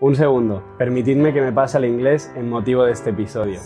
Un 0.00 0.14
segundo, 0.14 0.62
permitidme 0.78 1.32
que 1.32 1.40
me 1.40 1.50
pase 1.50 1.76
al 1.76 1.84
inglés 1.84 2.30
en 2.36 2.48
motivo 2.48 2.84
de 2.84 2.92
este 2.92 3.10
episodio. 3.10 3.58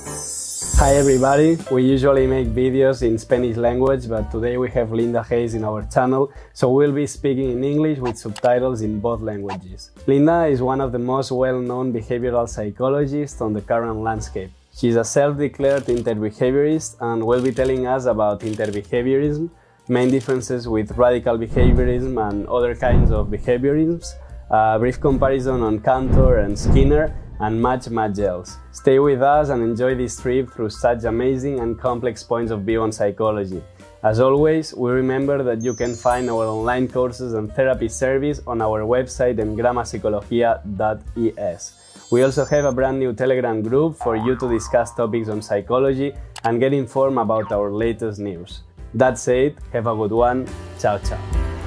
Hi 0.81 0.97
everybody, 0.97 1.59
we 1.71 1.83
usually 1.83 2.27
make 2.27 2.49
videos 2.55 3.03
in 3.03 3.19
Spanish 3.19 3.59
language, 3.59 4.09
but 4.09 4.31
today 4.31 4.57
we 4.57 4.71
have 4.71 4.91
Linda 4.93 5.23
Hayes 5.29 5.53
in 5.55 5.63
our 5.63 5.87
channel, 5.91 6.31
so 6.55 6.71
we'll 6.71 6.95
be 6.95 7.07
speaking 7.07 7.51
in 7.51 7.63
English 7.63 7.99
with 7.99 8.17
subtitles 8.17 8.81
in 8.81 8.99
both 8.99 9.21
languages. 9.21 9.91
Linda 10.07 10.47
is 10.47 10.63
one 10.63 10.81
of 10.81 10.91
the 10.93 10.99
most 10.99 11.33
well-known 11.33 11.93
behavioral 11.93 12.49
psychologists 12.49 13.43
on 13.43 13.53
the 13.53 13.61
current 13.61 13.99
landscape. 13.99 14.53
She's 14.75 14.97
a 14.97 15.05
self-declared 15.05 15.85
interbehaviorist 15.85 16.97
and 17.03 17.27
will 17.27 17.43
be 17.43 17.53
telling 17.53 17.87
us 17.87 18.07
about 18.07 18.41
interbehaviorism, 18.41 19.51
main 19.87 20.11
differences 20.11 20.67
with 20.67 20.97
radical 20.97 21.37
behaviorism 21.37 22.17
and 22.27 22.47
other 22.49 22.75
kinds 22.75 23.11
of 23.11 23.27
behaviorisms, 23.27 24.15
a 24.53 24.79
brief 24.79 25.01
comparison 25.01 25.63
on 25.63 25.81
Kantor 25.81 26.45
and 26.45 26.57
Skinner, 26.59 27.15
and 27.41 27.61
much, 27.61 27.91
much 27.91 28.21
else. 28.21 28.57
Stay 28.71 29.01
with 29.01 29.21
us 29.21 29.49
and 29.49 29.61
enjoy 29.63 29.97
this 29.97 30.21
trip 30.21 30.53
through 30.53 30.71
such 30.71 31.03
amazing 31.05 31.61
and 31.61 31.79
complex 31.79 32.23
points 32.23 32.53
of 32.53 32.63
view 32.63 32.81
on 32.83 32.93
psychology. 32.93 33.63
As 34.05 34.21
always, 34.21 34.75
we 34.75 34.91
remember 34.91 35.43
that 35.43 35.63
you 35.63 35.75
can 35.75 35.95
find 35.95 36.31
our 36.31 36.45
online 36.45 36.89
courses 36.89 37.35
and 37.35 37.53
therapy 37.53 37.89
service 37.89 38.41
on 38.47 38.63
our 38.63 38.83
website 38.83 39.39
engramapsicologia.es. 39.39 41.79
We 42.11 42.23
also 42.23 42.45
have 42.45 42.65
a 42.65 42.73
brand 42.73 42.99
new 42.99 43.13
Telegram 43.13 43.63
group 43.63 43.97
for 43.97 44.17
you 44.17 44.35
to 44.37 44.49
discuss 44.49 44.93
topics 44.95 45.29
on 45.29 45.41
psychology 45.41 46.13
and 46.45 46.59
get 46.61 46.73
informed 46.73 47.19
about 47.19 47.53
our 47.53 47.71
latest 47.73 48.19
news. 48.19 48.63
That's 48.95 49.27
it, 49.29 49.57
have 49.73 49.87
a 49.87 49.95
good 49.97 50.13
one, 50.13 50.47
ciao 50.79 50.99
ciao. 50.99 51.62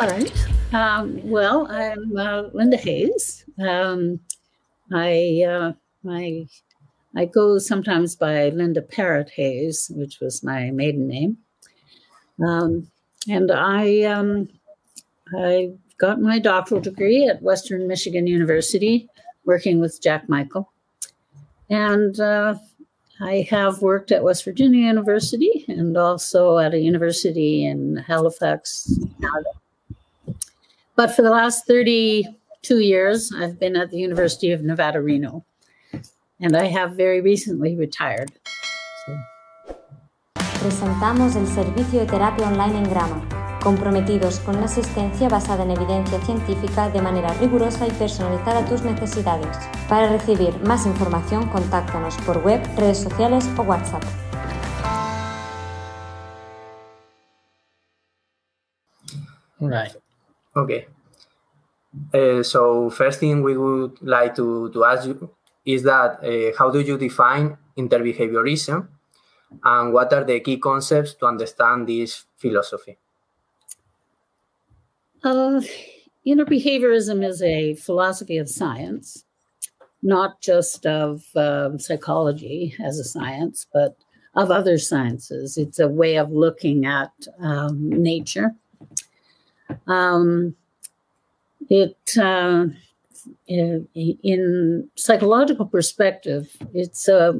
All 0.00 0.08
right. 0.08 0.46
Um, 0.72 1.20
well, 1.22 1.68
I'm 1.70 2.16
uh, 2.16 2.42
Linda 2.52 2.76
Hayes. 2.76 3.44
Um, 3.60 4.18
I 4.92 5.44
uh, 5.48 5.72
my 6.02 6.46
I 7.16 7.26
go 7.26 7.58
sometimes 7.58 8.16
by 8.16 8.48
Linda 8.48 8.82
Parrott 8.82 9.30
Hayes, 9.36 9.92
which 9.94 10.18
was 10.18 10.42
my 10.42 10.72
maiden 10.72 11.06
name. 11.06 11.38
Um, 12.44 12.90
and 13.28 13.52
I 13.52 14.02
um, 14.02 14.48
I 15.38 15.70
got 15.98 16.20
my 16.20 16.40
doctoral 16.40 16.80
degree 16.80 17.28
at 17.28 17.40
Western 17.40 17.86
Michigan 17.86 18.26
University, 18.26 19.08
working 19.44 19.78
with 19.78 20.02
Jack 20.02 20.28
Michael, 20.28 20.72
and 21.70 22.18
uh, 22.18 22.56
I 23.20 23.46
have 23.48 23.80
worked 23.80 24.10
at 24.10 24.24
West 24.24 24.44
Virginia 24.44 24.86
University 24.86 25.64
and 25.68 25.96
also 25.96 26.58
at 26.58 26.74
a 26.74 26.80
university 26.80 27.64
in 27.64 27.96
Halifax, 27.96 28.98
Canada. 29.20 29.50
But 30.96 31.10
for 31.10 31.22
the 31.22 31.30
last 31.30 31.66
32 31.66 32.78
years, 32.78 33.32
I've 33.34 33.58
been 33.58 33.76
at 33.76 33.90
the 33.90 33.98
University 33.98 34.52
of 34.52 34.62
Nevada, 34.62 35.00
Reno. 35.02 35.44
And 36.40 36.56
I 36.56 36.66
have 36.66 36.96
very 36.96 37.20
recently 37.20 37.74
retired. 37.76 38.30
So. 39.06 39.16
Presentamos 40.60 41.36
el 41.36 41.46
servicio 41.46 42.00
de 42.00 42.06
terapia 42.06 42.46
online 42.46 42.78
en 42.78 42.88
Grama, 42.88 43.28
comprometidos 43.62 44.38
con 44.40 44.56
una 44.56 44.66
asistencia 44.66 45.28
basada 45.28 45.64
en 45.64 45.72
evidencia 45.72 46.20
científica 46.20 46.88
de 46.90 47.02
manera 47.02 47.34
rigurosa 47.34 47.86
y 47.86 47.90
personalizada 47.90 48.60
a 48.60 48.64
tus 48.64 48.82
necesidades. 48.82 49.56
Para 49.88 50.08
recibir 50.08 50.56
más 50.60 50.86
información, 50.86 51.48
contáctanos 51.48 52.16
por 52.24 52.38
web, 52.44 52.62
redes 52.76 52.98
sociales 52.98 53.44
o 53.58 53.62
WhatsApp. 53.62 54.02
Right. 59.60 60.03
Okay. 60.56 60.86
Uh, 62.12 62.42
so 62.42 62.90
first 62.90 63.20
thing 63.20 63.42
we 63.42 63.56
would 63.56 64.00
like 64.02 64.34
to, 64.36 64.70
to 64.70 64.84
ask 64.84 65.06
you 65.06 65.30
is 65.64 65.82
that 65.84 66.22
uh, 66.24 66.56
how 66.58 66.70
do 66.70 66.80
you 66.80 66.98
define 66.98 67.56
interbehaviorism 67.76 68.88
and 69.62 69.92
what 69.92 70.12
are 70.12 70.24
the 70.24 70.40
key 70.40 70.58
concepts 70.58 71.14
to 71.14 71.26
understand 71.26 71.88
this 71.88 72.24
philosophy? 72.36 72.98
Uh, 75.22 75.60
interbehaviorism 76.26 77.24
is 77.24 77.40
a 77.42 77.74
philosophy 77.74 78.38
of 78.38 78.48
science, 78.48 79.24
not 80.02 80.40
just 80.40 80.84
of 80.86 81.24
um, 81.36 81.78
psychology 81.78 82.74
as 82.84 82.98
a 82.98 83.04
science, 83.04 83.66
but 83.72 83.96
of 84.34 84.50
other 84.50 84.78
sciences. 84.78 85.56
It's 85.56 85.78
a 85.78 85.88
way 85.88 86.16
of 86.16 86.30
looking 86.30 86.84
at 86.84 87.12
um, 87.40 87.88
nature 87.88 88.54
um, 89.86 90.54
it 91.70 91.96
uh, 92.18 92.66
in 93.46 94.88
psychological 94.96 95.66
perspective, 95.66 96.56
it's 96.72 97.08
uh, 97.08 97.32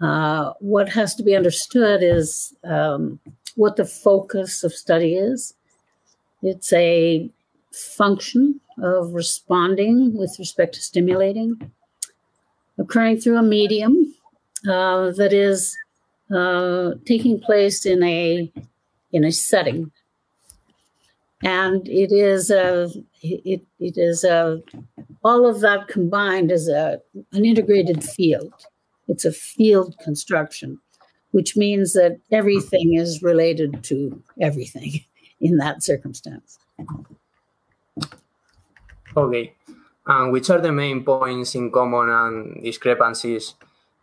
uh, 0.00 0.52
what 0.60 0.88
has 0.88 1.14
to 1.16 1.22
be 1.22 1.36
understood 1.36 2.02
is 2.02 2.54
um, 2.64 3.18
what 3.56 3.76
the 3.76 3.84
focus 3.84 4.62
of 4.64 4.72
study 4.72 5.14
is. 5.14 5.54
It's 6.42 6.72
a 6.72 7.30
function 7.72 8.60
of 8.80 9.14
responding 9.14 10.16
with 10.16 10.38
respect 10.38 10.74
to 10.74 10.80
stimulating, 10.80 11.72
occurring 12.78 13.20
through 13.20 13.38
a 13.38 13.42
medium 13.42 14.14
uh, 14.68 15.10
that 15.12 15.32
is 15.32 15.76
uh, 16.34 16.92
taking 17.04 17.40
place 17.40 17.86
in 17.86 18.02
a 18.02 18.52
in 19.10 19.24
a 19.24 19.32
setting 19.32 19.90
and 21.42 21.88
it 21.88 22.12
is 22.12 22.50
a 22.50 22.90
it, 23.22 23.62
it 23.78 23.96
is 23.96 24.24
a 24.24 24.60
all 25.24 25.46
of 25.46 25.60
that 25.60 25.88
combined 25.88 26.50
is 26.50 26.68
a 26.68 27.00
an 27.32 27.44
integrated 27.44 28.02
field. 28.02 28.52
It's 29.08 29.24
a 29.24 29.32
field 29.32 29.96
construction 30.02 30.80
which 31.30 31.56
means 31.56 31.92
that 31.92 32.18
everything 32.32 32.94
is 32.94 33.22
related 33.22 33.82
to 33.84 34.22
everything 34.40 35.04
in 35.40 35.56
that 35.58 35.82
circumstance. 35.82 36.58
Okay. 39.16 39.54
And 40.06 40.32
which 40.32 40.48
are 40.48 40.60
the 40.60 40.72
main 40.72 41.04
points 41.04 41.54
in 41.54 41.70
common 41.70 42.08
and 42.08 42.62
discrepancies 42.62 43.54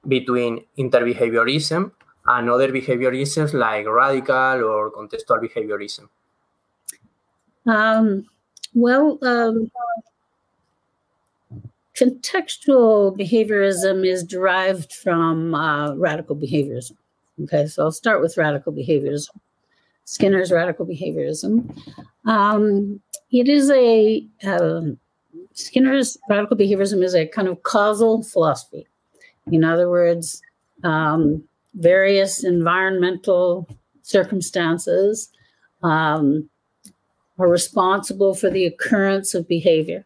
between 0.08 0.66
interbehaviorism 0.78 1.92
and 2.28 2.50
other 2.50 2.70
behaviorisms 2.72 3.54
like 3.54 3.88
radical 3.88 4.64
or 4.64 4.92
contextual 4.92 5.42
behaviorism 5.42 6.10
um, 7.66 8.26
well, 8.74 9.18
um, 9.22 9.72
contextual 11.96 13.18
behaviorism 13.18 14.06
is 14.06 14.24
derived 14.24 14.94
from 14.94 15.56
uh, 15.56 15.96
radical 15.96 16.36
behaviorism. 16.36 16.98
Okay, 17.44 17.68
so 17.68 17.84
I'll 17.84 17.92
start 17.92 18.22
with 18.22 18.38
radical 18.38 18.74
behaviorism. 18.74 19.30
Skinner's 20.06 20.52
radical 20.52 20.86
behaviorism. 20.86 21.76
Um, 22.26 23.02
it 23.32 23.50
is 23.50 23.72
a 23.72 24.26
uh, 24.44 24.82
Skinner's 25.54 26.18
radical 26.30 26.58
behaviorism 26.58 27.04
is 27.04 27.16
a 27.16 27.28
kind 27.28 27.48
of 27.48 27.64
causal 27.64 28.24
philosophy. 28.24 28.86
In 29.52 29.64
other 29.64 29.90
words, 29.90 30.42
um, 30.84 31.44
various 31.76 32.44
environmental 32.44 33.68
circumstances 34.02 35.30
um, 35.82 36.50
are 37.38 37.50
responsible 37.50 38.34
for 38.34 38.50
the 38.50 38.66
occurrence 38.66 39.34
of 39.34 39.48
behavior. 39.48 40.04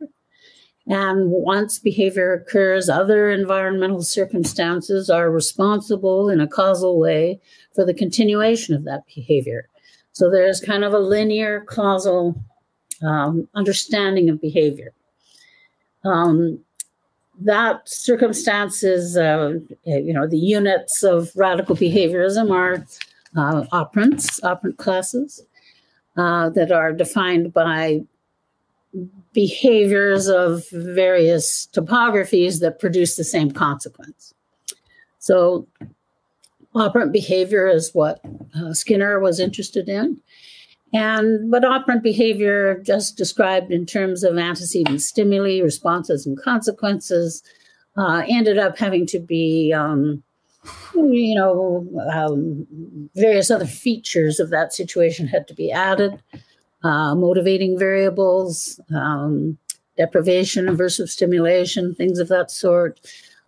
And 0.88 1.30
once 1.30 1.78
behavior 1.78 2.34
occurs, 2.34 2.90
other 2.90 3.30
environmental 3.30 4.02
circumstances 4.02 5.10
are 5.10 5.30
responsible 5.30 6.30
in 6.30 6.42
a 6.42 6.48
causal 6.48 7.00
way 7.00 7.40
for 7.76 7.86
the 7.86 7.94
continuation 7.94 8.74
of 8.74 8.86
that 8.86 9.04
behavior. 9.14 9.70
So 10.14 10.32
there's 10.32 10.60
kind 10.60 10.84
of 10.84 10.94
a 10.94 11.00
linear 11.00 11.62
causal 11.62 12.44
um, 13.04 13.48
understanding 13.54 14.30
of 14.30 14.42
behavior. 14.42 14.94
Um, 16.04 16.60
that 17.42 17.88
circumstances, 17.88 19.16
uh, 19.16 19.60
you 19.86 20.14
know, 20.14 20.28
the 20.28 20.38
units 20.38 21.04
of 21.04 21.32
radical 21.36 21.76
behaviorism 21.76 22.52
are 22.52 22.86
uh, 23.38 23.64
operants, 23.72 24.44
operant 24.44 24.78
classes 24.78 25.46
uh, 26.18 26.50
that 26.50 26.72
are 26.72 26.92
defined 26.92 27.54
by 27.54 28.02
behaviors 29.34 30.28
of 30.28 30.68
various 30.72 31.68
topographies 31.74 32.60
that 32.60 32.80
produce 32.80 33.16
the 33.16 33.24
same 33.24 33.52
consequence. 33.52 34.34
So, 35.20 35.68
operant 36.76 37.12
behavior 37.12 37.68
is 37.68 37.94
what 37.94 38.20
uh, 38.56 38.74
Skinner 38.74 39.20
was 39.20 39.40
interested 39.40 39.90
in. 39.90 40.22
And 40.92 41.52
but 41.52 41.64
operant 41.64 42.02
behavior, 42.02 42.82
just 42.84 43.16
described 43.16 43.72
in 43.72 43.86
terms 43.86 44.24
of 44.24 44.38
antecedent 44.38 45.02
stimuli, 45.02 45.62
responses, 45.62 46.26
and 46.26 46.42
consequences, 46.42 47.44
uh, 47.96 48.24
ended 48.28 48.58
up 48.58 48.78
having 48.78 49.06
to 49.08 49.20
be 49.20 49.72
um, 49.72 50.24
you 50.96 51.36
know, 51.36 51.88
um, 52.14 52.68
various 53.16 53.50
other 53.50 53.66
features 53.66 54.40
of 54.40 54.50
that 54.50 54.74
situation 54.74 55.28
had 55.28 55.48
to 55.48 55.54
be 55.54 55.72
added, 55.72 56.22
uh, 56.84 57.16
motivating 57.16 57.78
variables, 57.78 58.80
um, 58.94 59.58
deprivation, 59.98 60.66
aversive 60.66 61.10
stimulation, 61.10 61.94
things 61.94 62.20
of 62.20 62.28
that 62.30 62.52
sort. 62.52 63.00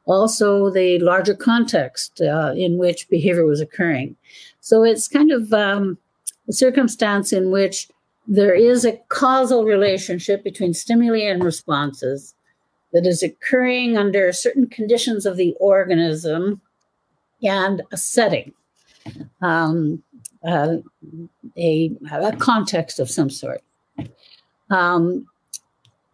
Also, 0.05 0.69
the 0.69 0.99
larger 0.99 1.35
context 1.35 2.21
uh, 2.21 2.53
in 2.55 2.77
which 2.77 3.09
behavior 3.09 3.45
was 3.45 3.61
occurring. 3.61 4.15
So 4.59 4.83
it's 4.83 5.07
kind 5.07 5.31
of 5.31 5.53
um, 5.53 5.97
a 6.47 6.53
circumstance 6.53 7.31
in 7.31 7.51
which 7.51 7.87
there 8.27 8.53
is 8.53 8.85
a 8.85 8.99
causal 9.09 9.65
relationship 9.65 10.43
between 10.43 10.73
stimuli 10.73 11.19
and 11.19 11.43
responses 11.43 12.33
that 12.93 13.05
is 13.05 13.23
occurring 13.23 13.97
under 13.97 14.31
certain 14.31 14.67
conditions 14.67 15.25
of 15.25 15.37
the 15.37 15.55
organism 15.59 16.61
and 17.43 17.81
a 17.91 17.97
setting, 17.97 18.53
um, 19.41 20.01
uh, 20.45 20.77
a, 21.57 21.91
a, 22.11 22.35
context 22.37 22.99
of 22.99 23.09
some 23.09 23.29
sort. 23.29 23.61
Um, 24.69 25.27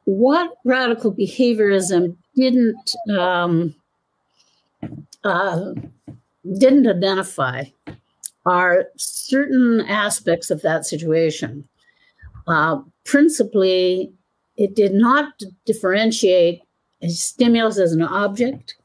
what 0.05 0.57
radical 0.63 1.13
behaviorism 1.13 2.15
didn't 2.35 2.95
um, 3.09 3.75
uh, 5.23 5.73
didn't 6.57 6.87
identify 6.87 7.65
are 8.45 8.85
certain 8.95 9.81
aspects 9.81 10.49
of 10.49 10.61
that 10.61 10.85
situation. 10.85 11.67
Uh, 12.47 12.79
principally, 13.03 14.11
it 14.55 14.75
did 14.75 14.93
not 14.93 15.33
differentiate 15.65 16.61
a 17.01 17.09
stimulus 17.09 17.77
as 17.77 17.91
an 17.91 18.01
object 18.01 18.75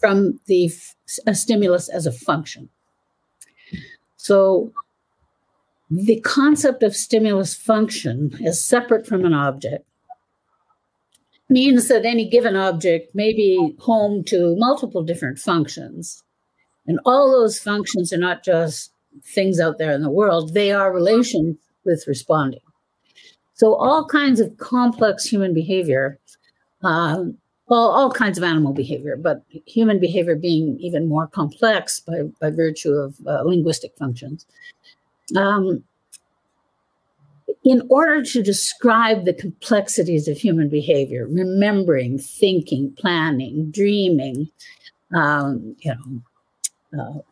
from 0.00 0.40
the 0.46 0.70
stimulus 1.32 1.88
as 1.88 2.06
a 2.06 2.12
function. 2.12 2.68
So 4.16 4.72
the 5.90 6.20
concept 6.20 6.82
of 6.82 6.94
stimulus 6.94 7.54
function 7.54 8.38
as 8.44 8.64
separate 8.64 9.06
from 9.06 9.24
an 9.24 9.34
object 9.34 9.84
means 11.48 11.88
that 11.88 12.04
any 12.04 12.28
given 12.28 12.56
object 12.56 13.14
may 13.14 13.32
be 13.32 13.74
home 13.80 14.22
to 14.24 14.54
multiple 14.56 15.02
different 15.02 15.38
functions. 15.38 16.22
And 16.86 17.00
all 17.04 17.30
those 17.30 17.58
functions 17.58 18.12
are 18.12 18.18
not 18.18 18.44
just 18.44 18.92
things 19.24 19.58
out 19.58 19.78
there 19.78 19.92
in 19.92 20.02
the 20.02 20.10
world, 20.10 20.54
they 20.54 20.70
are 20.70 20.94
relations 20.94 21.56
with 21.84 22.04
responding. 22.06 22.60
So, 23.54 23.74
all 23.74 24.06
kinds 24.06 24.40
of 24.40 24.56
complex 24.58 25.24
human 25.24 25.52
behavior 25.52 26.18
um, 26.82 27.36
well, 27.70 27.88
all 27.88 28.10
kinds 28.10 28.36
of 28.36 28.42
animal 28.42 28.72
behavior, 28.72 29.16
but 29.16 29.44
human 29.64 30.00
behavior 30.00 30.34
being 30.34 30.76
even 30.80 31.08
more 31.08 31.28
complex 31.28 32.00
by, 32.00 32.22
by 32.40 32.50
virtue 32.50 32.90
of 32.90 33.14
uh, 33.28 33.42
linguistic 33.42 33.92
functions. 33.96 34.44
Um, 35.36 35.84
in 37.62 37.86
order 37.88 38.24
to 38.24 38.42
describe 38.42 39.24
the 39.24 39.32
complexities 39.32 40.26
of 40.26 40.36
human 40.36 40.68
behavior, 40.68 41.28
remembering, 41.30 42.18
thinking, 42.18 42.92
planning, 42.98 43.70
dreaming, 43.70 44.50
um, 45.14 45.76
you 45.78 45.94
know, 46.92 47.22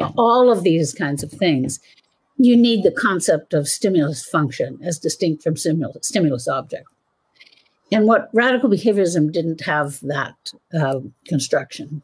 uh, 0.00 0.06
all 0.16 0.52
of 0.52 0.62
these 0.62 0.94
kinds 0.94 1.24
of 1.24 1.32
things, 1.32 1.80
you 2.36 2.56
need 2.56 2.84
the 2.84 2.92
concept 2.92 3.52
of 3.52 3.66
stimulus 3.66 4.24
function 4.24 4.78
as 4.80 4.96
distinct 5.00 5.42
from 5.42 5.56
stimulus, 5.56 6.06
stimulus 6.06 6.46
object. 6.46 6.86
And 7.90 8.06
what 8.06 8.28
radical 8.32 8.68
behaviorism 8.68 9.32
didn't 9.32 9.62
have 9.62 10.00
that 10.00 10.36
uh, 10.78 11.00
construction. 11.26 12.02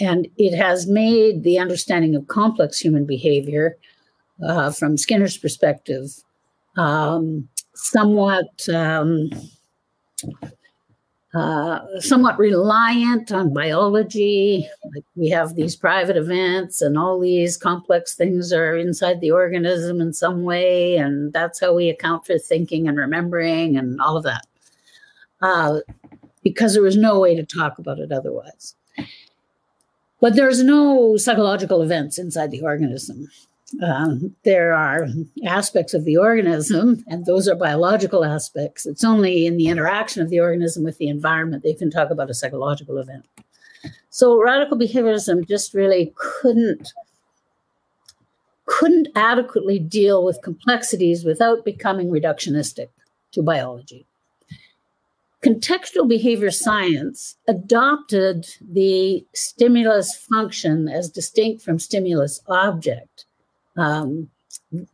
and 0.00 0.28
it 0.36 0.56
has 0.56 0.86
made 0.86 1.42
the 1.42 1.58
understanding 1.58 2.14
of 2.14 2.26
complex 2.28 2.78
human 2.78 3.04
behavior 3.04 3.76
uh, 4.44 4.70
from 4.70 4.96
Skinner's 4.96 5.36
perspective 5.38 6.10
um, 6.76 7.48
somewhat 7.74 8.68
um, 8.68 9.30
uh, 11.34 11.80
somewhat 11.98 12.38
reliant 12.38 13.32
on 13.32 13.52
biology. 13.52 14.68
Like 14.94 15.04
we 15.16 15.28
have 15.30 15.54
these 15.54 15.76
private 15.76 16.16
events, 16.16 16.80
and 16.80 16.98
all 16.98 17.18
these 17.18 17.56
complex 17.56 18.14
things 18.14 18.52
are 18.52 18.76
inside 18.76 19.20
the 19.20 19.30
organism 19.30 20.00
in 20.00 20.12
some 20.12 20.42
way, 20.42 20.96
and 20.96 21.32
that's 21.32 21.60
how 21.60 21.74
we 21.74 21.88
account 21.88 22.26
for 22.26 22.38
thinking 22.38 22.88
and 22.88 22.96
remembering 22.96 23.76
and 23.76 24.00
all 24.00 24.16
of 24.16 24.24
that 24.24 24.46
uh, 25.44 25.80
because 26.42 26.72
there 26.72 26.82
was 26.82 26.96
no 26.96 27.20
way 27.20 27.36
to 27.36 27.44
talk 27.44 27.78
about 27.78 27.98
it 27.98 28.10
otherwise. 28.10 28.74
But 30.20 30.36
there's 30.36 30.62
no 30.62 31.18
psychological 31.18 31.82
events 31.82 32.18
inside 32.18 32.50
the 32.50 32.62
organism. 32.62 33.28
Um, 33.82 34.34
there 34.44 34.72
are 34.72 35.06
aspects 35.44 35.92
of 35.92 36.04
the 36.04 36.16
organism, 36.16 37.04
and 37.06 37.26
those 37.26 37.46
are 37.46 37.56
biological 37.56 38.24
aspects. 38.24 38.86
It's 38.86 39.04
only 39.04 39.46
in 39.46 39.56
the 39.58 39.68
interaction 39.68 40.22
of 40.22 40.30
the 40.30 40.40
organism 40.40 40.82
with 40.82 40.96
the 40.96 41.08
environment 41.08 41.62
they 41.62 41.74
can 41.74 41.90
talk 41.90 42.10
about 42.10 42.30
a 42.30 42.34
psychological 42.34 42.98
event. 42.98 43.26
So 44.08 44.40
radical 44.40 44.78
behaviorism 44.78 45.46
just 45.46 45.74
really 45.74 46.14
couldn't 46.16 46.94
couldn't 48.66 49.08
adequately 49.14 49.78
deal 49.78 50.24
with 50.24 50.40
complexities 50.42 51.22
without 51.22 51.66
becoming 51.66 52.08
reductionistic 52.08 52.88
to 53.32 53.42
biology 53.42 54.06
contextual 55.44 56.08
behavior 56.08 56.50
science 56.50 57.36
adopted 57.46 58.46
the 58.60 59.24
stimulus 59.34 60.16
function 60.16 60.88
as 60.88 61.10
distinct 61.10 61.62
from 61.62 61.78
stimulus 61.78 62.40
object, 62.48 63.26
um, 63.76 64.30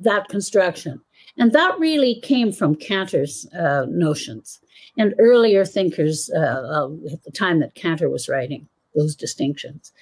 that 0.00 0.28
construction. 0.28 1.00
And 1.38 1.52
that 1.52 1.78
really 1.78 2.20
came 2.20 2.50
from 2.50 2.74
Kantor's 2.74 3.46
uh, 3.54 3.86
notions 3.88 4.60
and 4.98 5.14
earlier 5.20 5.64
thinkers 5.64 6.28
uh, 6.34 6.38
uh, 6.38 6.88
at 7.12 7.22
the 7.22 7.30
time 7.30 7.60
that 7.60 7.76
Kantor 7.76 8.10
was 8.10 8.28
writing 8.28 8.68
those 8.96 9.14
distinctions. 9.14 9.92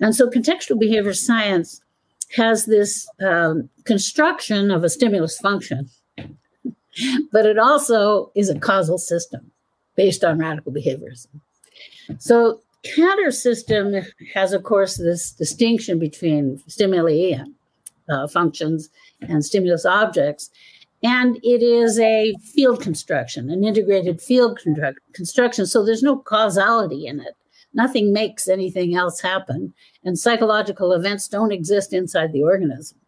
And 0.00 0.16
so 0.16 0.28
contextual 0.28 0.80
behavior 0.80 1.14
science 1.14 1.80
has 2.34 2.66
this 2.66 3.08
um, 3.24 3.70
construction 3.84 4.72
of 4.72 4.82
a 4.82 4.88
stimulus 4.88 5.38
function, 5.38 5.88
but 7.32 7.46
it 7.46 7.58
also 7.58 8.32
is 8.34 8.48
a 8.50 8.58
causal 8.58 8.98
system 8.98 9.51
based 9.96 10.24
on 10.24 10.38
radical 10.38 10.72
behaviorism. 10.72 11.28
So 12.18 12.60
Kantor's 12.84 13.40
system 13.40 13.94
has, 14.34 14.52
of 14.52 14.64
course, 14.64 14.96
this 14.96 15.32
distinction 15.32 15.98
between 15.98 16.62
stimuli 16.66 17.34
uh, 18.08 18.26
functions 18.26 18.88
and 19.20 19.44
stimulus 19.44 19.86
objects. 19.86 20.50
And 21.04 21.38
it 21.42 21.62
is 21.62 21.98
a 21.98 22.34
field 22.54 22.80
construction, 22.80 23.50
an 23.50 23.64
integrated 23.64 24.20
field 24.20 24.60
construction. 25.12 25.66
So 25.66 25.84
there's 25.84 26.02
no 26.02 26.16
causality 26.16 27.06
in 27.06 27.20
it. 27.20 27.34
Nothing 27.74 28.12
makes 28.12 28.48
anything 28.48 28.94
else 28.94 29.20
happen. 29.20 29.74
And 30.04 30.18
psychological 30.18 30.92
events 30.92 31.26
don't 31.26 31.52
exist 31.52 31.92
inside 31.92 32.32
the 32.32 32.42
organism. 32.42 32.98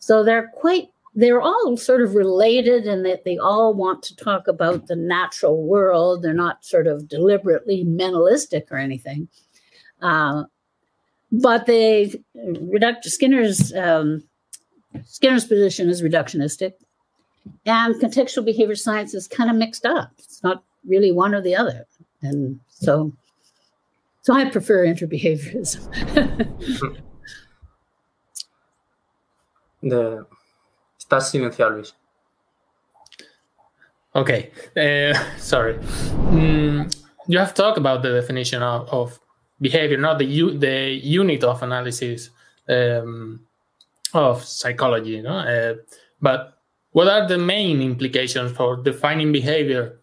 So 0.00 0.22
they're 0.22 0.48
quite 0.54 0.88
they're 1.14 1.40
all 1.40 1.76
sort 1.76 2.02
of 2.02 2.14
related 2.14 2.86
in 2.86 3.04
that 3.04 3.24
they 3.24 3.38
all 3.38 3.72
want 3.72 4.02
to 4.02 4.16
talk 4.16 4.48
about 4.48 4.88
the 4.88 4.96
natural 4.96 5.62
world. 5.62 6.22
They're 6.22 6.34
not 6.34 6.64
sort 6.64 6.86
of 6.86 7.08
deliberately 7.08 7.84
mentalistic 7.84 8.70
or 8.70 8.78
anything. 8.78 9.28
Uh, 10.02 10.44
but 11.30 11.66
they 11.66 12.20
reduct 12.34 13.04
Skinner's 13.04 13.72
um, 13.74 14.24
Skinner's 15.04 15.44
position 15.44 15.88
is 15.88 16.02
reductionistic, 16.02 16.74
and 17.66 17.94
contextual 17.96 18.44
behavior 18.44 18.76
science 18.76 19.14
is 19.14 19.26
kind 19.26 19.50
of 19.50 19.56
mixed 19.56 19.84
up. 19.84 20.12
It's 20.18 20.42
not 20.42 20.62
really 20.86 21.10
one 21.10 21.34
or 21.34 21.40
the 21.40 21.56
other, 21.56 21.86
and 22.22 22.60
so 22.68 23.12
so 24.22 24.34
I 24.34 24.48
prefer 24.48 24.86
interbehaviorism. 24.86 25.90
the 29.82 30.26
Estás 31.04 31.30
silenciado, 31.30 31.72
Luis. 31.72 31.94
Okay, 34.14 34.50
uh, 34.74 35.14
sorry. 35.38 35.74
Mm, 36.30 36.90
you 37.28 37.38
have 37.38 37.52
talked 37.52 37.76
about 37.76 38.02
the 38.02 38.10
definition 38.10 38.62
of, 38.62 38.88
of 38.88 39.20
behavior, 39.60 39.98
not 39.98 40.18
the 40.18 40.56
the 40.56 40.98
unit 41.02 41.44
of 41.44 41.62
analysis 41.62 42.30
um, 42.70 43.40
of 44.14 44.42
psychology. 44.44 45.20
Know? 45.20 45.36
Uh, 45.36 45.74
but 46.22 46.58
what 46.92 47.08
are 47.08 47.28
the 47.28 47.36
main 47.36 47.82
implications 47.82 48.52
for 48.52 48.76
defining 48.76 49.30
behavior 49.30 49.98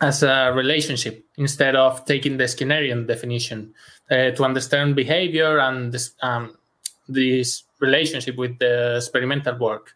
as 0.00 0.24
a 0.24 0.52
relationship 0.52 1.24
instead 1.36 1.76
of 1.76 2.04
taking 2.04 2.36
the 2.36 2.48
Skinnerian 2.48 3.06
definition 3.06 3.74
uh, 4.10 4.32
to 4.32 4.42
understand 4.42 4.96
behavior 4.96 5.60
and 5.60 5.92
this, 5.92 6.14
um, 6.20 6.56
this 7.08 7.62
relationship 7.78 8.36
with 8.36 8.58
the 8.58 8.96
experimental 8.96 9.56
work? 9.56 9.94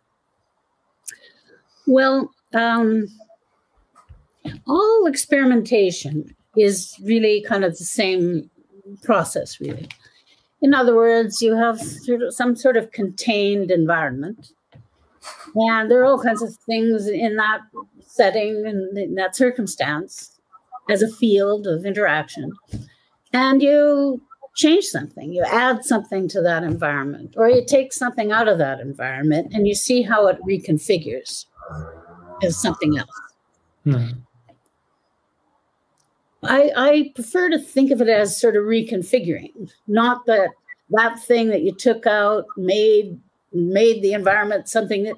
Well, 1.87 2.33
um, 2.55 3.07
all 4.67 5.07
experimentation 5.07 6.35
is 6.57 6.97
really 7.03 7.45
kind 7.47 7.65
of 7.65 7.79
the 7.79 7.85
same 7.85 8.51
process, 9.03 9.61
really. 9.61 9.89
In 10.63 10.75
other 10.75 10.97
words, 10.97 11.43
you 11.43 11.55
have 11.55 11.81
some 12.31 12.57
sort 12.57 12.77
of 12.77 12.91
contained 12.93 13.71
environment. 13.71 14.53
And 15.55 15.91
there 15.91 16.01
are 16.01 16.05
all 16.05 16.23
kinds 16.23 16.43
of 16.43 16.57
things 16.67 17.07
in 17.07 17.37
that 17.37 17.61
setting 18.07 18.65
and 18.67 18.97
in 18.97 19.15
that 19.17 19.37
circumstance 19.37 20.39
as 20.89 21.03
a 21.03 21.09
field 21.09 21.67
of 21.67 21.85
interaction. 21.85 22.53
And 23.33 23.63
you 23.63 24.23
change 24.57 24.87
something, 24.87 25.33
you 25.33 25.45
add 25.45 25.85
something 25.85 26.29
to 26.29 26.41
that 26.41 26.63
environment, 26.63 27.35
or 27.37 27.49
you 27.49 27.65
take 27.67 27.93
something 27.93 28.33
out 28.33 28.49
of 28.49 28.59
that 28.59 28.81
environment 28.81 29.53
and 29.53 29.69
you 29.69 29.75
see 29.75 30.03
how 30.03 30.27
it 30.29 30.39
reconfigures 30.43 31.45
as 32.43 32.61
something 32.61 32.99
else. 32.99 33.21
Mm-hmm. 33.87 34.19
I, 36.43 36.73
I 36.77 37.13
prefer 37.15 37.49
to 37.51 37.59
think 37.59 37.91
of 37.91 38.01
it 38.01 38.09
as 38.09 38.39
sort 38.39 38.57
of 38.57 38.65
reconfiguring, 38.65 39.71
not 39.87 40.27
that 40.27 40.51
that 40.91 41.19
thing 41.19 41.49
that 41.49 41.63
you 41.63 41.73
took 41.73 42.07
out 42.07 42.47
made 42.57 43.19
made 43.53 44.03
the 44.03 44.13
environment 44.13 44.69
something 44.69 45.05
that 45.05 45.17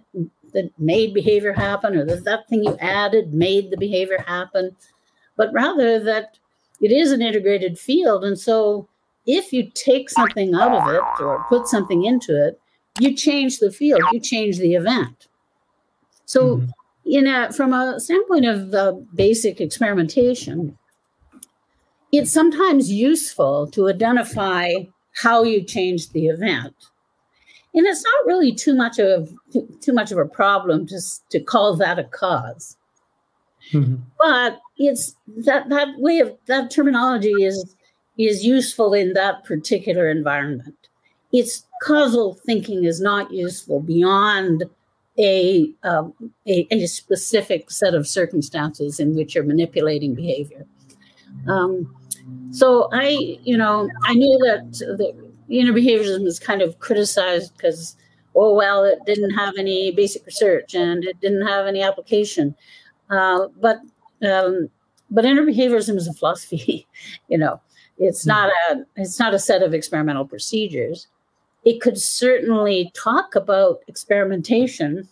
that 0.54 0.70
made 0.78 1.12
behavior 1.12 1.52
happen, 1.52 1.96
or 1.96 2.04
that 2.06 2.24
that 2.24 2.48
thing 2.48 2.64
you 2.64 2.76
added 2.78 3.34
made 3.34 3.70
the 3.70 3.76
behavior 3.76 4.24
happen, 4.26 4.74
but 5.36 5.52
rather 5.52 6.00
that 6.00 6.38
it 6.80 6.92
is 6.92 7.12
an 7.12 7.20
integrated 7.20 7.78
field, 7.78 8.24
and 8.24 8.38
so 8.38 8.88
if 9.26 9.52
you 9.52 9.70
take 9.74 10.08
something 10.08 10.54
out 10.54 10.72
of 10.72 10.88
it 10.94 11.22
or 11.22 11.44
put 11.50 11.66
something 11.66 12.04
into 12.04 12.46
it, 12.46 12.58
you 12.98 13.14
change 13.14 13.58
the 13.58 13.70
field, 13.70 14.00
you 14.12 14.20
change 14.20 14.56
the 14.58 14.74
event. 14.74 15.28
So, 16.28 16.58
mm-hmm. 16.58 16.70
in 17.06 17.26
a, 17.26 17.50
from 17.54 17.72
a 17.72 17.98
standpoint 17.98 18.44
of 18.44 18.70
the 18.70 19.02
basic 19.14 19.62
experimentation, 19.62 20.76
it's 22.12 22.30
sometimes 22.30 22.92
useful 22.92 23.66
to 23.68 23.88
identify 23.88 24.74
how 25.14 25.42
you 25.42 25.64
change 25.64 26.10
the 26.10 26.26
event. 26.26 26.74
And 27.74 27.86
it's 27.86 28.04
not 28.04 28.26
really 28.26 28.54
too 28.54 28.74
much 28.74 28.98
of 28.98 29.32
too 29.80 29.92
much 29.94 30.12
of 30.12 30.18
a 30.18 30.26
problem 30.26 30.86
to, 30.88 31.00
to 31.30 31.40
call 31.40 31.76
that 31.76 31.98
a 31.98 32.02
because 32.02 32.76
mm-hmm. 33.72 33.96
But 34.18 34.60
it's 34.76 35.16
that 35.46 35.70
that 35.70 35.88
way 35.96 36.18
of 36.18 36.36
that 36.46 36.70
terminology 36.70 37.32
is 37.42 37.74
is 38.18 38.44
useful 38.44 38.92
in 38.92 39.14
that 39.14 39.44
particular 39.44 40.10
environment. 40.10 40.76
It's 41.32 41.64
causal 41.82 42.34
thinking 42.44 42.84
is 42.84 43.00
not 43.00 43.32
useful 43.32 43.80
beyond 43.80 44.64
a, 45.18 45.70
um, 45.82 46.14
a, 46.46 46.66
a 46.70 46.86
specific 46.86 47.70
set 47.70 47.94
of 47.94 48.06
circumstances 48.06 49.00
in 49.00 49.16
which 49.16 49.34
you're 49.34 49.44
manipulating 49.44 50.14
behavior. 50.14 50.64
Um, 51.48 51.94
so 52.50 52.88
I, 52.92 53.38
you 53.42 53.56
know, 53.56 53.88
I 54.04 54.14
knew 54.14 54.38
that 54.46 54.72
the 54.96 55.14
behaviorism 55.48 56.24
was 56.24 56.38
kind 56.38 56.62
of 56.62 56.78
criticized 56.78 57.56
because, 57.56 57.96
oh 58.34 58.54
well, 58.54 58.84
it 58.84 58.98
didn't 59.06 59.30
have 59.30 59.54
any 59.58 59.90
basic 59.90 60.24
research 60.26 60.74
and 60.74 61.04
it 61.04 61.20
didn't 61.20 61.46
have 61.46 61.66
any 61.66 61.82
application. 61.82 62.54
Uh, 63.10 63.48
but 63.60 63.80
um, 64.26 64.68
but 65.10 65.24
interbehaviorism 65.24 65.96
is 65.96 66.06
a 66.06 66.12
philosophy, 66.12 66.86
you 67.28 67.38
know. 67.38 67.60
It's 67.98 68.22
hmm. 68.22 68.28
not 68.30 68.50
a 68.70 68.84
it's 68.96 69.18
not 69.18 69.34
a 69.34 69.38
set 69.38 69.62
of 69.62 69.74
experimental 69.74 70.26
procedures. 70.26 71.08
It 71.64 71.80
could 71.80 71.98
certainly 71.98 72.92
talk 72.94 73.34
about 73.34 73.80
experimentation. 73.88 75.08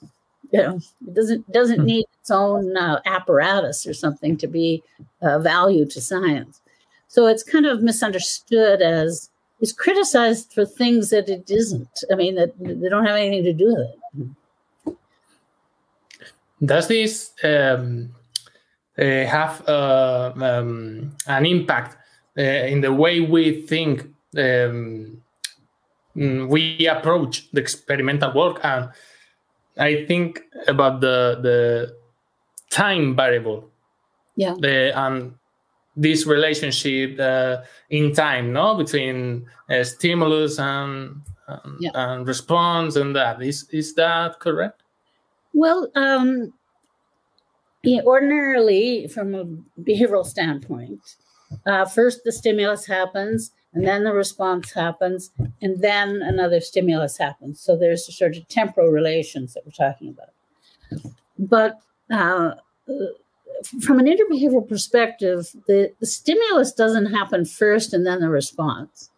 You 0.52 0.62
know, 0.62 0.80
it 1.06 1.14
doesn't 1.14 1.52
doesn't 1.52 1.80
hmm. 1.80 1.86
need 1.86 2.06
its 2.20 2.30
own 2.30 2.76
uh, 2.76 3.00
apparatus 3.04 3.86
or 3.86 3.94
something 3.94 4.36
to 4.38 4.46
be 4.46 4.82
uh, 5.22 5.38
value 5.38 5.86
to 5.86 6.00
science. 6.00 6.60
So 7.08 7.26
it's 7.26 7.42
kind 7.42 7.66
of 7.66 7.82
misunderstood 7.82 8.82
as 8.82 9.30
is 9.60 9.72
criticized 9.72 10.52
for 10.52 10.64
things 10.64 11.10
that 11.10 11.28
it 11.28 11.50
isn't. 11.50 12.04
I 12.12 12.14
mean, 12.14 12.34
that 12.34 12.52
they 12.58 12.88
don't 12.88 13.06
have 13.06 13.16
anything 13.16 13.44
to 13.44 13.52
do 13.52 13.66
with 13.66 13.88
it. 13.88 14.96
Does 16.64 16.88
this 16.88 17.32
um, 17.44 18.14
uh, 18.98 19.02
have 19.02 19.66
uh, 19.68 20.32
um, 20.36 21.14
an 21.26 21.46
impact 21.46 21.96
uh, 22.38 22.42
in 22.42 22.80
the 22.80 22.92
way 22.92 23.20
we 23.20 23.62
think 23.62 24.06
um, 24.36 25.22
we 26.16 26.86
approach 26.86 27.50
the 27.52 27.60
experimental 27.60 28.32
work? 28.34 28.60
And 28.62 28.90
I 29.78 30.06
think 30.06 30.40
about 30.66 31.00
the 31.00 31.38
the 31.42 31.96
time 32.70 33.14
variable. 33.14 33.70
Yeah. 34.36 34.54
The, 34.58 34.92
and 34.98 35.34
this 35.96 36.26
relationship 36.26 37.18
uh, 37.18 37.62
in 37.88 38.12
time, 38.12 38.52
no, 38.52 38.74
between 38.74 39.46
uh, 39.70 39.82
stimulus 39.84 40.58
and 40.58 41.22
and, 41.48 41.76
yeah. 41.80 41.90
and, 41.94 42.26
response, 42.26 42.96
and 42.96 43.14
that 43.16 43.40
is 43.42 43.68
is 43.70 43.94
that 43.94 44.40
correct? 44.40 44.82
Well, 45.54 45.90
um, 45.94 46.52
yeah, 47.82 48.02
ordinarily, 48.02 49.08
from 49.08 49.34
a 49.34 49.44
behavioral 49.80 50.26
standpoint, 50.26 51.00
uh, 51.66 51.84
first 51.86 52.24
the 52.24 52.32
stimulus 52.32 52.84
happens, 52.86 53.52
and 53.76 53.86
then 53.86 54.04
the 54.04 54.14
response 54.14 54.72
happens, 54.72 55.30
and 55.60 55.82
then 55.82 56.22
another 56.22 56.62
stimulus 56.62 57.18
happens. 57.18 57.60
So 57.60 57.76
there's 57.76 58.16
sort 58.16 58.38
of 58.38 58.48
temporal 58.48 58.88
relations 58.88 59.52
that 59.52 59.66
we're 59.66 59.72
talking 59.72 60.08
about. 60.08 61.10
But 61.38 61.78
uh, 62.10 62.54
from 63.82 63.98
an 63.98 64.06
interbehavioral 64.06 64.66
perspective, 64.66 65.54
the, 65.66 65.92
the 66.00 66.06
stimulus 66.06 66.72
doesn't 66.72 67.12
happen 67.12 67.44
first 67.44 67.92
and 67.92 68.06
then 68.06 68.20
the 68.20 68.30
response 68.30 69.10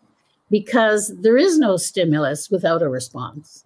because 0.50 1.14
there 1.20 1.36
is 1.36 1.56
no 1.60 1.76
stimulus 1.76 2.50
without 2.50 2.82
a 2.82 2.88
response. 2.88 3.64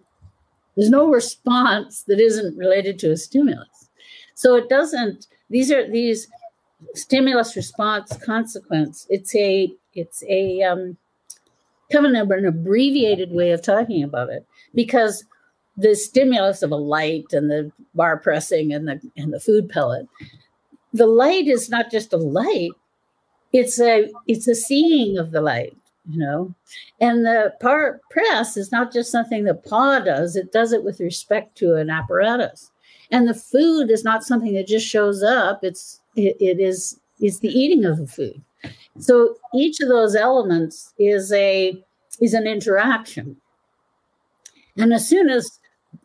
There's 0.76 0.90
no 0.90 1.08
response 1.08 2.02
that 2.02 2.20
isn't 2.20 2.58
related 2.58 2.98
to 2.98 3.12
a 3.12 3.16
stimulus. 3.16 3.88
So 4.34 4.56
it 4.56 4.68
doesn't, 4.68 5.26
these 5.48 5.72
are 5.72 5.90
these 5.90 6.28
stimulus 6.94 7.56
response 7.56 8.14
consequence. 8.18 9.06
It's 9.08 9.34
a, 9.34 9.72
it's 9.94 10.22
a, 10.24 10.62
um, 10.62 10.96
kind 11.92 12.06
of 12.16 12.30
an 12.30 12.46
abbreviated 12.46 13.32
way 13.32 13.50
of 13.50 13.62
talking 13.62 14.02
about 14.02 14.30
it. 14.30 14.46
Because 14.74 15.24
the 15.76 15.94
stimulus 15.94 16.62
of 16.62 16.70
a 16.70 16.76
light 16.76 17.32
and 17.32 17.50
the 17.50 17.70
bar 17.94 18.18
pressing 18.18 18.72
and 18.72 18.88
the 18.88 19.00
and 19.16 19.32
the 19.32 19.40
food 19.40 19.68
pellet 19.68 20.06
the 20.92 21.06
light 21.06 21.46
is 21.46 21.70
not 21.70 21.90
just 21.90 22.12
a 22.12 22.18
light 22.18 22.72
it's 23.52 23.80
a 23.80 24.10
it's 24.26 24.46
a 24.46 24.54
seeing 24.54 25.16
of 25.16 25.30
the 25.30 25.40
light 25.40 25.76
you 26.10 26.18
know? 26.18 26.52
And 27.00 27.24
the 27.24 27.54
part 27.60 28.00
press 28.10 28.56
is 28.56 28.72
not 28.72 28.92
just 28.92 29.12
something 29.12 29.44
the 29.44 29.54
paw 29.54 30.00
does 30.00 30.36
it 30.36 30.52
does 30.52 30.72
it 30.72 30.84
with 30.84 31.00
respect 31.00 31.56
to 31.58 31.76
an 31.76 31.90
apparatus. 31.90 32.70
And 33.10 33.28
the 33.28 33.34
food 33.34 33.90
is 33.90 34.04
not 34.04 34.24
something 34.24 34.54
that 34.54 34.66
just 34.66 34.86
shows 34.86 35.22
up 35.22 35.62
it's 35.62 36.00
it, 36.16 36.36
it 36.40 36.60
is 36.60 36.98
is 37.20 37.40
the 37.40 37.48
eating 37.48 37.84
of 37.84 37.98
the 37.98 38.06
food 38.06 38.42
so 38.98 39.36
each 39.54 39.80
of 39.80 39.88
those 39.88 40.14
elements 40.14 40.92
is 40.98 41.32
a 41.32 41.74
is 42.20 42.34
an 42.34 42.46
interaction 42.46 43.36
and 44.76 44.92
as 44.92 45.08
soon 45.08 45.28
as 45.28 45.60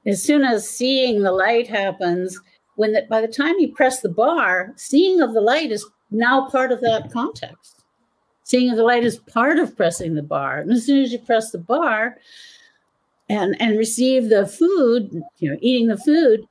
as 0.06 0.22
soon 0.22 0.44
as 0.44 0.70
seeing 0.70 1.22
the 1.22 1.32
light 1.32 1.68
happens 1.68 2.40
when 2.76 2.94
the, 2.94 3.06
by 3.10 3.22
the 3.22 3.28
time 3.28 3.56
you 3.60 3.74
press 3.74 4.02
the 4.02 4.10
bar, 4.10 4.74
seeing 4.78 5.20
of 5.22 5.34
the 5.34 5.42
light 5.42 5.72
is 5.72 5.86
now 6.12 6.48
part 6.48 6.72
of 6.72 6.80
that 6.82 7.12
context. 7.12 7.84
Seeing 8.44 8.70
of 8.70 8.78
the 8.78 8.84
light 8.84 9.04
is 9.04 9.18
part 9.18 9.60
of 9.60 9.76
pressing 9.76 10.16
the 10.16 10.24
bar. 10.24 10.60
And 10.60 10.72
as 10.72 10.86
soon 10.86 11.04
as 11.04 11.12
you 11.12 11.20
press 11.20 11.52
the 11.52 11.58
bar 11.58 12.18
and, 13.28 13.60
and 13.60 13.78
receive 13.78 14.30
the 14.30 14.48
food, 14.48 15.22
you 15.40 15.52
know, 15.52 15.58
eating 15.60 15.88
the 15.88 15.98
food, 15.98 16.48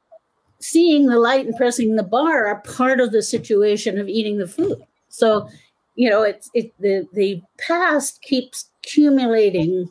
seeing 0.58 1.06
the 1.06 1.18
light 1.18 1.46
and 1.46 1.56
pressing 1.56 1.96
the 1.96 2.02
bar 2.02 2.46
are 2.46 2.60
part 2.62 3.00
of 3.00 3.12
the 3.12 3.22
situation 3.22 3.98
of 3.98 4.08
eating 4.08 4.38
the 4.38 4.48
food. 4.48 4.82
So, 5.08 5.48
you 5.96 6.08
know, 6.08 6.22
it's 6.22 6.50
it 6.54 6.72
the 6.78 7.06
the 7.12 7.42
past 7.58 8.22
keeps 8.22 8.70
accumulating 8.84 9.90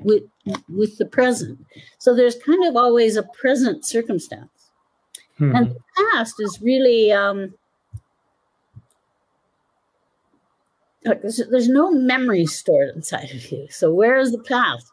with 0.00 0.24
with 0.68 0.98
the 0.98 1.06
present. 1.06 1.58
So 1.98 2.14
there's 2.14 2.36
kind 2.36 2.64
of 2.66 2.76
always 2.76 3.16
a 3.16 3.22
present 3.22 3.86
circumstance. 3.86 4.50
Hmm. 5.38 5.54
And 5.54 5.70
the 5.70 5.80
past 6.12 6.34
is 6.40 6.60
really 6.62 7.12
um, 7.12 7.54
like 11.04 11.22
there's, 11.22 11.40
there's 11.50 11.68
no 11.68 11.90
memory 11.92 12.46
stored 12.46 12.94
inside 12.94 13.30
of 13.30 13.52
you. 13.52 13.66
So 13.70 13.92
where 13.92 14.16
is 14.16 14.32
the 14.32 14.38
past? 14.38 14.86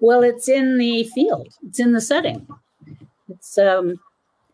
Well, 0.00 0.22
it's 0.22 0.48
in 0.48 0.78
the 0.78 1.04
field. 1.04 1.48
It's 1.66 1.80
in 1.80 1.92
the 1.92 2.00
setting. 2.00 2.46
It's 3.28 3.58
um, 3.58 3.98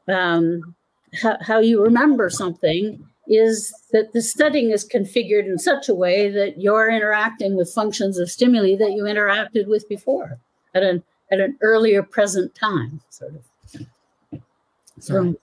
um, 0.08 0.74
how, 1.20 1.36
how 1.40 1.58
you 1.60 1.82
remember 1.82 2.30
something 2.30 3.06
is 3.26 3.74
that 3.92 4.12
the 4.12 4.20
studying 4.20 4.70
is 4.70 4.86
configured 4.86 5.46
in 5.46 5.58
such 5.58 5.88
a 5.88 5.94
way 5.94 6.28
that 6.30 6.60
you're 6.60 6.90
interacting 6.90 7.56
with 7.56 7.72
functions 7.72 8.18
of 8.18 8.30
stimuli 8.30 8.76
that 8.76 8.92
you 8.92 9.04
interacted 9.04 9.66
with 9.66 9.88
before 9.88 10.38
at 10.74 10.82
an 10.82 11.02
at 11.32 11.40
an 11.40 11.56
earlier 11.62 12.02
present 12.02 12.54
time, 12.54 13.00
sort 13.08 13.34
of. 13.34 14.40
So 15.00 15.34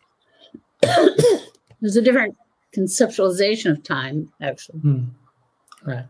there's 1.82 1.96
a 1.96 2.02
different 2.02 2.36
conceptualization 2.76 3.72
of 3.72 3.84
time, 3.84 4.32
actually. 4.42 4.80
Hmm. 4.80 5.04
Right. 5.84 6.06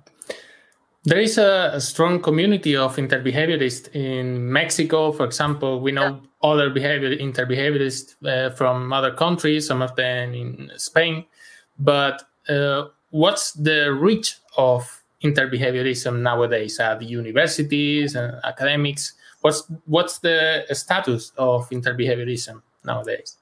there 1.05 1.19
is 1.19 1.37
a, 1.37 1.71
a, 1.73 1.79
strong 1.79 2.21
community 2.21 2.75
of 2.75 2.97
interbehaviorists 2.97 3.95
in 3.95 4.51
Mexico, 4.51 5.13
for 5.13 5.25
example. 5.25 5.79
We 5.79 5.93
know 5.93 6.19
yeah. 6.21 6.49
other 6.49 6.69
behavior 6.69 7.15
interbehaviorists 7.15 8.15
uh, 8.25 8.53
from 8.53 8.91
other 8.91 9.13
countries, 9.13 9.67
some 9.67 9.81
of 9.81 9.95
them 9.95 10.33
in 10.33 10.71
Spain. 10.75 11.25
But 11.81 12.23
uh, 12.47 12.85
what's 13.09 13.53
the 13.53 13.91
reach 13.93 14.37
of 14.57 15.03
interbehaviorism 15.23 16.21
nowadays 16.21 16.79
at 16.79 17.01
universities 17.01 18.15
and 18.15 18.39
academics? 18.43 19.13
What's 19.41 19.63
what's 19.85 20.19
the 20.19 20.65
status 20.71 21.31
of 21.37 21.69
interbehaviorism 21.69 22.61
nowadays? 22.85 23.37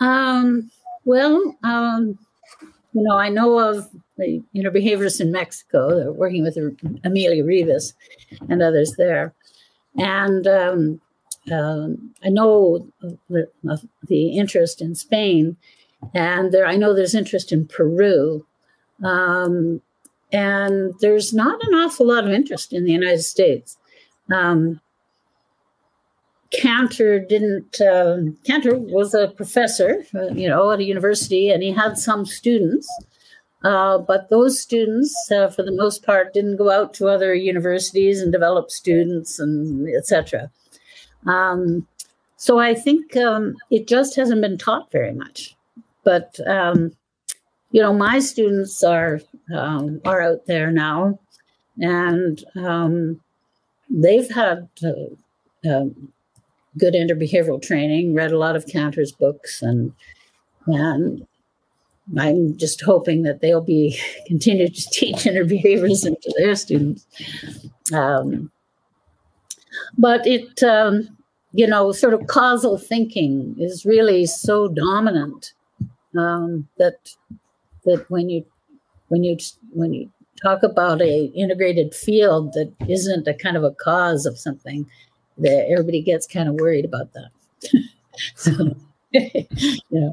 Um, 0.00 0.70
well, 1.04 1.56
um, 1.64 2.18
you 2.92 3.02
know, 3.02 3.16
I 3.16 3.28
know 3.28 3.58
of 3.58 3.90
you 4.18 4.44
know 4.54 4.70
behaviorists 4.70 5.20
in 5.20 5.32
Mexico. 5.32 5.96
They're 5.96 6.12
working 6.12 6.44
with 6.44 6.56
Emilio 7.04 7.44
Ribes 7.44 7.94
and 8.48 8.62
others 8.62 8.94
there, 8.96 9.34
and 9.96 10.46
um, 10.46 11.00
um, 11.52 12.14
I 12.24 12.28
know 12.30 12.86
the, 13.28 13.48
the, 14.08 14.38
interest 14.38 14.80
in 14.80 14.94
Spain, 14.94 15.56
and 16.14 16.52
there 16.52 16.66
I 16.66 16.76
know 16.76 16.94
there's 16.94 17.14
interest 17.14 17.52
in 17.52 17.66
Peru, 17.66 18.46
um, 19.02 19.80
and 20.32 20.94
there's 21.00 21.32
not 21.32 21.62
an 21.64 21.74
awful 21.74 22.06
lot 22.06 22.24
of 22.24 22.32
interest 22.32 22.72
in 22.72 22.84
the 22.84 22.92
United 22.92 23.22
States. 23.22 23.76
Um, 24.32 24.80
Kantor 26.52 27.20
didn't. 27.28 27.80
Uh, 27.80 28.18
Kantor 28.44 28.78
was 28.78 29.14
a 29.14 29.28
professor, 29.28 30.04
uh, 30.14 30.28
you 30.28 30.48
know, 30.48 30.70
at 30.70 30.80
a 30.80 30.84
university, 30.84 31.50
and 31.50 31.62
he 31.62 31.72
had 31.72 31.98
some 31.98 32.24
students, 32.24 32.88
uh, 33.64 33.98
but 33.98 34.30
those 34.30 34.60
students, 34.60 35.14
uh, 35.30 35.48
for 35.48 35.62
the 35.62 35.72
most 35.72 36.04
part, 36.04 36.32
didn't 36.32 36.56
go 36.56 36.70
out 36.70 36.94
to 36.94 37.08
other 37.08 37.34
universities 37.34 38.20
and 38.20 38.32
develop 38.32 38.70
students 38.70 39.38
and 39.38 39.88
etc. 39.96 40.50
Um, 41.26 41.86
so 42.36 42.58
I 42.58 42.74
think 42.74 43.16
um, 43.16 43.56
it 43.70 43.88
just 43.88 44.16
hasn't 44.16 44.42
been 44.42 44.58
taught 44.58 44.92
very 44.92 45.12
much. 45.12 45.56
But 46.04 46.38
um, 46.46 46.92
you 47.70 47.80
know, 47.80 47.92
my 47.92 48.18
students 48.20 48.82
are 48.84 49.20
um, 49.54 50.00
are 50.04 50.20
out 50.20 50.46
there 50.46 50.70
now, 50.70 51.18
and 51.78 52.44
um, 52.56 53.20
they've 53.90 54.30
had. 54.30 54.68
Uh, 54.84 55.14
um, 55.66 56.12
good 56.78 56.94
interbehavioral 56.94 57.62
training, 57.62 58.14
read 58.14 58.32
a 58.32 58.38
lot 58.38 58.56
of 58.56 58.66
Kantor's 58.66 59.12
books, 59.12 59.62
and 59.62 59.92
and 60.66 61.26
I'm 62.18 62.56
just 62.56 62.82
hoping 62.82 63.22
that 63.22 63.40
they'll 63.40 63.60
be 63.60 63.98
continue 64.26 64.68
to 64.68 64.90
teach 64.90 65.16
interbehaviorism 65.24 66.20
to 66.20 66.34
their 66.38 66.54
students. 66.54 67.06
Um, 67.92 68.50
but 69.98 70.26
it, 70.26 70.62
um, 70.62 71.08
you 71.52 71.66
know, 71.66 71.92
sort 71.92 72.14
of 72.14 72.26
causal 72.26 72.78
thinking 72.78 73.54
is 73.58 73.84
really 73.84 74.26
so 74.26 74.68
dominant 74.68 75.52
um, 76.16 76.68
that 76.78 77.14
that 77.84 78.06
when 78.08 78.28
you 78.28 78.44
when 79.08 79.24
you 79.24 79.36
when 79.72 79.92
you 79.92 80.10
talk 80.42 80.62
about 80.62 81.00
a 81.00 81.24
integrated 81.34 81.94
field 81.94 82.52
that 82.52 82.72
isn't 82.88 83.26
a 83.28 83.34
kind 83.34 83.56
of 83.56 83.64
a 83.64 83.70
cause 83.70 84.26
of 84.26 84.38
something, 84.38 84.86
that 85.38 85.66
everybody 85.70 86.02
gets 86.02 86.26
kind 86.26 86.48
of 86.48 86.56
worried 86.56 86.84
about 86.84 87.12
that. 87.12 87.30
so, 88.34 88.76
yeah. 89.12 90.10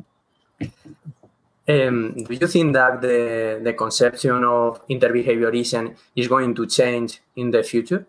Um, 1.68 2.14
do 2.24 2.34
you 2.34 2.48
think 2.48 2.74
that 2.74 3.02
the, 3.02 3.62
the 3.64 3.74
conception 3.74 4.44
of 4.44 4.86
interbehaviorism 4.88 5.96
is 6.16 6.28
going 6.28 6.56
to 6.56 6.66
change 6.66 7.22
in 7.36 7.52
the 7.52 7.64
future? 7.64 8.06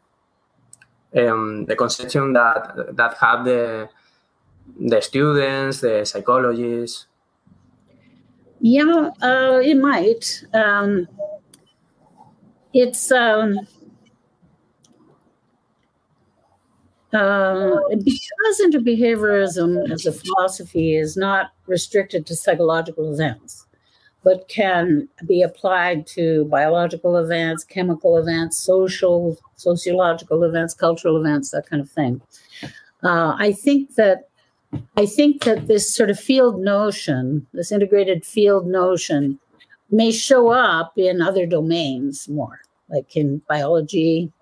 Um, 1.15 1.67
the 1.67 1.77
conception 1.77 2.33
that 2.33 2.97
that 2.97 3.19
have 3.19 3.45
the 3.45 3.91
the 4.81 5.01
students, 5.03 5.81
the 5.81 6.05
psychologists. 6.07 7.07
Yeah, 8.63 9.11
uh, 9.21 9.61
it 9.63 9.77
might. 9.77 10.45
Um, 10.55 11.09
it's 12.73 13.11
um, 13.13 13.59
Uh, 17.13 17.77
because 18.03 18.61
interbehaviorism 18.65 19.91
as 19.93 20.07
a 20.07 20.13
philosophy 20.13 20.97
is 20.97 21.15
not 21.15 21.51
restricted 21.67 22.25
to 22.25 22.35
psychological 22.35 23.13
events, 23.13 23.67
but 24.25 24.49
can 24.49 25.07
be 25.27 25.43
applied 25.43 26.07
to 26.07 26.47
biological 26.47 27.19
events, 27.19 27.65
chemical 27.65 28.17
events, 28.17 28.57
social, 28.57 29.37
sociological 29.57 30.43
events, 30.43 30.73
cultural 30.73 31.19
events, 31.19 31.51
that 31.51 31.67
kind 31.67 31.83
of 31.83 31.91
thing. 31.91 32.19
Uh, 33.05 33.37
I 33.39 33.53
think 33.53 33.95
that 33.97 34.31
I 34.97 35.07
think 35.07 35.45
that 35.45 35.69
this 35.69 35.95
sort 35.95 36.11
of 36.11 36.19
field 36.19 36.61
notion, 36.61 37.47
this 37.53 37.73
integrated 37.73 38.25
field 38.25 38.67
notion, 38.67 39.39
may 39.91 40.11
show 40.11 40.49
up 40.49 40.95
in 40.97 41.21
other 41.21 41.47
domains 41.47 42.29
more, 42.29 42.61
like 42.89 43.15
in 43.17 43.43
biology, 43.49 44.33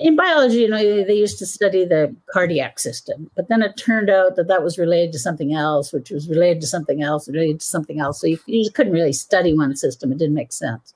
in 0.00 0.16
biology, 0.16 0.58
you 0.58 0.68
know, 0.68 1.04
they 1.04 1.14
used 1.14 1.38
to 1.38 1.46
study 1.46 1.84
the 1.84 2.14
cardiac 2.32 2.78
system, 2.78 3.30
but 3.34 3.48
then 3.48 3.62
it 3.62 3.76
turned 3.76 4.08
out 4.08 4.36
that 4.36 4.48
that 4.48 4.62
was 4.62 4.78
related 4.78 5.12
to 5.12 5.18
something 5.18 5.52
else, 5.52 5.92
which 5.92 6.10
was 6.10 6.28
related 6.28 6.60
to 6.60 6.66
something 6.66 7.02
else, 7.02 7.28
related 7.28 7.60
to 7.60 7.66
something 7.66 8.00
else. 8.00 8.20
So 8.20 8.26
you, 8.28 8.38
you 8.46 8.70
couldn't 8.70 8.92
really 8.92 9.12
study 9.12 9.52
one 9.52 9.76
system; 9.76 10.12
it 10.12 10.18
didn't 10.18 10.34
make 10.34 10.52
sense. 10.52 10.94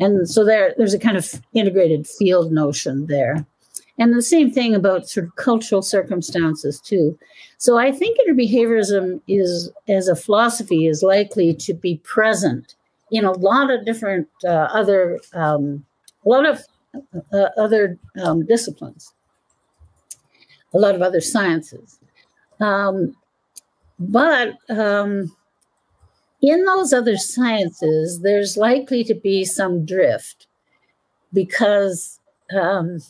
And 0.00 0.28
so 0.28 0.44
there, 0.44 0.74
there's 0.76 0.94
a 0.94 0.98
kind 0.98 1.16
of 1.16 1.40
integrated 1.54 2.06
field 2.06 2.52
notion 2.52 3.06
there, 3.06 3.46
and 3.98 4.14
the 4.14 4.22
same 4.22 4.50
thing 4.50 4.74
about 4.74 5.08
sort 5.08 5.26
of 5.26 5.36
cultural 5.36 5.82
circumstances 5.82 6.80
too. 6.80 7.18
So 7.58 7.76
I 7.76 7.90
think 7.90 8.18
interbehaviorism 8.20 9.20
is, 9.26 9.70
as 9.88 10.06
a 10.08 10.14
philosophy, 10.14 10.86
is 10.86 11.02
likely 11.02 11.52
to 11.54 11.74
be 11.74 11.98
present 12.04 12.76
in 13.10 13.24
a 13.24 13.32
lot 13.32 13.70
of 13.70 13.84
different 13.84 14.28
uh, 14.44 14.68
other, 14.72 15.18
um, 15.34 15.84
a 16.24 16.28
lot 16.28 16.46
of 16.46 16.62
uh, 17.32 17.48
other 17.56 17.98
um, 18.22 18.46
disciplines, 18.46 19.12
a 20.72 20.78
lot 20.78 20.94
of 20.94 21.02
other 21.02 21.20
sciences. 21.20 21.98
Um, 22.60 23.16
but 23.98 24.54
um, 24.68 25.34
in 26.40 26.64
those 26.64 26.92
other 26.92 27.16
sciences, 27.16 28.20
there's 28.20 28.56
likely 28.56 29.02
to 29.04 29.14
be 29.14 29.44
some 29.44 29.84
drift 29.84 30.46
because 31.32 32.20
um, 32.56 33.00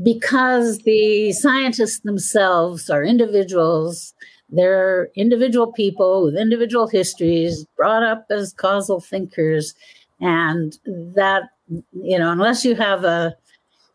because 0.00 0.78
the 0.78 1.32
scientists 1.32 2.00
themselves 2.00 2.88
are 2.88 3.04
individuals. 3.04 4.14
They're 4.48 5.10
individual 5.16 5.72
people 5.72 6.24
with 6.24 6.36
individual 6.36 6.86
histories, 6.86 7.64
brought 7.76 8.02
up 8.02 8.26
as 8.30 8.52
causal 8.52 9.00
thinkers, 9.00 9.74
and 10.20 10.78
that 10.86 11.44
you 11.68 12.18
know, 12.18 12.30
unless 12.30 12.64
you 12.64 12.74
have 12.74 13.04
a 13.04 13.34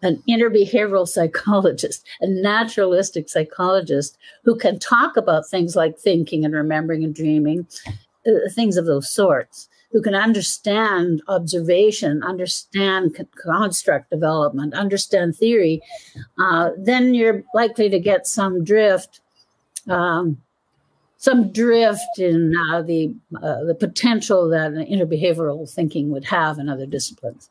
an 0.03 0.21
interbehavioral 0.29 1.07
psychologist, 1.17 2.05
a 2.21 2.27
naturalistic 2.27 3.29
psychologist 3.29 4.17
who 4.43 4.55
can 4.55 4.79
talk 4.79 5.17
about 5.17 5.47
things 5.47 5.75
like 5.75 5.97
thinking 5.97 6.45
and 6.45 6.53
remembering 6.53 7.03
and 7.03 7.15
dreaming, 7.15 7.67
uh, 8.27 8.31
things 8.53 8.77
of 8.77 8.85
those 8.85 9.11
sorts, 9.11 9.69
who 9.91 10.01
can 10.01 10.15
understand 10.15 11.21
observation, 11.27 12.21
understand 12.23 13.15
construct 13.41 14.09
development, 14.09 14.73
understand 14.73 15.35
theory, 15.35 15.81
uh, 16.39 16.71
then 16.77 17.13
you're 17.13 17.43
likely 17.53 17.89
to 17.89 17.99
get 17.99 18.27
some 18.27 18.63
drift. 18.63 19.21
Um, 19.87 20.41
some 21.19 21.51
drift 21.51 22.19
in 22.19 22.53
uh, 22.69 22.81
the 22.83 23.15
uh, 23.41 23.63
the 23.63 23.73
potential 23.73 24.47
that 24.49 24.73
interbehavioral 24.73 25.69
thinking 25.69 26.11
would 26.11 26.25
have 26.25 26.59
in 26.59 26.69
other 26.69 26.85
disciplines. 26.85 27.49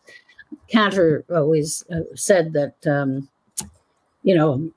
Kantor 0.70 1.24
always 1.34 1.84
uh, 1.92 2.02
said 2.14 2.52
that 2.52 2.86
um, 2.86 3.28
you 4.22 4.36
know 4.36 4.70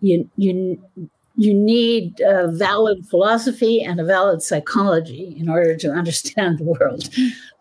you 0.00 0.28
you 0.36 0.82
you 1.36 1.52
need 1.52 2.20
a 2.20 2.48
valid 2.48 3.06
philosophy 3.06 3.82
and 3.82 4.00
a 4.00 4.04
valid 4.04 4.42
psychology 4.42 5.36
in 5.38 5.48
order 5.48 5.76
to 5.76 5.90
understand 6.00 6.58
the 6.58 6.64
world. 6.64 7.08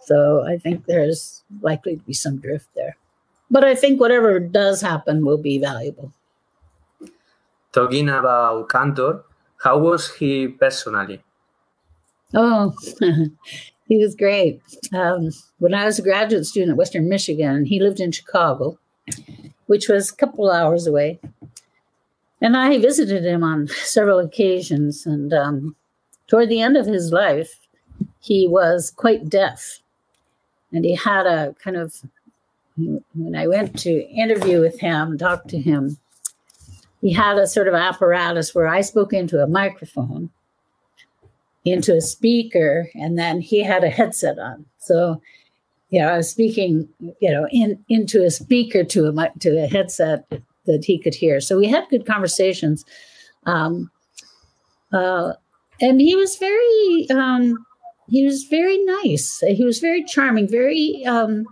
So 0.01 0.45
I 0.47 0.57
think 0.57 0.85
there's 0.85 1.43
likely 1.61 1.97
to 1.97 2.03
be 2.03 2.13
some 2.13 2.37
drift 2.37 2.69
there, 2.75 2.95
but 3.49 3.63
I 3.63 3.75
think 3.75 3.99
whatever 3.99 4.39
does 4.39 4.81
happen 4.81 5.25
will 5.25 5.37
be 5.37 5.57
valuable. 5.57 6.13
Talking 7.73 8.07
about 8.07 8.69
Kantor 8.69 9.23
how 9.65 9.79
was 9.79 10.13
he 10.15 10.47
personally? 10.47 11.23
Oh, 12.35 12.73
he 13.87 13.97
was 13.97 14.15
great. 14.15 14.61
Um, 14.93 15.31
when 15.57 15.73
I 15.73 15.85
was 15.85 15.97
a 15.97 16.03
graduate 16.03 16.45
student 16.45 16.71
at 16.71 16.77
Western 16.77 17.09
Michigan, 17.09 17.65
he 17.65 17.79
lived 17.79 17.99
in 17.99 18.11
Chicago, 18.11 18.77
which 19.65 19.87
was 19.87 20.11
a 20.11 20.15
couple 20.15 20.51
hours 20.51 20.85
away. 20.85 21.19
And 22.45 22.55
I 22.55 22.77
visited 22.77 23.25
him 23.25 23.43
on 23.43 23.67
several 23.69 24.19
occasions. 24.19 25.07
And 25.07 25.33
um, 25.33 25.75
toward 26.27 26.47
the 26.47 26.61
end 26.61 26.77
of 26.77 26.85
his 26.85 27.11
life, 27.11 27.59
he 28.19 28.47
was 28.47 28.91
quite 28.91 29.27
deaf. 29.27 29.79
And 30.71 30.85
he 30.85 30.93
had 30.93 31.25
a 31.25 31.55
kind 31.63 31.75
of 31.75 32.03
when 32.77 33.35
I 33.35 33.47
went 33.47 33.79
to 33.79 34.07
interview 34.09 34.61
with 34.61 34.79
him, 34.79 35.17
talk 35.17 35.47
to 35.47 35.59
him, 35.59 35.97
he 37.01 37.13
had 37.13 37.39
a 37.39 37.47
sort 37.47 37.67
of 37.67 37.73
apparatus 37.73 38.53
where 38.53 38.67
I 38.67 38.81
spoke 38.81 39.11
into 39.11 39.41
a 39.41 39.47
microphone, 39.47 40.29
into 41.63 41.95
a 41.95 42.01
speaker, 42.01 42.91
and 42.93 43.17
then 43.17 43.41
he 43.41 43.63
had 43.63 43.83
a 43.83 43.89
headset 43.89 44.37
on. 44.37 44.67
So, 44.77 45.19
you 45.89 45.99
know, 45.99 46.09
I 46.09 46.17
was 46.17 46.29
speaking, 46.29 46.89
you 46.99 47.31
know, 47.31 47.47
in 47.49 47.83
into 47.89 48.23
a 48.23 48.29
speaker 48.29 48.83
to 48.83 49.07
a 49.07 49.39
to 49.39 49.63
a 49.63 49.65
headset 49.65 50.27
that 50.65 50.85
he 50.85 50.97
could 50.97 51.15
hear. 51.15 51.39
So 51.39 51.57
we 51.57 51.67
had 51.67 51.87
good 51.89 52.05
conversations. 52.05 52.85
Um, 53.45 53.91
uh, 54.91 55.33
and 55.81 55.99
he 55.99 56.15
was 56.15 56.37
very 56.37 57.07
um, 57.09 57.65
he 58.07 58.25
was 58.25 58.43
very 58.45 58.77
nice. 58.85 59.41
He 59.47 59.63
was 59.63 59.79
very 59.79 60.03
charming, 60.03 60.47
very 60.47 61.03
um, 61.05 61.45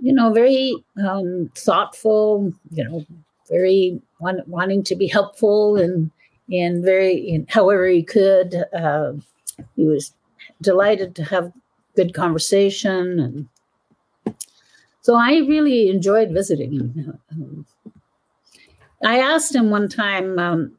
you 0.00 0.12
know, 0.12 0.32
very 0.32 0.74
um, 1.06 1.50
thoughtful. 1.56 2.52
You 2.70 2.84
know, 2.84 3.06
very 3.48 4.00
want, 4.20 4.46
wanting 4.48 4.82
to 4.84 4.96
be 4.96 5.06
helpful 5.06 5.76
and 5.76 6.10
and 6.52 6.84
very 6.84 7.44
however 7.48 7.86
he 7.86 8.02
could. 8.02 8.64
Uh, 8.76 9.12
he 9.76 9.86
was 9.86 10.12
delighted 10.60 11.14
to 11.16 11.24
have 11.24 11.52
good 11.96 12.12
conversation 12.12 13.20
and 13.20 13.48
so 15.04 15.16
I 15.16 15.36
really 15.46 15.90
enjoyed 15.90 16.30
visiting 16.30 16.72
him. 16.72 17.66
I 19.04 19.18
asked 19.18 19.54
him 19.54 19.70
one 19.70 19.88
time. 19.88 20.38
Um, 20.38 20.76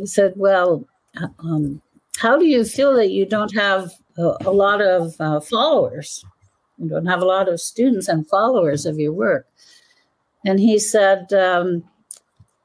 I 0.00 0.04
said, 0.04 0.34
"Well, 0.36 0.86
um, 1.38 1.80
how 2.16 2.38
do 2.38 2.46
you 2.46 2.64
feel 2.64 2.94
that 2.94 3.10
you 3.10 3.26
don't 3.26 3.54
have 3.54 3.92
a, 4.16 4.36
a 4.44 4.52
lot 4.52 4.80
of 4.80 5.14
uh, 5.20 5.40
followers? 5.40 6.24
You 6.78 6.88
don't 6.88 7.06
have 7.06 7.22
a 7.22 7.26
lot 7.26 7.48
of 7.48 7.60
students 7.60 8.08
and 8.08 8.28
followers 8.28 8.86
of 8.86 8.98
your 8.98 9.12
work. 9.12 9.46
And 10.44 10.58
he 10.58 10.78
said, 10.78 11.32
um, 11.32 11.84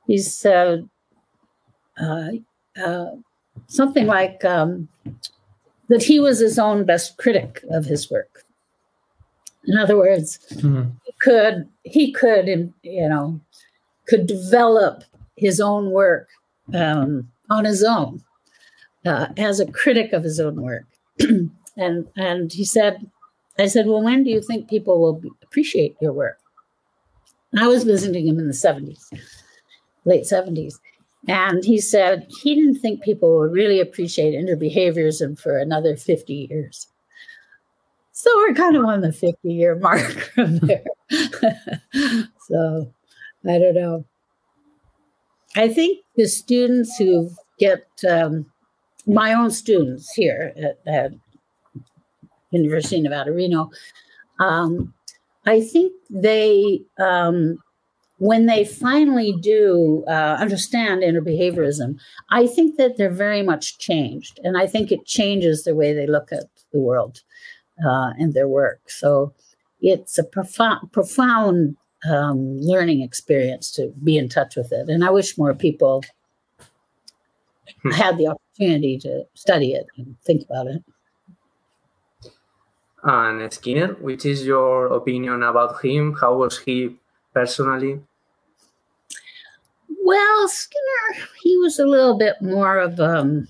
he 0.07 0.17
said 0.17 0.89
uh, 1.99 2.31
uh, 2.83 3.11
something 3.67 4.07
like 4.07 4.43
um, 4.43 4.87
that 5.89 6.03
he 6.03 6.19
was 6.19 6.39
his 6.39 6.57
own 6.57 6.85
best 6.85 7.17
critic 7.17 7.63
of 7.69 7.85
his 7.85 8.09
work. 8.09 8.43
In 9.65 9.77
other 9.77 9.97
words, 9.97 10.39
mm-hmm. 10.53 10.89
he 11.03 11.13
could 11.19 11.67
he 11.83 12.11
could 12.13 12.73
you 12.83 13.09
know 13.09 13.39
could 14.07 14.27
develop 14.27 15.03
his 15.35 15.59
own 15.59 15.91
work 15.91 16.27
um, 16.73 17.29
on 17.49 17.65
his 17.65 17.83
own 17.83 18.23
uh, 19.05 19.27
as 19.37 19.59
a 19.59 19.71
critic 19.71 20.13
of 20.13 20.23
his 20.23 20.39
own 20.39 20.61
work. 20.61 20.85
and 21.77 22.07
and 22.15 22.53
he 22.53 22.65
said, 22.65 23.09
I 23.59 23.67
said, 23.67 23.87
well, 23.87 24.03
when 24.03 24.23
do 24.23 24.29
you 24.29 24.41
think 24.41 24.69
people 24.69 24.99
will 24.99 25.21
appreciate 25.43 25.95
your 26.01 26.13
work? 26.13 26.39
And 27.51 27.63
I 27.63 27.67
was 27.67 27.83
visiting 27.83 28.27
him 28.27 28.39
in 28.39 28.47
the 28.47 28.53
70s, 28.53 29.11
late 30.05 30.23
70s. 30.23 30.75
And 31.27 31.63
he 31.63 31.79
said 31.79 32.27
he 32.41 32.55
didn't 32.55 32.79
think 32.79 33.01
people 33.01 33.37
would 33.39 33.51
really 33.51 33.79
appreciate 33.79 34.33
interbehaviorism 34.33 35.39
for 35.39 35.57
another 35.57 35.95
50 35.95 36.47
years. 36.49 36.87
So 38.11 38.31
we're 38.37 38.53
kind 38.53 38.75
of 38.75 38.85
on 38.85 39.01
the 39.01 39.11
50 39.11 39.37
year 39.43 39.75
mark 39.79 40.11
from 40.33 40.59
there. 40.59 40.83
so 42.47 42.93
I 43.45 43.57
don't 43.59 43.75
know. 43.75 44.05
I 45.55 45.67
think 45.67 45.99
the 46.15 46.27
students 46.27 46.97
who 46.97 47.31
get 47.59 47.87
um, 48.09 48.45
my 49.05 49.33
own 49.33 49.51
students 49.51 50.11
here 50.13 50.53
at, 50.57 50.79
at 50.85 51.11
University 52.51 52.97
of 52.97 53.03
Nevada, 53.03 53.31
Reno, 53.31 53.71
um, 54.39 54.93
I 55.45 55.61
think 55.61 55.93
they, 56.09 56.81
um, 56.99 57.57
when 58.17 58.47
they 58.47 58.65
finally 58.65 59.33
do 59.41 60.03
uh, 60.07 60.37
understand 60.39 61.01
interbehaviorism, 61.01 61.99
I 62.29 62.47
think 62.47 62.77
that 62.77 62.97
they're 62.97 63.09
very 63.09 63.43
much 63.43 63.77
changed. 63.77 64.39
And 64.43 64.57
I 64.57 64.67
think 64.67 64.91
it 64.91 65.05
changes 65.05 65.63
the 65.63 65.75
way 65.75 65.93
they 65.93 66.07
look 66.07 66.31
at 66.31 66.45
the 66.71 66.79
world 66.79 67.21
uh, 67.83 68.11
and 68.17 68.33
their 68.33 68.47
work. 68.47 68.89
So 68.89 69.33
it's 69.79 70.17
a 70.17 70.23
profound, 70.23 70.91
profound 70.91 71.77
um, 72.05 72.59
learning 72.59 73.01
experience 73.01 73.71
to 73.71 73.93
be 74.03 74.17
in 74.17 74.29
touch 74.29 74.55
with 74.55 74.71
it. 74.71 74.89
And 74.89 75.03
I 75.03 75.09
wish 75.09 75.37
more 75.37 75.53
people 75.53 76.03
hmm. 77.81 77.91
had 77.91 78.17
the 78.17 78.27
opportunity 78.27 78.97
to 78.99 79.23
study 79.33 79.73
it 79.73 79.87
and 79.97 80.15
think 80.25 80.43
about 80.43 80.67
it. 80.67 80.83
And 83.03 83.53
Skinner, 83.53 83.93
which 83.95 84.25
is 84.25 84.45
your 84.45 84.87
opinion 84.87 85.43
about 85.43 85.83
him? 85.83 86.15
How 86.19 86.35
was 86.35 86.59
he 86.59 86.95
personally? 87.33 88.01
Well, 90.03 90.47
Skinner, 90.47 91.27
he 91.41 91.57
was 91.57 91.79
a 91.79 91.85
little 91.85 92.17
bit 92.17 92.41
more 92.41 92.79
of 92.79 92.99
um 92.99 93.47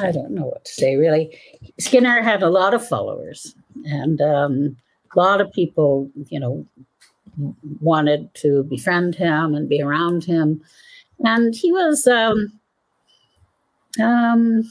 I 0.00 0.10
don't 0.10 0.32
know 0.32 0.46
what 0.46 0.64
to 0.64 0.72
say 0.72 0.96
really. 0.96 1.38
Skinner 1.78 2.22
had 2.22 2.42
a 2.42 2.50
lot 2.50 2.74
of 2.74 2.86
followers 2.86 3.54
and 3.84 4.20
um, 4.20 4.76
a 5.14 5.18
lot 5.18 5.40
of 5.40 5.52
people, 5.52 6.10
you 6.28 6.40
know, 6.40 6.66
wanted 7.80 8.32
to 8.34 8.62
befriend 8.64 9.14
him 9.14 9.54
and 9.54 9.68
be 9.68 9.80
around 9.80 10.24
him. 10.24 10.62
And 11.24 11.54
he 11.54 11.72
was, 11.72 12.06
um, 12.06 12.52
um, 14.00 14.70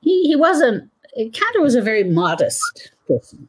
he, 0.00 0.28
he 0.28 0.36
wasn't, 0.36 0.90
Kantor 1.32 1.62
was 1.62 1.74
a 1.74 1.82
very 1.82 2.04
modest 2.04 2.92
person. 3.08 3.48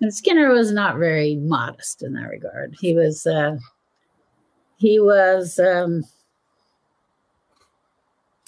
And 0.00 0.14
Skinner 0.14 0.50
was 0.50 0.72
not 0.72 0.98
very 0.98 1.36
modest 1.36 2.02
in 2.02 2.14
that 2.14 2.28
regard. 2.28 2.74
He 2.80 2.94
was, 2.94 3.26
uh, 3.26 3.56
he 4.76 4.98
was, 4.98 5.58
um, 5.58 6.02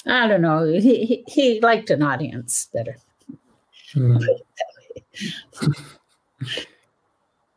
I 0.07 0.27
don't 0.27 0.43
know, 0.43 0.65
he, 0.65 1.05
he, 1.07 1.25
he 1.29 1.61
liked 1.61 1.91
an 1.91 2.03
audience 2.03 2.69
better. 2.73 2.97
Mm. 3.95 4.21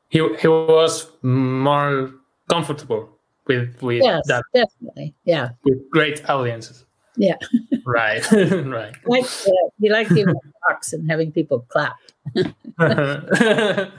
he 0.09 0.35
he 0.39 0.47
was 0.47 1.09
more 1.21 2.13
comfortable 2.49 3.09
with 3.47 3.81
with 3.81 4.03
yes, 4.03 4.27
that. 4.27 4.43
definitely. 4.53 5.13
Yeah. 5.25 5.49
With 5.63 5.89
great 5.89 6.27
audiences. 6.29 6.85
Yeah. 7.15 7.37
Right. 7.85 8.23
Right. 8.31 8.95
Like 9.05 9.25
uh, 9.25 9.51
he 9.79 9.89
liked 9.89 10.13
giving 10.13 10.35
talks 10.67 10.93
and 10.93 11.09
having 11.09 11.31
people 11.31 11.65
clap. 11.69 11.95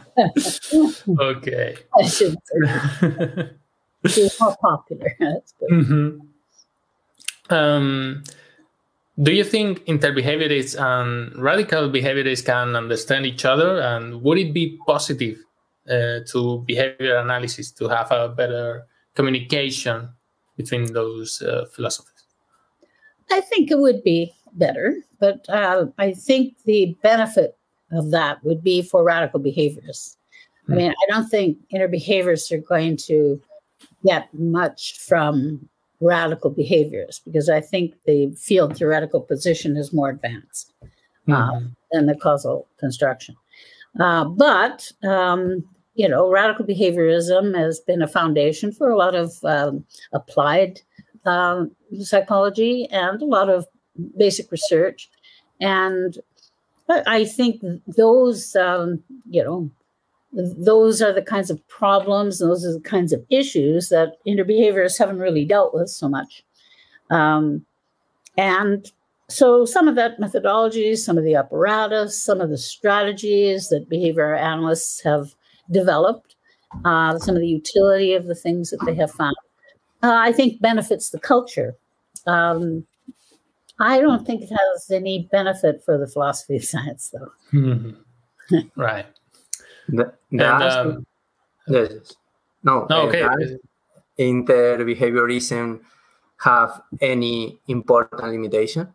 Okay. 1.18 1.77
I 1.96 2.03
should 2.07 2.37
he 4.05 4.22
was 4.22 4.40
more 4.40 4.57
popular 4.61 5.16
that's 5.18 5.55
good. 5.59 5.70
Mm-hmm. 5.70 7.55
um 7.55 8.24
do 9.20 9.33
you 9.33 9.44
think 9.44 9.85
interbehaviorists 9.87 10.78
and 10.81 11.37
radical 11.42 11.90
behaviorists 11.90 12.44
can 12.44 12.76
understand 12.76 13.26
each 13.26 13.44
other? 13.44 13.81
And 13.81 14.22
would 14.22 14.38
it 14.38 14.54
be 14.54 14.78
positive 14.87 15.38
uh, 15.88 16.20
to 16.31 16.62
behavior 16.66 17.16
analysis 17.16 17.72
to 17.72 17.88
have 17.88 18.12
a 18.12 18.28
better 18.28 18.87
communication 19.14 20.11
between 20.57 20.92
those 20.92 21.42
uh, 21.42 21.66
philosophies? 21.72 22.12
I 23.31 23.40
think 23.40 23.70
it 23.70 23.78
would 23.78 24.02
be 24.04 24.33
better, 24.54 24.96
but 25.18 25.48
uh, 25.48 25.87
I 25.98 26.12
think 26.12 26.54
the 26.64 26.96
benefit 27.02 27.59
of 27.90 28.11
that 28.12 28.42
would 28.44 28.62
be 28.62 28.83
for 28.83 29.02
radical 29.02 29.40
behaviorists. 29.40 30.16
Mm. 30.68 30.70
I 30.70 30.72
hmm. 30.72 30.76
mean, 30.76 30.90
I 30.90 31.12
don't 31.12 31.28
think 31.28 31.59
interbehaviorists 31.74 32.52
are 32.52 32.59
going 32.59 32.96
to 33.09 33.40
get 34.04 34.33
much 34.33 34.98
from 34.98 35.68
radical 36.00 36.50
behaviors 36.50 37.20
because 37.24 37.48
I 37.48 37.61
think 37.61 37.94
the 38.06 38.30
field 38.37 38.76
theoretical 38.76 39.20
position 39.20 39.76
is 39.76 39.92
more 39.92 40.11
advanced 40.11 40.72
uh, 40.82 40.87
mm-hmm. 41.28 41.66
than 41.92 42.06
the 42.06 42.14
causal 42.14 42.68
construction. 42.78 43.37
Uh, 43.98 44.24
but 44.24 44.90
um, 45.02 45.64
you 45.94 46.08
know, 46.08 46.30
radical 46.30 46.64
behaviorism 46.64 47.56
has 47.58 47.80
been 47.80 48.02
a 48.02 48.08
foundation 48.08 48.70
for 48.72 48.88
a 48.88 48.96
lot 48.96 49.14
of 49.16 49.32
um, 49.44 49.84
applied 50.12 50.80
um, 51.24 51.72
psychology 52.00 52.87
and 52.92 53.20
a 53.20 53.24
lot 53.24 53.50
of 53.50 53.66
basic 54.16 54.52
research, 54.52 55.11
and 55.61 56.18
I 56.88 57.24
think 57.24 57.62
those 57.96 58.54
um, 58.54 59.02
you 59.28 59.42
know 59.42 59.70
those 60.32 61.00
are 61.00 61.12
the 61.12 61.22
kinds 61.22 61.50
of 61.50 61.66
problems, 61.68 62.38
those 62.38 62.64
are 62.64 62.72
the 62.72 62.80
kinds 62.80 63.12
of 63.12 63.24
issues 63.30 63.88
that 63.88 64.16
interbehaviorists 64.26 64.98
haven't 64.98 65.18
really 65.18 65.44
dealt 65.44 65.74
with 65.74 65.88
so 65.88 66.08
much. 66.08 66.44
Um, 67.10 67.64
and 68.36 68.90
so 69.28 69.64
some 69.64 69.88
of 69.88 69.94
that 69.96 70.20
methodology, 70.20 70.96
some 70.96 71.18
of 71.18 71.24
the 71.24 71.34
apparatus, 71.34 72.20
some 72.20 72.40
of 72.40 72.50
the 72.50 72.58
strategies 72.58 73.68
that 73.68 73.88
behavior 73.88 74.34
analysts 74.34 75.02
have 75.02 75.34
developed, 75.70 76.34
uh, 76.84 77.18
some 77.18 77.34
of 77.34 77.40
the 77.40 77.48
utility 77.48 78.14
of 78.14 78.26
the 78.26 78.34
things 78.34 78.70
that 78.70 78.84
they 78.84 78.94
have 78.94 79.10
found, 79.10 79.36
uh, 80.02 80.14
I 80.14 80.32
think 80.32 80.60
benefits 80.60 81.10
the 81.10 81.18
culture. 81.18 81.74
Um, 82.26 82.86
I 83.80 84.00
don't 84.00 84.26
think 84.26 84.42
it 84.42 84.50
has 84.50 84.90
any 84.90 85.28
benefit 85.30 85.82
for 85.84 85.98
the 85.98 86.06
philosophy 86.06 86.56
of 86.56 86.64
science, 86.64 87.12
though. 87.12 87.32
Mm-hmm. 87.52 88.58
right. 88.80 89.06
The, 89.88 90.12
the 90.31 90.55
And, 90.55 90.62
aspect- 90.62 90.87
um, 90.87 91.07
yes, 91.68 91.88
yes. 91.92 92.16
No, 92.64 92.87
no, 92.90 93.03
uh, 93.03 93.07
okay. 93.07 93.57
interbehaviorism 94.18 95.81
have 96.38 96.83
any 97.01 97.61
important 97.68 98.22
limitation? 98.22 98.94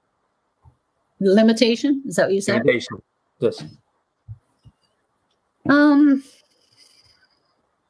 Limitation? 1.19 2.03
Is 2.05 2.15
that 2.15 2.25
what 2.27 2.33
you 2.33 2.41
said? 2.41 2.57
Limitation. 2.65 3.01
Yes. 3.39 3.63
Um, 5.69 6.23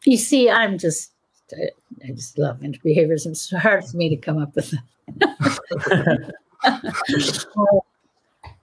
you 0.06 0.18
see, 0.18 0.50
I'm 0.50 0.78
just, 0.78 1.12
I, 1.52 1.70
I 2.08 2.12
just 2.12 2.38
love 2.38 2.60
interbehaviorism. 2.60 3.28
It's 3.28 3.52
hard 3.52 3.84
for 3.86 3.98
me 3.98 4.10
to 4.10 4.18
come 4.18 4.38
up 4.38 4.56
with 4.56 4.74
that. 5.18 6.34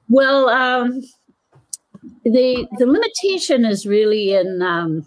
well, 0.09 0.49
um, 0.49 1.03
the 2.25 2.67
the 2.79 2.87
limitation 2.87 3.65
is 3.65 3.87
really 3.87 4.35
in 4.35 4.63
um, 4.63 5.07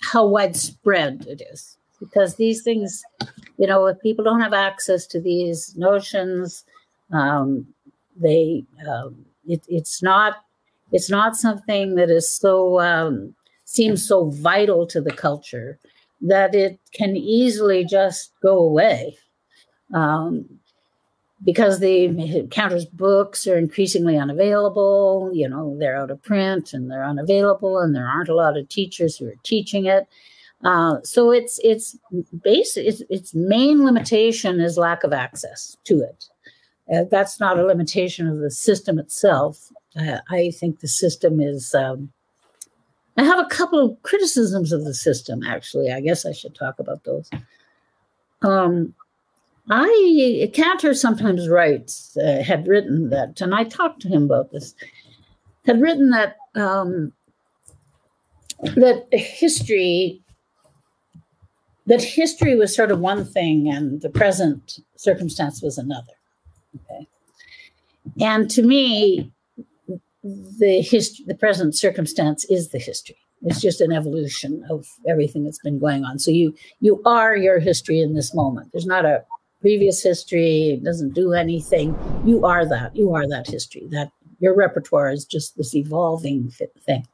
how 0.00 0.26
widespread 0.26 1.26
it 1.28 1.42
is, 1.52 1.76
because 2.00 2.36
these 2.36 2.62
things, 2.62 3.02
you 3.58 3.66
know, 3.66 3.86
if 3.86 4.00
people 4.00 4.24
don't 4.24 4.40
have 4.40 4.52
access 4.52 5.06
to 5.08 5.20
these 5.20 5.74
notions, 5.76 6.64
um, 7.12 7.66
they 8.16 8.64
um, 8.88 9.24
it, 9.46 9.64
it's 9.68 10.02
not 10.02 10.36
it's 10.92 11.10
not 11.10 11.36
something 11.36 11.94
that 11.96 12.10
is 12.10 12.30
so 12.30 12.80
um, 12.80 13.34
seems 13.64 14.06
so 14.06 14.30
vital 14.30 14.86
to 14.86 15.00
the 15.00 15.12
culture 15.12 15.78
that 16.20 16.54
it 16.54 16.80
can 16.92 17.16
easily 17.16 17.84
just 17.84 18.32
go 18.42 18.58
away. 18.58 19.16
Um, 19.94 20.57
because 21.44 21.78
the 21.78 22.08
Kantor's 22.50 22.84
books 22.84 23.46
are 23.46 23.56
increasingly 23.56 24.16
unavailable 24.16 25.30
you 25.32 25.48
know 25.48 25.76
they're 25.78 25.96
out 25.96 26.10
of 26.10 26.22
print 26.22 26.72
and 26.72 26.90
they're 26.90 27.04
unavailable 27.04 27.78
and 27.78 27.94
there 27.94 28.06
aren't 28.06 28.28
a 28.28 28.34
lot 28.34 28.56
of 28.56 28.68
teachers 28.68 29.16
who 29.16 29.26
are 29.28 29.36
teaching 29.42 29.86
it 29.86 30.06
uh, 30.64 30.96
so 31.02 31.30
it's 31.30 31.60
it's 31.62 31.96
basic 32.42 32.86
its, 32.86 33.02
its 33.08 33.34
main 33.34 33.84
limitation 33.84 34.60
is 34.60 34.76
lack 34.76 35.04
of 35.04 35.12
access 35.12 35.76
to 35.84 36.00
it 36.00 36.26
uh, 36.92 37.04
that's 37.10 37.38
not 37.38 37.58
a 37.58 37.64
limitation 37.64 38.26
of 38.26 38.38
the 38.38 38.50
system 38.50 38.98
itself 38.98 39.70
uh, 39.98 40.18
I 40.30 40.50
think 40.50 40.80
the 40.80 40.88
system 40.88 41.40
is. 41.40 41.74
Um, 41.74 42.12
I 43.16 43.24
have 43.24 43.38
a 43.38 43.48
couple 43.48 43.84
of 43.84 44.02
criticisms 44.02 44.72
of 44.72 44.84
the 44.84 44.94
system, 44.94 45.42
actually. 45.42 45.90
I 45.90 46.00
guess 46.00 46.24
I 46.24 46.32
should 46.32 46.54
talk 46.54 46.78
about 46.78 47.02
those. 47.04 47.28
Um, 48.42 48.94
I 49.70 50.50
Kantor 50.54 50.94
sometimes 50.94 51.48
writes 51.48 52.16
uh, 52.16 52.42
had 52.42 52.66
written 52.66 53.10
that, 53.10 53.40
and 53.40 53.54
I 53.54 53.64
talked 53.64 54.00
to 54.02 54.08
him 54.08 54.24
about 54.24 54.50
this. 54.50 54.74
Had 55.66 55.80
written 55.80 56.10
that 56.10 56.36
um, 56.54 57.12
that 58.62 59.06
history 59.12 60.22
that 61.86 62.02
history 62.02 62.54
was 62.54 62.74
sort 62.74 62.90
of 62.90 63.00
one 63.00 63.24
thing 63.24 63.68
and 63.68 64.00
the 64.02 64.10
present 64.10 64.78
circumstance 64.96 65.62
was 65.62 65.78
another. 65.78 66.12
Okay, 66.76 67.06
and 68.20 68.50
to 68.50 68.62
me, 68.62 69.32
the 70.22 70.80
history, 70.80 71.24
the 71.26 71.34
present 71.34 71.76
circumstance 71.76 72.44
is 72.46 72.70
the 72.70 72.78
history. 72.78 73.18
It's 73.42 73.60
just 73.60 73.80
an 73.80 73.92
evolution 73.92 74.64
of 74.68 74.86
everything 75.06 75.44
that's 75.44 75.60
been 75.60 75.78
going 75.78 76.04
on. 76.04 76.18
So 76.18 76.30
you 76.30 76.54
you 76.80 77.02
are 77.04 77.36
your 77.36 77.58
history 77.58 78.00
in 78.00 78.14
this 78.14 78.34
moment. 78.34 78.70
There's 78.72 78.86
not 78.86 79.04
a 79.04 79.24
previous 79.60 80.02
history. 80.02 80.70
It 80.70 80.84
doesn't 80.84 81.14
do 81.14 81.32
anything. 81.32 81.96
You 82.24 82.44
are 82.44 82.66
that. 82.66 82.94
You 82.94 83.14
are 83.14 83.28
that 83.28 83.46
history. 83.46 83.86
That 83.90 84.10
your 84.40 84.54
repertoire 84.54 85.10
is 85.10 85.24
just 85.24 85.56
this 85.56 85.74
evolving 85.74 86.50
thing. 86.86 87.06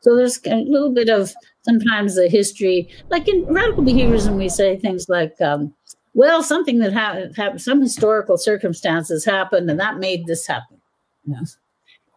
So 0.00 0.16
there's 0.16 0.40
a 0.46 0.56
little 0.56 0.92
bit 0.92 1.08
of 1.08 1.32
sometimes 1.62 2.14
the 2.14 2.28
history, 2.28 2.88
like 3.10 3.28
in 3.28 3.44
radical 3.46 3.82
behaviorism, 3.82 4.36
we 4.36 4.48
say 4.48 4.76
things 4.76 5.08
like, 5.08 5.40
um, 5.40 5.74
"Well, 6.14 6.42
something 6.42 6.78
that 6.78 6.92
happened, 6.92 7.36
ha- 7.36 7.56
some 7.56 7.80
historical 7.80 8.36
circumstances 8.36 9.24
happened, 9.24 9.70
and 9.70 9.80
that 9.80 9.98
made 9.98 10.26
this 10.26 10.46
happen." 10.46 10.80
You 11.24 11.34
know? 11.34 11.42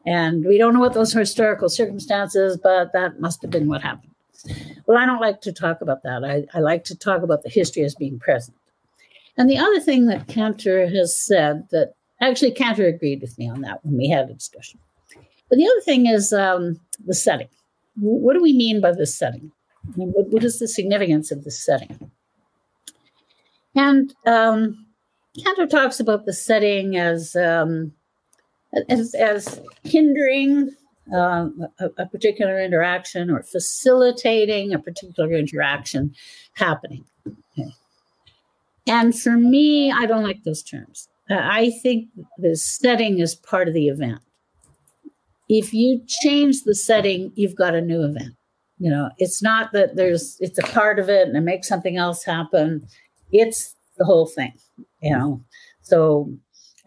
And 0.08 0.46
we 0.46 0.58
don't 0.60 0.74
know 0.74 0.80
what 0.80 0.94
those 0.94 1.14
historical 1.14 1.68
circumstances, 1.68 2.58
but 2.58 2.94
that 2.94 3.20
must 3.20 3.42
have 3.42 3.50
been 3.52 3.68
what 3.68 3.82
happened. 3.82 4.12
Well, 4.86 5.00
I 5.00 5.06
don't 5.06 5.22
like 5.22 5.42
to 5.42 5.52
talk 5.52 5.82
about 5.82 6.04
that. 6.04 6.24
I, 6.24 6.46
I 6.54 6.60
like 6.60 6.84
to 6.86 6.96
talk 6.96 7.24
about 7.24 7.42
the 7.42 7.50
history 7.50 7.84
as 7.84 7.96
being 7.96 8.20
present. 8.20 8.56
And 9.38 9.50
the 9.50 9.58
other 9.58 9.80
thing 9.80 10.06
that 10.06 10.28
Kantor 10.28 10.88
has 10.88 11.16
said 11.16 11.68
that 11.72 11.94
actually 12.22 12.52
Kantor 12.52 12.88
agreed 12.88 13.22
with 13.22 13.38
me 13.38 13.50
on 13.50 13.62
that 13.62 13.84
when 13.84 13.98
we 13.98 14.10
had 14.10 14.30
a 14.30 14.34
discussion. 14.34 14.80
But 15.50 15.58
the 15.58 15.68
other 15.68 15.82
thing 15.82 16.08
is 16.08 16.34
um, 16.34 16.80
the 17.06 17.14
setting. 17.14 17.50
What 17.98 18.34
do 18.34 18.42
we 18.42 18.54
mean 18.54 18.82
by 18.82 18.92
this 18.92 19.16
setting? 19.16 19.52
I 19.94 19.98
mean, 19.98 20.10
what, 20.10 20.28
what 20.30 20.44
is 20.44 20.60
the 20.60 20.68
significance 20.68 21.32
of 21.32 21.44
this 21.44 21.64
setting? 21.64 22.12
And 23.76 24.14
um, 24.26 24.86
Kantor 25.44 25.68
talks 25.68 26.00
about 26.00 26.26
the 26.26 26.34
setting 26.34 26.98
as 26.98 27.36
um, 27.36 27.94
as, 28.90 29.14
as 29.16 29.62
hindering 29.84 30.72
uh, 31.14 31.50
a, 31.80 31.90
a, 31.98 32.06
particular 32.08 32.60
interaction 32.60 33.30
or 33.30 33.44
facilitating 33.44 34.74
a 34.74 34.80
particular 34.80 35.34
interaction 35.34 36.14
happening. 36.56 37.06
And 38.88 39.18
for 39.18 39.32
me, 39.32 39.92
I 39.92 40.06
don't 40.06 40.24
like 40.24 40.44
those 40.44 40.62
terms. 40.62 41.08
I 41.30 41.72
think 41.82 42.10
the 42.38 42.56
setting 42.56 43.20
is 43.20 43.36
part 43.36 43.68
of 43.68 43.74
the 43.74 43.88
event. 43.88 44.20
If 45.50 45.74
you 45.74 46.02
change 46.08 46.64
the 46.64 46.76
setting, 46.76 47.32
you've 47.36 47.56
got 47.56 47.76
a 47.76 47.82
new 47.82 48.04
event. 48.04 48.36
You 48.78 48.92
know, 48.92 49.10
it's 49.18 49.42
not 49.42 49.72
that 49.74 49.96
there's 49.96 50.38
it's 50.40 50.60
a 50.60 50.64
part 50.64 51.00
of 51.00 51.10
it 51.10 51.28
and 51.28 51.38
it 51.38 51.42
makes 51.42 51.68
something 51.68 51.98
else 51.98 52.24
happen. 52.24 52.86
It's 53.32 53.76
the 53.98 54.06
whole 54.06 54.28
thing. 54.28 54.54
You 55.02 55.18
know, 55.18 55.44
so 55.82 56.32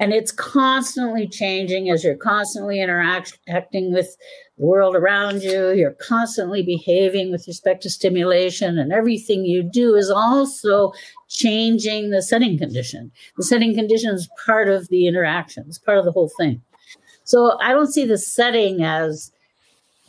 and 0.01 0.13
it's 0.13 0.31
constantly 0.31 1.27
changing 1.27 1.91
as 1.91 2.05
you're 2.05 2.17
constantly 2.17 2.81
interacting 2.81 3.93
with 3.93 4.17
the 4.57 4.65
world 4.65 4.95
around 4.95 5.43
you. 5.43 5.71
You're 5.73 5.93
constantly 5.93 6.63
behaving 6.63 7.33
with 7.33 7.47
respect 7.47 7.83
to 7.83 7.91
stimulation 7.91 8.79
and 8.79 8.93
everything 8.93 9.45
you 9.45 9.63
do 9.63 9.97
is 9.97 10.11
also 10.11 10.93
changing 11.29 12.11
the 12.11 12.23
setting 12.23 12.59
condition. 12.59 13.11
The 13.37 13.45
setting 13.45 13.75
condition 13.75 14.15
is 14.15 14.29
part 14.47 14.69
of 14.69 14.89
the 14.89 15.07
interaction 15.07 15.65
it's 15.67 15.79
part 15.79 15.99
of 15.99 16.05
the 16.05 16.13
whole 16.13 16.31
thing. 16.39 16.63
So 17.25 17.59
i 17.61 17.73
don't 17.73 17.93
see 17.93 18.05
the 18.05 18.19
setting 18.19 18.83
as 18.83 19.33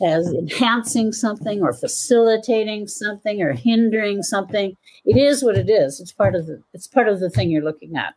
as 0.02 0.32
enhancing 0.32 1.12
something 1.12 1.60
or 1.60 1.74
facilitating 1.74 2.88
something 2.88 3.42
or 3.42 3.52
hindering 3.52 4.22
something. 4.22 4.74
It 5.04 5.18
is 5.18 5.44
what 5.44 5.58
it 5.58 5.68
is. 5.68 6.00
It's 6.00 6.12
part 6.12 6.34
of 6.34 6.46
the 6.46 6.62
it's 6.72 6.86
part 6.86 7.08
of 7.08 7.20
the 7.20 7.28
thing 7.28 7.50
you're 7.50 7.64
looking 7.64 7.96
at 7.96 8.14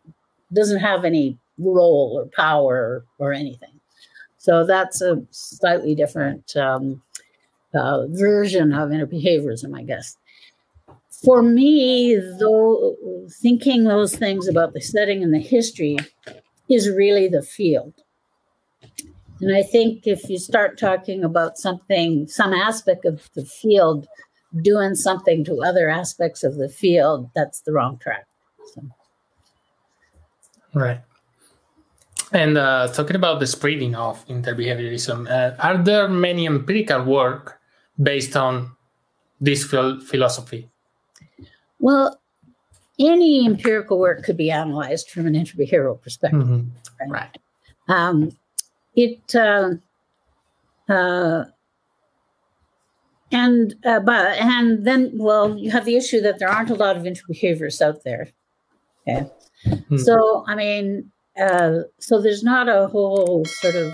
doesn't 0.54 0.80
have 0.80 1.06
any 1.06 1.38
role 1.58 2.18
or 2.20 2.26
power 2.36 3.06
or, 3.20 3.34
anything. 3.34 3.80
So 4.38 4.66
that's 4.66 5.02
a 5.02 5.22
slightly 5.32 5.96
different 5.96 6.56
um, 6.56 7.02
uh, 7.74 8.08
version 8.08 8.74
of 8.74 8.90
interbehaviorism, 8.90 9.78
I 9.78 9.84
guess. 9.84 10.18
For 11.24 11.42
me, 11.42 12.16
though, 12.40 12.96
thinking 13.42 13.86
those 13.86 14.16
things 14.16 14.48
about 14.48 14.74
the 14.74 14.82
setting 14.82 15.24
and 15.24 15.34
the 15.34 15.40
history 15.40 15.98
is 16.70 16.90
really 16.90 17.28
the 17.28 17.42
field. 17.42 17.94
And 19.40 19.56
I 19.56 19.64
think 19.64 20.06
if 20.06 20.30
you 20.30 20.38
start 20.38 20.78
talking 20.78 21.24
about 21.24 21.58
something, 21.58 22.28
some 22.28 22.54
aspect 22.54 23.06
of 23.06 23.30
the 23.36 23.46
field 23.46 24.08
doing 24.62 24.96
something 24.96 25.44
to 25.46 25.64
other 25.64 25.90
aspects 25.90 26.44
of 26.44 26.56
the 26.56 26.70
field, 26.70 27.30
that's 27.36 27.62
the 27.62 27.72
wrong 27.72 27.98
track. 27.98 28.26
So. 28.74 28.82
Right. 30.74 31.02
And 32.32 32.58
uh, 32.58 32.88
talking 32.88 33.16
about 33.16 33.40
the 33.40 33.48
spreading 33.48 33.96
of 33.96 34.26
interbehaviorism, 34.28 35.30
uh, 35.30 35.56
are 35.60 35.78
there 35.78 36.08
many 36.08 36.48
empirical 36.48 37.04
work 37.06 37.60
based 38.02 38.36
on 38.36 38.76
this 39.40 39.64
phil- 39.64 40.00
philosophy? 40.00 40.70
Well, 41.80 42.20
any 43.00 43.46
empirical 43.46 44.00
work 44.00 44.24
could 44.24 44.38
be 44.38 44.50
analyzed 44.50 45.10
from 45.10 45.28
an 45.28 45.34
interbehavioral 45.34 46.02
perspective. 46.02 46.42
Mm-hmm. 46.42 47.12
Right. 47.12 47.30
right. 47.30 47.38
Um, 47.88 48.32
it 48.96 49.36
uh, 49.36 49.72
uh, 50.90 51.46
and 53.32 53.76
uh, 53.86 54.00
but 54.00 54.38
and 54.38 54.86
then 54.86 55.12
well, 55.16 55.58
you 55.58 55.72
have 55.72 55.86
the 55.86 55.96
issue 55.96 56.22
that 56.22 56.40
there 56.40 56.50
aren't 56.50 56.70
a 56.70 56.76
lot 56.76 56.96
of 56.96 57.04
interbehaviorists 57.04 57.82
out 57.82 58.04
there. 58.04 58.30
Okay, 59.08 59.28
mm-hmm. 59.66 59.98
so 59.98 60.44
I 60.48 60.56
mean, 60.56 61.12
uh, 61.40 61.82
so 62.00 62.22
there's 62.22 62.44
not 62.44 62.70
a 62.70 62.88
whole 62.88 63.46
sort 63.46 63.76
of 63.76 63.94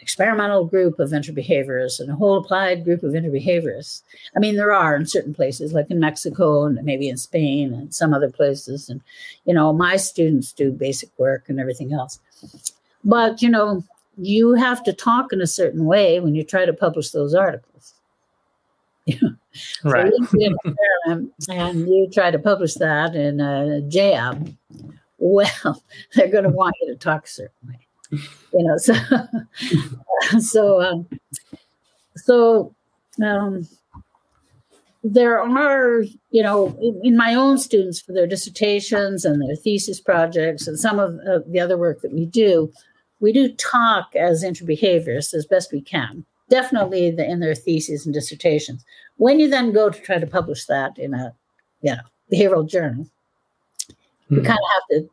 experimental 0.00 0.64
group 0.64 0.98
of 0.98 1.10
interbehaviorists 1.10 2.00
and 2.00 2.10
a 2.10 2.14
whole 2.14 2.36
applied 2.36 2.84
group 2.84 3.02
of 3.02 3.12
interbehaviorists. 3.12 4.02
I 4.36 4.38
mean, 4.38 4.56
there 4.56 4.72
are 4.72 4.94
in 4.94 5.06
certain 5.06 5.34
places, 5.34 5.72
like 5.72 5.90
in 5.90 6.00
Mexico 6.00 6.64
and 6.64 6.82
maybe 6.84 7.08
in 7.08 7.16
Spain 7.16 7.72
and 7.72 7.94
some 7.94 8.12
other 8.12 8.30
places. 8.30 8.88
And, 8.88 9.00
you 9.46 9.54
know, 9.54 9.72
my 9.72 9.96
students 9.96 10.52
do 10.52 10.70
basic 10.70 11.10
work 11.18 11.44
and 11.48 11.58
everything 11.58 11.92
else. 11.92 12.18
But, 13.04 13.40
you 13.42 13.48
know, 13.48 13.82
you 14.16 14.54
have 14.54 14.82
to 14.84 14.92
talk 14.92 15.32
in 15.32 15.40
a 15.40 15.46
certain 15.46 15.86
way 15.86 16.20
when 16.20 16.34
you 16.34 16.44
try 16.44 16.66
to 16.66 16.72
publish 16.72 17.10
those 17.10 17.34
articles. 17.34 17.93
right. 19.84 20.12
So 21.38 21.52
and 21.52 21.88
you 21.88 22.08
try 22.12 22.30
to 22.30 22.38
publish 22.38 22.74
that 22.74 23.14
in 23.14 23.40
a 23.40 23.82
JAB, 23.82 24.54
well, 25.18 25.82
they're 26.14 26.28
going 26.28 26.44
to 26.44 26.50
want 26.50 26.74
you 26.80 26.92
to 26.92 26.98
talk 26.98 27.26
certainly. 27.26 27.78
you 28.10 28.64
know 28.64 28.76
so 28.76 28.94
so 30.38 30.82
um, 30.82 31.06
so 32.16 32.74
um, 33.24 33.66
there 35.02 35.40
are 35.40 36.02
you 36.30 36.42
know 36.42 36.76
in, 36.80 37.00
in, 37.02 37.16
my 37.16 37.34
own 37.34 37.58
students 37.58 38.00
for 38.00 38.12
their 38.12 38.26
dissertations 38.26 39.24
and 39.24 39.42
their 39.42 39.56
thesis 39.56 40.00
projects 40.00 40.66
and 40.66 40.78
some 40.78 40.98
of 40.98 41.18
uh, 41.28 41.40
the 41.48 41.60
other 41.60 41.76
work 41.76 42.00
that 42.02 42.12
we 42.12 42.24
do 42.26 42.72
we 43.20 43.32
do 43.32 43.52
talk 43.54 44.14
as 44.16 44.44
interbehaviorists 44.44 45.34
as 45.34 45.46
best 45.46 45.72
we 45.72 45.80
can 45.80 46.24
definitely 46.48 47.10
the, 47.10 47.28
in 47.28 47.40
their 47.40 47.54
theses 47.54 48.04
and 48.04 48.14
dissertations. 48.14 48.84
When 49.16 49.38
you 49.40 49.48
then 49.48 49.72
go 49.72 49.90
to 49.90 50.00
try 50.00 50.18
to 50.18 50.26
publish 50.26 50.66
that 50.66 50.98
in 50.98 51.14
a 51.14 51.34
you 51.82 51.92
know 51.92 52.02
behavioral 52.32 52.68
journal 52.68 53.04
mm-hmm. 53.04 54.36
you 54.36 54.42
kind 54.42 54.58
of 54.58 54.70
have 54.74 54.86
to 54.90 55.10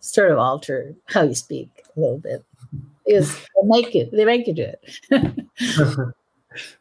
sort 0.00 0.30
of 0.30 0.38
alter 0.38 0.94
how 1.06 1.22
you 1.22 1.34
speak 1.34 1.68
a 1.96 2.00
little 2.00 2.18
bit. 2.18 2.44
Is 3.06 3.34
they 3.34 3.64
make 3.64 3.94
it 3.94 4.12
they 4.12 4.24
make 4.24 4.46
you 4.46 4.54
do 4.54 4.66
it. 4.74 6.14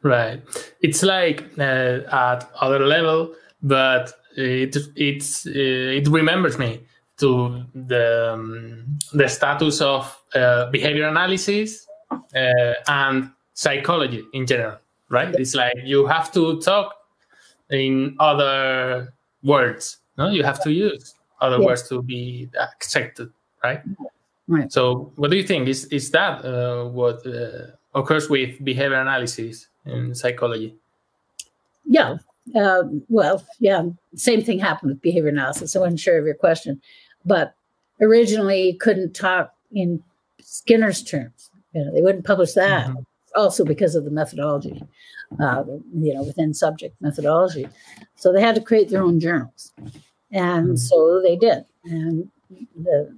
Right. 0.01 0.41
It's 0.81 1.03
like 1.03 1.43
uh, 1.59 1.99
at 2.12 2.49
other 2.59 2.79
level 2.79 3.35
but 3.62 4.13
it 4.35 4.75
it's 4.95 5.45
uh, 5.45 5.51
it 5.99 6.07
remembers 6.07 6.57
me 6.57 6.81
to 7.17 7.63
the 7.75 8.33
um, 8.33 8.99
the 9.13 9.27
status 9.27 9.81
of 9.81 10.21
uh, 10.35 10.69
behavior 10.71 11.07
analysis 11.07 11.88
uh, 12.12 12.73
and 12.88 13.29
psychology 13.63 14.23
in 14.33 14.43
general 14.45 14.77
right 15.09 15.35
it's 15.35 15.55
like 15.55 15.75
you 15.83 16.05
have 16.05 16.31
to 16.31 16.59
talk 16.61 16.87
in 17.69 18.15
other 18.19 19.13
words 19.43 19.83
no 20.17 20.29
you 20.29 20.43
have 20.43 20.61
to 20.63 20.71
use 20.71 21.15
other 21.41 21.59
words 21.61 21.87
to 21.89 22.01
be 22.01 22.49
accepted 22.57 23.29
right 23.63 23.81
Right. 24.49 24.73
So, 24.73 25.13
what 25.15 25.29
do 25.29 25.37
you 25.37 25.43
think? 25.43 25.67
Is 25.67 25.85
is 25.85 26.09
that 26.09 26.43
uh, 26.43 26.85
what 26.85 27.25
uh, 27.25 27.77
occurs 27.93 28.29
with 28.29 28.57
behavior 28.65 28.99
analysis 28.99 29.67
in 29.85 30.15
psychology? 30.15 30.75
Yeah. 31.85 32.17
Uh, 32.55 32.83
well, 33.09 33.45
yeah. 33.59 33.83
Same 34.15 34.41
thing 34.41 34.57
happened 34.57 34.89
with 34.89 35.01
behavior 35.01 35.29
analysis. 35.29 35.75
I 35.75 35.79
wasn't 35.79 35.99
sure 35.99 36.17
of 36.17 36.25
your 36.25 36.33
question, 36.33 36.81
but 37.23 37.53
originally 38.01 38.71
you 38.71 38.77
couldn't 38.79 39.13
talk 39.13 39.53
in 39.71 40.01
Skinner's 40.41 41.03
terms. 41.03 41.51
You 41.73 41.85
know, 41.85 41.93
they 41.93 42.01
wouldn't 42.01 42.25
publish 42.25 42.53
that. 42.53 42.87
Mm-hmm. 42.87 43.03
Also 43.35 43.63
because 43.63 43.95
of 43.95 44.05
the 44.05 44.11
methodology, 44.11 44.81
uh, 45.39 45.63
you 45.93 46.13
know, 46.13 46.23
within 46.23 46.53
subject 46.53 46.95
methodology. 47.01 47.67
So 48.15 48.33
they 48.33 48.41
had 48.41 48.55
to 48.55 48.61
create 48.61 48.89
their 48.89 49.03
own 49.03 49.19
journals, 49.19 49.71
and 50.31 50.67
mm-hmm. 50.67 50.75
so 50.75 51.21
they 51.23 51.35
did. 51.35 51.65
And 51.85 52.29
the 52.75 53.15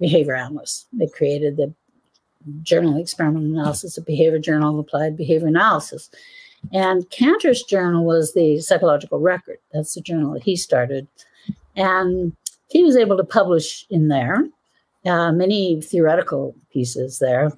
behavior 0.00 0.34
analysts. 0.34 0.86
They 0.92 1.06
created 1.06 1.56
the 1.56 1.74
Journal 2.62 2.94
of 2.94 3.00
Experimental 3.00 3.50
Analysis, 3.50 3.98
a 3.98 4.02
behavior 4.02 4.38
journal 4.38 4.72
of 4.72 4.78
applied 4.78 5.16
behavior 5.16 5.48
analysis. 5.48 6.08
And 6.72 7.08
Kantor's 7.10 7.62
journal 7.62 8.04
was 8.04 8.32
the 8.32 8.60
psychological 8.60 9.20
record. 9.20 9.58
That's 9.72 9.94
the 9.94 10.00
journal 10.00 10.32
that 10.32 10.42
he 10.42 10.56
started. 10.56 11.06
And 11.76 12.34
he 12.68 12.82
was 12.82 12.96
able 12.96 13.16
to 13.16 13.24
publish 13.24 13.86
in 13.90 14.08
there 14.08 14.44
uh, 15.06 15.32
many 15.32 15.80
theoretical 15.80 16.54
pieces 16.72 17.18
there. 17.18 17.52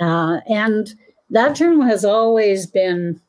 Uh, 0.00 0.40
and 0.48 0.94
that 1.30 1.56
journal 1.56 1.82
has 1.82 2.04
always 2.04 2.66
been 2.66 3.20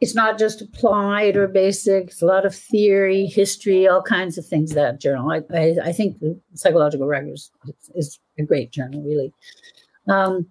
it's 0.00 0.14
not 0.14 0.38
just 0.38 0.62
applied 0.62 1.36
or 1.36 1.48
basic. 1.48 2.08
It's 2.08 2.22
a 2.22 2.26
lot 2.26 2.46
of 2.46 2.54
theory, 2.54 3.26
history, 3.26 3.88
all 3.88 4.02
kinds 4.02 4.38
of 4.38 4.46
things. 4.46 4.72
That 4.74 5.00
journal, 5.00 5.30
I, 5.30 5.42
I, 5.52 5.76
I 5.86 5.92
think, 5.92 6.20
the 6.20 6.38
Psychological 6.54 7.08
Records 7.08 7.50
is, 7.66 7.90
is 7.94 8.20
a 8.38 8.44
great 8.44 8.70
journal, 8.70 9.02
really. 9.02 9.32
Um, 10.06 10.46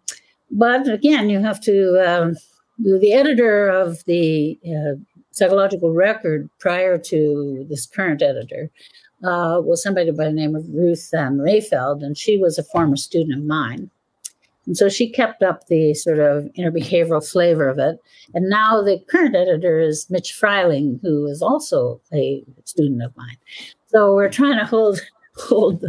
but 0.52 0.89
again, 0.89 1.30
you 1.30 1.39
have 1.39 1.62
to. 1.62 1.97
Um, 2.06 2.36
the 2.80 3.13
editor 3.13 3.69
of 3.69 4.04
the 4.06 4.60
uh, 4.65 5.00
Psychological 5.32 5.93
Record 5.93 6.50
prior 6.60 6.97
to 7.00 7.65
this 7.69 7.88
current 7.88 8.21
editor 8.21 8.69
uh, 9.23 9.62
was 9.63 9.82
somebody 9.82 10.12
by 10.12 10.26
the 10.26 10.32
name 10.32 10.56
of 10.56 10.67
Ruth 10.69 11.10
um, 11.17 11.38
Rehfeldt, 11.38 12.04
and 12.04 12.17
she 12.17 12.38
was 12.38 12.58
a 12.58 12.63
former 12.63 12.97
student 12.97 13.39
of 13.39 13.45
mine. 13.45 13.89
And 14.67 14.77
so 14.77 14.89
she 14.89 15.10
kept 15.10 15.41
up 15.41 15.67
the 15.67 15.93
sort 15.93 16.19
of 16.19 16.43
interbehavioral 16.58 17.27
flavor 17.27 17.69
of 17.69 17.80
it. 17.80 17.97
And 18.34 18.49
now 18.49 18.82
the 18.84 18.99
current 19.08 19.36
editor 19.36 19.80
is 19.80 20.10
Mitch 20.10 20.34
Fryling, 20.34 20.99
who 21.01 21.25
is 21.27 21.41
also 21.41 22.01
a 22.13 22.43
student 22.65 23.01
of 23.01 23.15
mine. 23.15 23.38
So 23.88 24.13
we're 24.13 24.30
trying 24.30 24.60
to 24.60 24.65
hold 24.65 24.99
hold 25.38 25.84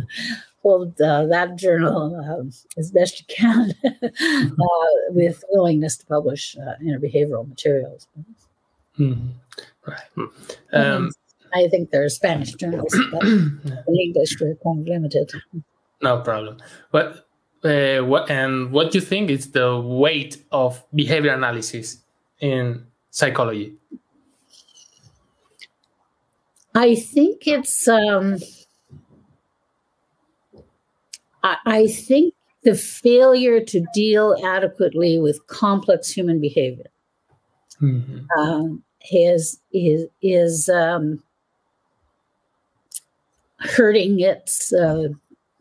hold 0.62 1.00
uh, 1.00 1.26
that 1.26 1.56
journal 1.56 2.14
uh, 2.16 2.78
as 2.78 2.90
best 2.90 3.20
you 3.20 3.26
can 3.34 3.74
uh, 3.84 4.50
with 5.10 5.42
willingness 5.50 5.96
to 5.96 6.06
publish 6.06 6.56
uh, 6.56 6.74
interbehavioral 6.82 7.48
materials. 7.48 8.06
Mm-hmm. 8.98 9.28
Right. 9.86 10.28
Um, 10.72 11.12
I 11.54 11.68
think 11.68 11.90
there 11.90 12.04
are 12.04 12.08
Spanish 12.08 12.52
journals, 12.54 12.94
but 13.10 13.22
in 13.24 13.74
English 13.88 14.36
we're 14.40 14.56
kind 14.56 14.80
of 14.80 14.86
limited. 14.86 15.30
No 16.02 16.20
problem. 16.20 16.58
But 16.92 17.27
uh, 17.64 17.98
what 17.98 18.30
and 18.30 18.70
what 18.70 18.92
do 18.92 18.98
you 18.98 19.04
think 19.04 19.30
is 19.30 19.50
the 19.50 19.78
weight 19.78 20.42
of 20.52 20.84
behavior 20.94 21.32
analysis 21.32 21.98
in 22.40 22.86
psychology? 23.10 23.74
I 26.74 26.94
think 26.94 27.46
it's. 27.46 27.88
Um, 27.88 28.38
I, 31.42 31.56
I 31.66 31.86
think 31.88 32.34
the 32.62 32.74
failure 32.74 33.64
to 33.64 33.86
deal 33.94 34.36
adequately 34.44 35.18
with 35.18 35.46
complex 35.46 36.10
human 36.10 36.40
behavior 36.40 36.90
mm-hmm. 37.80 38.18
um, 38.38 38.82
is 39.10 39.60
is 39.72 40.06
is 40.22 40.68
um, 40.68 41.22
hurting 43.60 44.20
its 44.20 44.72
uh, 44.72 45.08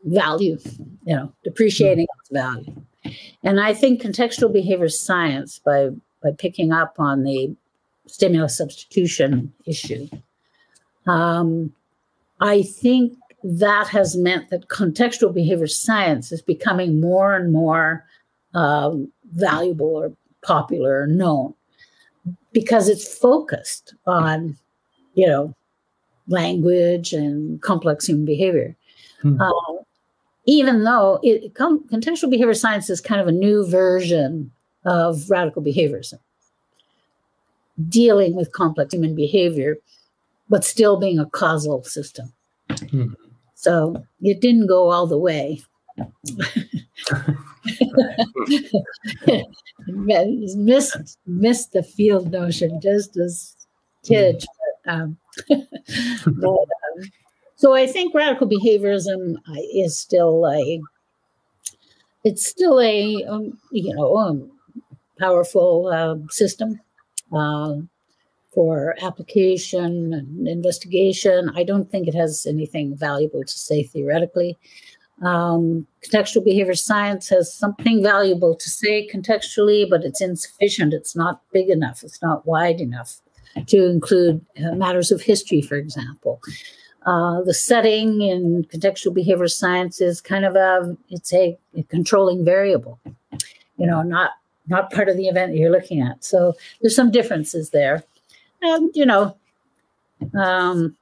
value, 0.05 0.57
you 1.05 1.15
know, 1.15 1.31
depreciating 1.43 2.05
mm-hmm. 2.05 2.19
its 2.19 2.29
value. 2.29 2.83
And 3.43 3.60
I 3.60 3.73
think 3.73 4.01
contextual 4.01 4.51
behavior 4.51 4.89
science, 4.89 5.60
by 5.60 5.89
by 6.23 6.31
picking 6.38 6.71
up 6.71 6.95
on 6.99 7.23
the 7.23 7.55
stimulus 8.07 8.57
substitution 8.57 9.53
issue, 9.65 10.07
um, 11.05 11.73
I 12.39 12.63
think 12.63 13.13
that 13.43 13.88
has 13.89 14.17
meant 14.17 14.49
that 14.49 14.67
contextual 14.67 15.33
behavior 15.33 15.67
science 15.67 16.31
is 16.31 16.41
becoming 16.41 16.99
more 16.99 17.36
and 17.36 17.53
more 17.53 18.03
um, 18.53 19.12
valuable 19.33 19.95
or 19.95 20.12
popular 20.41 21.01
or 21.01 21.07
known 21.07 21.53
because 22.51 22.89
it's 22.89 23.17
focused 23.17 23.93
on, 24.05 24.57
you 25.13 25.27
know, 25.27 25.53
language 26.27 27.13
and 27.13 27.62
complex 27.62 28.07
human 28.07 28.25
behavior. 28.25 28.75
Hmm. 29.21 29.39
Uh, 29.39 29.51
even 30.47 30.83
though 30.86 31.19
it, 31.21 31.53
contextual 31.53 32.31
behavior 32.31 32.53
science 32.53 32.89
is 32.89 33.01
kind 33.01 33.21
of 33.21 33.27
a 33.27 33.31
new 33.31 33.67
version 33.67 34.49
of 34.86 35.29
radical 35.29 35.62
behaviorism, 35.62 36.19
dealing 37.89 38.33
with 38.36 38.53
complex 38.53 38.93
human 38.93 39.13
behavior, 39.13 39.77
but 40.49 40.63
still 40.63 40.97
being 40.97 41.19
a 41.19 41.25
causal 41.25 41.83
system. 41.83 42.31
Hmm. 42.89 43.13
So 43.55 44.01
it 44.21 44.39
didn't 44.39 44.67
go 44.67 44.89
all 44.89 45.05
the 45.05 45.17
way. 45.17 45.62
missed 50.56 51.17
missed 51.25 51.71
the 51.73 51.83
field 51.83 52.31
notion 52.31 52.79
just 52.81 53.17
as 53.17 53.56
tidge. 54.04 54.45
But, 54.85 54.93
um, 54.93 55.17
but 55.50 56.48
um, 56.48 57.12
so 57.58 57.73
I 57.73 57.87
think 57.87 58.13
radical 58.13 58.47
behaviorism 58.47 59.37
uh, 59.37 59.62
is 59.73 59.97
still 59.97 60.47
a 60.47 60.79
it's 62.23 62.45
still 62.45 62.79
a 62.79 63.23
um, 63.25 63.58
you 63.71 63.93
know 63.95 64.17
um, 64.17 64.51
powerful 65.19 65.87
uh, 65.87 66.17
system 66.29 66.79
uh, 67.33 67.73
for 68.53 68.95
application 69.01 70.13
and 70.13 70.47
investigation. 70.47 71.51
I 71.55 71.63
don't 71.63 71.89
think 71.91 72.08
it 72.08 72.13
has 72.15 72.45
anything 72.45 72.95
valuable 72.95 73.43
to 73.43 73.60
say 73.60 73.83
theoretically. 73.83 74.55
Um, 75.23 75.87
contextual 76.05 76.45
behavior 76.45 76.75
science 76.75 77.27
has 77.29 77.51
something 77.51 78.03
valuable 78.03 78.55
to 78.55 78.69
say 78.69 79.08
contextually, 79.08 79.89
but 79.89 80.03
it's 80.03 80.21
insufficient. 80.21 80.93
It's 80.93 81.15
not 81.15 81.41
big 81.51 81.69
enough. 81.69 82.03
It's 82.03 82.21
not 82.21 82.45
wide 82.45 82.79
enough 82.79 83.19
to 83.65 83.85
include 83.89 84.45
uh, 84.63 84.75
matters 84.75 85.12
of 85.12 85.21
history, 85.21 85.62
for 85.63 85.75
example. 85.75 86.39
Uh, 87.08 87.41
the 87.43 87.53
setting 87.53 88.21
in 88.21 88.65
contextual 88.65 89.13
behavior 89.13 89.47
science 89.47 90.01
is 90.01 90.19
kind 90.19 90.43
of 90.43 90.58
a 90.58 90.97
it's 91.10 91.33
a, 91.33 91.58
a, 91.77 91.83
controlling 91.83 92.43
variable, 92.43 92.99
you 93.77 93.87
know, 93.87 94.01
not 94.01 94.31
not 94.67 94.91
part 94.91 95.08
of 95.08 95.15
the 95.15 95.29
event 95.29 95.55
you're 95.55 95.71
looking 95.71 96.01
at. 96.01 96.21
So 96.21 96.53
there's 96.81 96.97
some 96.97 97.10
differences 97.10 97.69
there, 97.69 98.03
and 98.62 98.91
you 98.93 99.05
know, 99.05 99.37
um, 100.37 100.97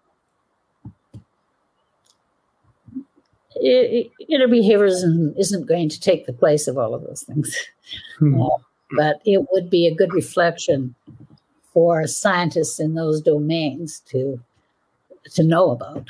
it, 3.56 4.12
it, 4.20 4.32
interbehaviorism 4.32 5.36
isn't 5.40 5.66
going 5.66 5.90
to 5.90 6.00
take 6.00 6.28
the 6.28 6.34
place 6.34 6.68
of 6.68 6.78
all 6.78 6.94
of 6.94 7.02
those 7.02 7.24
things, 7.24 7.52
hmm. 8.20 8.40
uh, 8.40 8.58
but 8.96 9.22
it 9.26 9.44
would 9.52 9.72
be 9.72 9.88
a 9.88 9.96
good 9.96 10.14
reflection 10.14 10.94
for 11.74 12.06
scientists 12.06 12.80
in 12.80 12.94
those 12.94 13.22
domains 13.22 14.02
to 14.02 14.40
to 15.34 15.44
know 15.44 15.72
about. 15.72 16.10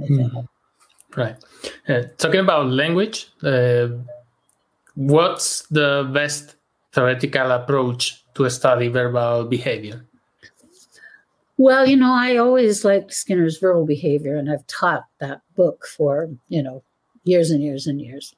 Mm. 0.00 0.48
Right. 1.16 1.36
Uh, 1.88 2.02
talking 2.18 2.40
about 2.40 2.68
language, 2.68 3.28
uh, 3.42 3.88
what's 4.94 5.62
the 5.68 6.08
best 6.12 6.56
theoretical 6.92 7.52
approach 7.52 8.24
to 8.34 8.48
study 8.50 8.88
verbal 8.88 9.44
behavior? 9.44 10.04
Well, 11.58 11.86
you 11.86 11.96
know, 11.96 12.12
I 12.12 12.36
always 12.36 12.84
liked 12.84 13.14
Skinner's 13.14 13.58
verbal 13.58 13.86
behavior, 13.86 14.36
and 14.36 14.50
I've 14.50 14.66
taught 14.66 15.04
that 15.20 15.40
book 15.54 15.86
for, 15.86 16.28
you 16.48 16.62
know, 16.62 16.82
years 17.24 17.50
and 17.50 17.62
years 17.62 17.86
and 17.86 18.00
years. 18.00 18.34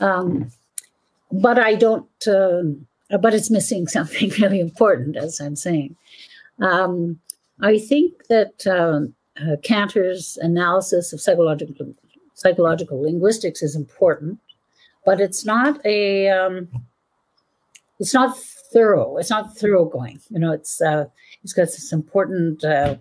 Um, 0.00 0.50
but 1.32 1.58
I 1.58 1.74
don't, 1.74 2.08
uh, 2.26 2.62
but 3.18 3.32
it's 3.32 3.50
missing 3.50 3.86
something 3.98 4.30
really 4.38 4.60
important, 4.60 5.16
as 5.16 5.40
I'm 5.40 5.56
saying. 5.56 5.96
Um, 6.60 7.20
I 7.60 7.78
think 7.78 8.26
that 8.28 8.66
uh, 8.66 9.10
uh, 9.40 9.56
Kantor's 9.62 10.38
analysis 10.38 11.12
of 11.12 11.20
psychological 11.20 11.94
psychological 12.34 13.02
linguistics 13.02 13.62
is 13.62 13.74
important, 13.74 14.38
but 15.04 15.20
it's 15.20 15.44
not 15.44 15.84
a 15.84 16.28
um, 16.28 16.68
it's 17.98 18.14
not 18.14 18.36
thorough. 18.72 19.16
It's 19.16 19.30
not 19.30 19.56
thoroughgoing. 19.56 20.20
You 20.30 20.40
know, 20.40 20.52
it's 20.52 20.80
uh, 20.80 21.06
it's 21.42 21.52
got 21.52 21.68
some 21.70 22.00
important 22.00 22.64
uh, 22.64 22.96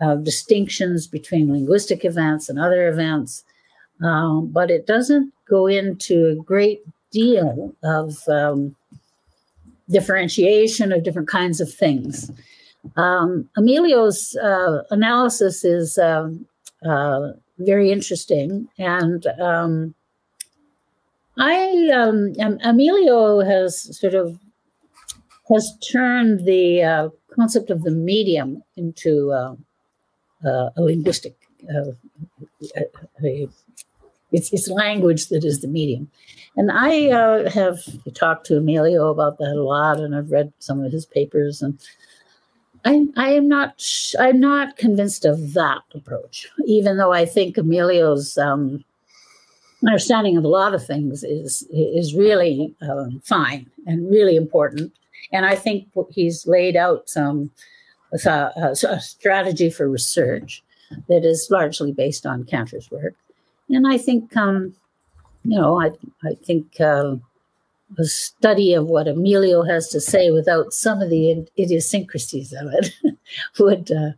uh, 0.00 0.16
distinctions 0.16 1.06
between 1.06 1.52
linguistic 1.52 2.04
events 2.04 2.48
and 2.48 2.58
other 2.58 2.88
events, 2.88 3.44
um, 4.02 4.48
but 4.48 4.70
it 4.70 4.86
doesn't 4.86 5.32
go 5.48 5.66
into 5.66 6.26
a 6.26 6.34
great 6.36 6.82
deal 7.10 7.74
of 7.82 8.16
um, 8.28 8.76
differentiation 9.88 10.92
of 10.92 11.02
different 11.02 11.28
kinds 11.28 11.60
of 11.60 11.72
things. 11.72 12.30
Um, 12.96 13.48
Emilio's 13.56 14.36
uh, 14.36 14.82
analysis 14.90 15.64
is 15.64 15.98
um, 15.98 16.46
uh, 16.84 17.32
very 17.58 17.90
interesting, 17.90 18.68
and 18.78 19.26
um, 19.40 19.94
I 21.38 21.90
um, 21.92 22.34
Emilio 22.62 23.40
has 23.40 23.98
sort 23.98 24.14
of 24.14 24.38
has 25.52 25.76
turned 25.92 26.46
the 26.46 26.82
uh, 26.82 27.08
concept 27.34 27.70
of 27.70 27.82
the 27.82 27.90
medium 27.90 28.62
into 28.76 29.32
uh, 29.32 29.54
uh, 30.44 30.70
a 30.76 30.82
linguistic. 30.82 31.36
Uh, 31.68 31.92
a, 33.22 33.48
it's, 34.32 34.52
it's 34.52 34.68
language 34.68 35.28
that 35.28 35.44
is 35.44 35.60
the 35.60 35.68
medium. 35.68 36.10
And 36.56 36.70
I 36.70 37.10
uh, 37.10 37.50
have 37.50 37.78
talked 38.14 38.46
to 38.46 38.56
Emilio 38.56 39.08
about 39.08 39.38
that 39.38 39.54
a 39.56 39.62
lot, 39.62 40.00
and 40.00 40.16
I've 40.16 40.30
read 40.30 40.52
some 40.58 40.82
of 40.82 40.92
his 40.92 41.06
papers. 41.06 41.62
And 41.62 41.78
I, 42.84 43.06
I 43.16 43.30
am 43.30 43.48
not 43.48 43.82
I'm 44.18 44.40
not 44.40 44.76
convinced 44.76 45.24
of 45.24 45.54
that 45.54 45.82
approach, 45.94 46.48
even 46.66 46.96
though 46.96 47.12
I 47.12 47.24
think 47.24 47.56
Emilio's 47.56 48.36
um, 48.38 48.84
understanding 49.86 50.36
of 50.36 50.44
a 50.44 50.48
lot 50.48 50.74
of 50.74 50.84
things 50.84 51.24
is 51.24 51.66
is 51.70 52.14
really 52.14 52.74
um, 52.82 53.20
fine 53.24 53.70
and 53.86 54.10
really 54.10 54.36
important. 54.36 54.92
And 55.32 55.46
I 55.46 55.56
think 55.56 55.88
he's 56.10 56.46
laid 56.46 56.76
out 56.76 57.08
some 57.08 57.50
uh, 58.24 58.50
a 58.54 59.00
strategy 59.00 59.70
for 59.70 59.88
research 59.88 60.62
that 61.08 61.24
is 61.24 61.48
largely 61.50 61.92
based 61.92 62.26
on 62.26 62.44
Kantor's 62.44 62.90
work. 62.90 63.14
And 63.68 63.86
I 63.86 63.98
think, 63.98 64.36
um, 64.36 64.74
you 65.44 65.58
know, 65.58 65.80
I 65.80 65.90
I 66.24 66.34
think 66.44 66.80
uh, 66.80 67.16
a 67.98 68.04
study 68.04 68.74
of 68.74 68.86
what 68.86 69.08
Emilio 69.08 69.62
has 69.62 69.88
to 69.88 70.00
say 70.00 70.30
without 70.30 70.72
some 70.72 71.00
of 71.00 71.10
the 71.10 71.46
idiosyncrasies 71.58 72.52
of 72.52 72.72
it 72.72 72.92
would 73.58 73.90
uh, 73.90 74.12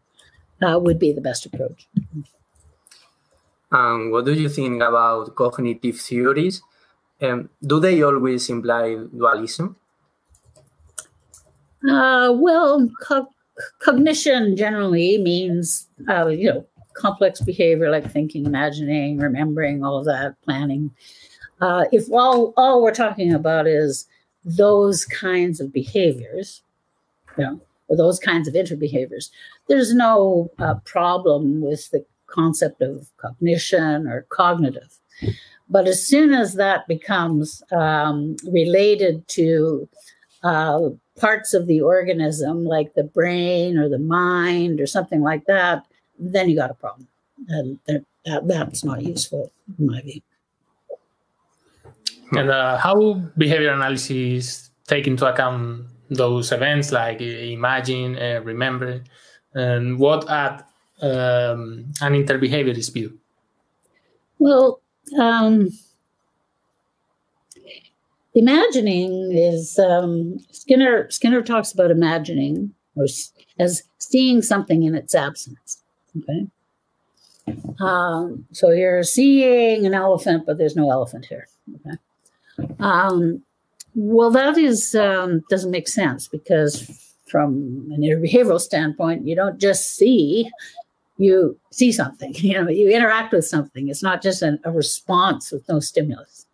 uh, 0.64 0.78
would 0.78 0.98
be 0.98 1.12
the 1.12 1.20
best 1.20 1.46
approach. 1.46 1.88
Um, 3.70 4.10
what 4.10 4.24
do 4.24 4.32
you 4.32 4.48
think 4.48 4.82
about 4.82 5.34
cognitive 5.34 6.00
theories? 6.00 6.62
Um, 7.20 7.50
do 7.64 7.80
they 7.80 8.02
always 8.02 8.48
imply 8.48 8.96
dualism? 9.14 9.76
Uh, 11.88 12.32
well, 12.34 12.88
co- 13.02 13.28
cognition 13.80 14.56
generally 14.56 15.18
means 15.18 15.88
uh, 16.08 16.26
you 16.28 16.52
know 16.52 16.66
complex 16.94 17.40
behavior 17.40 17.90
like 17.90 18.10
thinking, 18.10 18.46
imagining, 18.46 19.18
remembering, 19.18 19.84
all 19.84 19.98
of 19.98 20.04
that, 20.06 20.34
planning. 20.42 20.90
Uh, 21.60 21.84
if 21.92 22.10
all, 22.12 22.52
all 22.56 22.82
we're 22.82 22.94
talking 22.94 23.32
about 23.32 23.66
is 23.66 24.06
those 24.44 25.04
kinds 25.04 25.60
of 25.60 25.72
behaviors, 25.72 26.62
you 27.36 27.44
know, 27.44 27.60
or 27.88 27.96
those 27.96 28.18
kinds 28.18 28.46
of 28.46 28.54
interbehaviors, 28.54 29.30
there's 29.68 29.94
no 29.94 30.50
uh, 30.58 30.74
problem 30.84 31.60
with 31.60 31.90
the 31.90 32.04
concept 32.26 32.82
of 32.82 33.10
cognition 33.16 34.06
or 34.06 34.22
cognitive. 34.28 34.98
But 35.68 35.86
as 35.86 36.06
soon 36.06 36.32
as 36.32 36.54
that 36.54 36.86
becomes 36.86 37.62
um, 37.72 38.36
related 38.50 39.26
to 39.28 39.88
uh, 40.42 40.90
parts 41.18 41.52
of 41.52 41.66
the 41.66 41.80
organism, 41.80 42.64
like 42.64 42.94
the 42.94 43.04
brain 43.04 43.76
or 43.76 43.88
the 43.88 43.98
mind 43.98 44.80
or 44.80 44.86
something 44.86 45.20
like 45.20 45.46
that, 45.46 45.84
then 46.18 46.48
you 46.48 46.56
got 46.56 46.70
a 46.70 46.74
problem. 46.74 47.08
And 47.48 47.78
that, 47.86 48.04
that's 48.46 48.84
not 48.84 49.02
useful, 49.02 49.52
in 49.78 49.86
my 49.86 50.00
view. 50.00 50.20
And 52.32 52.50
uh, 52.50 52.76
how 52.76 53.14
behavior 53.36 53.72
analysis 53.72 54.70
take 54.86 55.06
into 55.06 55.26
account 55.26 55.86
those 56.10 56.52
events 56.52 56.92
like 56.92 57.20
imagine, 57.20 58.16
uh, 58.16 58.40
remember, 58.44 59.02
and 59.54 59.98
what 59.98 60.28
at 60.30 60.68
um, 61.00 61.86
an 62.00 62.12
interbehaviorist 62.12 62.92
view? 62.92 63.18
Well, 64.38 64.80
um, 65.18 65.68
imagining 68.34 69.32
is 69.32 69.78
um, 69.78 70.38
Skinner. 70.50 71.10
Skinner 71.10 71.42
talks 71.42 71.72
about 71.72 71.90
imagining 71.90 72.74
or 72.94 73.06
as 73.58 73.82
seeing 73.98 74.42
something 74.42 74.82
in 74.82 74.94
its 74.94 75.14
absence. 75.14 75.82
Okay. 76.16 76.46
Um, 77.80 78.46
so 78.52 78.70
you're 78.70 79.02
seeing 79.02 79.86
an 79.86 79.94
elephant, 79.94 80.44
but 80.46 80.58
there's 80.58 80.76
no 80.76 80.90
elephant 80.90 81.26
here. 81.26 81.46
Okay. 81.74 81.96
Um, 82.80 83.42
well, 83.94 84.30
that 84.30 84.56
is 84.56 84.94
um, 84.94 85.42
doesn't 85.50 85.70
make 85.70 85.88
sense 85.88 86.28
because 86.28 86.88
from 87.26 87.90
an 87.92 88.02
behavioral 88.02 88.60
standpoint, 88.60 89.26
you 89.26 89.34
don't 89.34 89.58
just 89.58 89.96
see, 89.96 90.50
you 91.18 91.58
see 91.70 91.92
something. 91.92 92.34
You 92.38 92.62
know, 92.62 92.70
you 92.70 92.88
interact 92.90 93.32
with 93.32 93.44
something. 93.44 93.88
It's 93.88 94.02
not 94.02 94.22
just 94.22 94.42
an, 94.42 94.60
a 94.64 94.70
response 94.70 95.52
with 95.52 95.68
no 95.68 95.80
stimulus. 95.80 96.46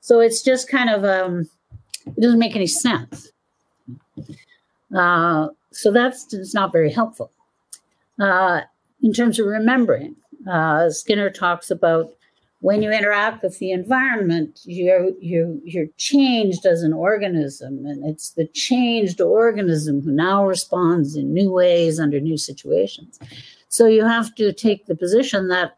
So 0.00 0.20
it's 0.20 0.42
just 0.42 0.68
kind 0.68 0.90
of 0.90 1.04
um, 1.04 1.48
it 2.06 2.20
doesn't 2.20 2.38
make 2.38 2.56
any 2.56 2.66
sense. 2.66 3.30
Uh, 4.96 5.48
so 5.70 5.92
that's 5.92 6.32
it's 6.32 6.54
not 6.54 6.72
very 6.72 6.90
helpful. 6.90 7.30
Uh, 8.18 8.62
in 9.02 9.12
terms 9.12 9.38
of 9.38 9.46
remembering, 9.46 10.16
uh, 10.50 10.90
Skinner 10.90 11.30
talks 11.30 11.70
about 11.70 12.10
when 12.60 12.82
you 12.82 12.90
interact 12.90 13.42
with 13.42 13.58
the 13.60 13.70
environment, 13.70 14.60
you're, 14.64 15.10
you 15.20 15.60
you're 15.64 15.86
changed 15.96 16.66
as 16.66 16.82
an 16.82 16.92
organism, 16.92 17.86
and 17.86 18.04
it's 18.04 18.30
the 18.30 18.46
changed 18.48 19.20
organism 19.20 20.02
who 20.02 20.10
now 20.10 20.44
responds 20.44 21.14
in 21.14 21.32
new 21.32 21.52
ways 21.52 22.00
under 22.00 22.20
new 22.20 22.36
situations. 22.36 23.18
So 23.68 23.86
you 23.86 24.04
have 24.04 24.34
to 24.36 24.52
take 24.52 24.86
the 24.86 24.96
position 24.96 25.48
that 25.48 25.76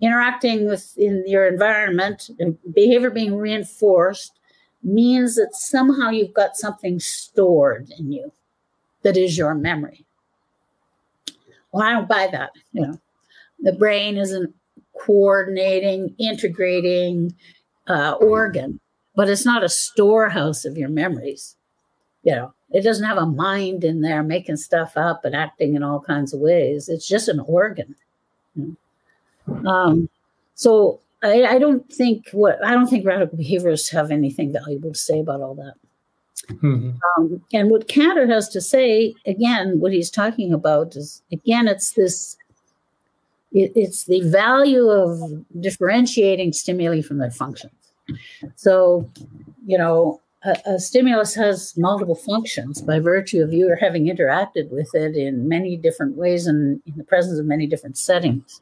interacting 0.00 0.66
with 0.66 0.96
in 0.96 1.24
your 1.26 1.46
environment 1.46 2.30
behavior 2.72 3.10
being 3.10 3.36
reinforced 3.36 4.32
means 4.82 5.34
that 5.34 5.54
somehow 5.54 6.10
you've 6.10 6.32
got 6.32 6.56
something 6.56 7.00
stored 7.00 7.90
in 7.98 8.12
you 8.12 8.32
that 9.02 9.16
is 9.16 9.36
your 9.36 9.54
memory. 9.54 10.06
Well, 11.72 11.82
I 11.82 11.92
don't 11.92 12.08
buy 12.08 12.28
that. 12.30 12.52
You 12.72 12.82
know, 12.82 13.00
the 13.60 13.72
brain 13.72 14.16
isn't 14.16 14.54
coordinating, 15.00 16.14
integrating 16.18 17.34
uh, 17.88 18.12
organ, 18.20 18.80
but 19.14 19.28
it's 19.28 19.46
not 19.46 19.64
a 19.64 19.68
storehouse 19.68 20.64
of 20.64 20.76
your 20.76 20.88
memories. 20.88 21.56
You 22.22 22.32
know, 22.32 22.54
it 22.70 22.82
doesn't 22.82 23.04
have 23.04 23.18
a 23.18 23.26
mind 23.26 23.84
in 23.84 24.00
there 24.00 24.22
making 24.22 24.56
stuff 24.56 24.96
up 24.96 25.24
and 25.24 25.34
acting 25.34 25.74
in 25.76 25.82
all 25.82 26.00
kinds 26.00 26.34
of 26.34 26.40
ways. 26.40 26.88
It's 26.88 27.06
just 27.06 27.28
an 27.28 27.40
organ. 27.40 27.94
Um, 29.66 30.08
so 30.54 31.00
I, 31.22 31.44
I, 31.44 31.58
don't 31.58 31.90
think 31.92 32.28
what 32.32 32.64
I 32.64 32.72
don't 32.72 32.88
think 32.88 33.06
radical 33.06 33.38
behaviorists 33.38 33.90
have 33.92 34.10
anything 34.10 34.52
valuable 34.52 34.92
to 34.92 34.98
say 34.98 35.20
about 35.20 35.40
all 35.40 35.54
that. 35.54 35.74
Mm-hmm. 36.56 36.90
Um, 37.16 37.42
and 37.52 37.70
what 37.70 37.88
Kantor 37.88 38.28
has 38.28 38.48
to 38.50 38.60
say, 38.60 39.14
again, 39.24 39.80
what 39.80 39.92
he's 39.92 40.10
talking 40.10 40.52
about 40.52 40.96
is 40.96 41.22
again, 41.32 41.68
it's 41.68 41.92
this. 41.92 42.36
It, 43.52 43.72
it's 43.74 44.04
the 44.04 44.22
value 44.22 44.88
of 44.88 45.18
differentiating 45.60 46.52
stimuli 46.52 47.02
from 47.02 47.18
their 47.18 47.30
functions. 47.30 47.72
So, 48.56 49.10
you 49.66 49.78
know, 49.78 50.20
a, 50.44 50.56
a 50.66 50.78
stimulus 50.78 51.34
has 51.34 51.76
multiple 51.76 52.14
functions 52.14 52.80
by 52.80 53.00
virtue 53.00 53.42
of 53.42 53.52
you 53.52 53.74
having 53.80 54.06
interacted 54.06 54.70
with 54.70 54.94
it 54.94 55.16
in 55.16 55.48
many 55.48 55.76
different 55.76 56.16
ways 56.16 56.46
and 56.46 56.80
in 56.86 56.94
the 56.96 57.04
presence 57.04 57.38
of 57.38 57.46
many 57.46 57.66
different 57.66 57.98
settings. 57.98 58.60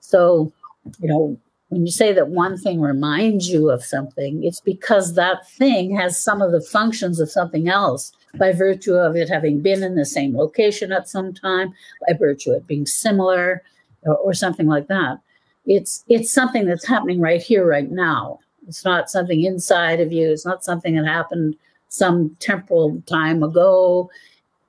So, 0.00 0.52
you 1.00 1.08
know, 1.08 1.38
when 1.68 1.84
you 1.84 1.92
say 1.92 2.12
that 2.14 2.28
one 2.28 2.56
thing 2.56 2.80
reminds 2.80 3.48
you 3.48 3.70
of 3.70 3.84
something, 3.84 4.42
it's 4.42 4.60
because 4.60 5.14
that 5.14 5.48
thing 5.50 5.94
has 5.96 6.22
some 6.22 6.40
of 6.40 6.50
the 6.50 6.62
functions 6.62 7.20
of 7.20 7.30
something 7.30 7.68
else 7.68 8.12
by 8.38 8.52
virtue 8.52 8.94
of 8.94 9.16
it 9.16 9.28
having 9.28 9.60
been 9.60 9.82
in 9.82 9.94
the 9.94 10.06
same 10.06 10.36
location 10.36 10.92
at 10.92 11.08
some 11.08 11.34
time, 11.34 11.74
by 12.06 12.14
virtue 12.18 12.52
of 12.52 12.58
it 12.58 12.66
being 12.66 12.86
similar, 12.86 13.62
or, 14.02 14.16
or 14.16 14.34
something 14.34 14.66
like 14.66 14.88
that. 14.88 15.18
It's 15.66 16.04
it's 16.08 16.32
something 16.32 16.66
that's 16.66 16.86
happening 16.86 17.20
right 17.20 17.42
here, 17.42 17.66
right 17.66 17.90
now. 17.90 18.40
It's 18.66 18.84
not 18.84 19.10
something 19.10 19.42
inside 19.42 20.00
of 20.00 20.12
you. 20.12 20.30
It's 20.30 20.46
not 20.46 20.64
something 20.64 20.96
that 20.96 21.06
happened 21.06 21.56
some 21.88 22.36
temporal 22.40 23.02
time 23.06 23.42
ago. 23.42 24.10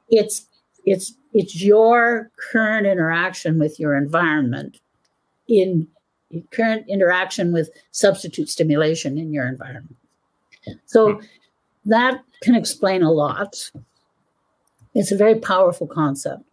It's 0.10 0.48
it's 0.86 1.14
it's 1.34 1.62
your 1.62 2.32
current 2.52 2.88
interaction 2.88 3.60
with 3.60 3.80
your 3.80 3.96
environment 3.96 4.80
in 5.48 5.88
current 6.52 6.86
interaction 6.88 7.52
with 7.52 7.70
substitute 7.92 8.50
stimulation 8.50 9.18
in 9.18 9.34
your 9.34 9.48
environment. 9.48 9.96
So 10.86 11.14
hmm. 11.14 11.26
that 11.86 12.24
can 12.42 12.56
explain 12.56 13.04
a 13.04 13.12
lot. 13.12 13.72
It's 14.96 15.12
a 15.12 15.18
very 15.18 15.36
powerful 15.36 15.88
concept. 15.88 16.44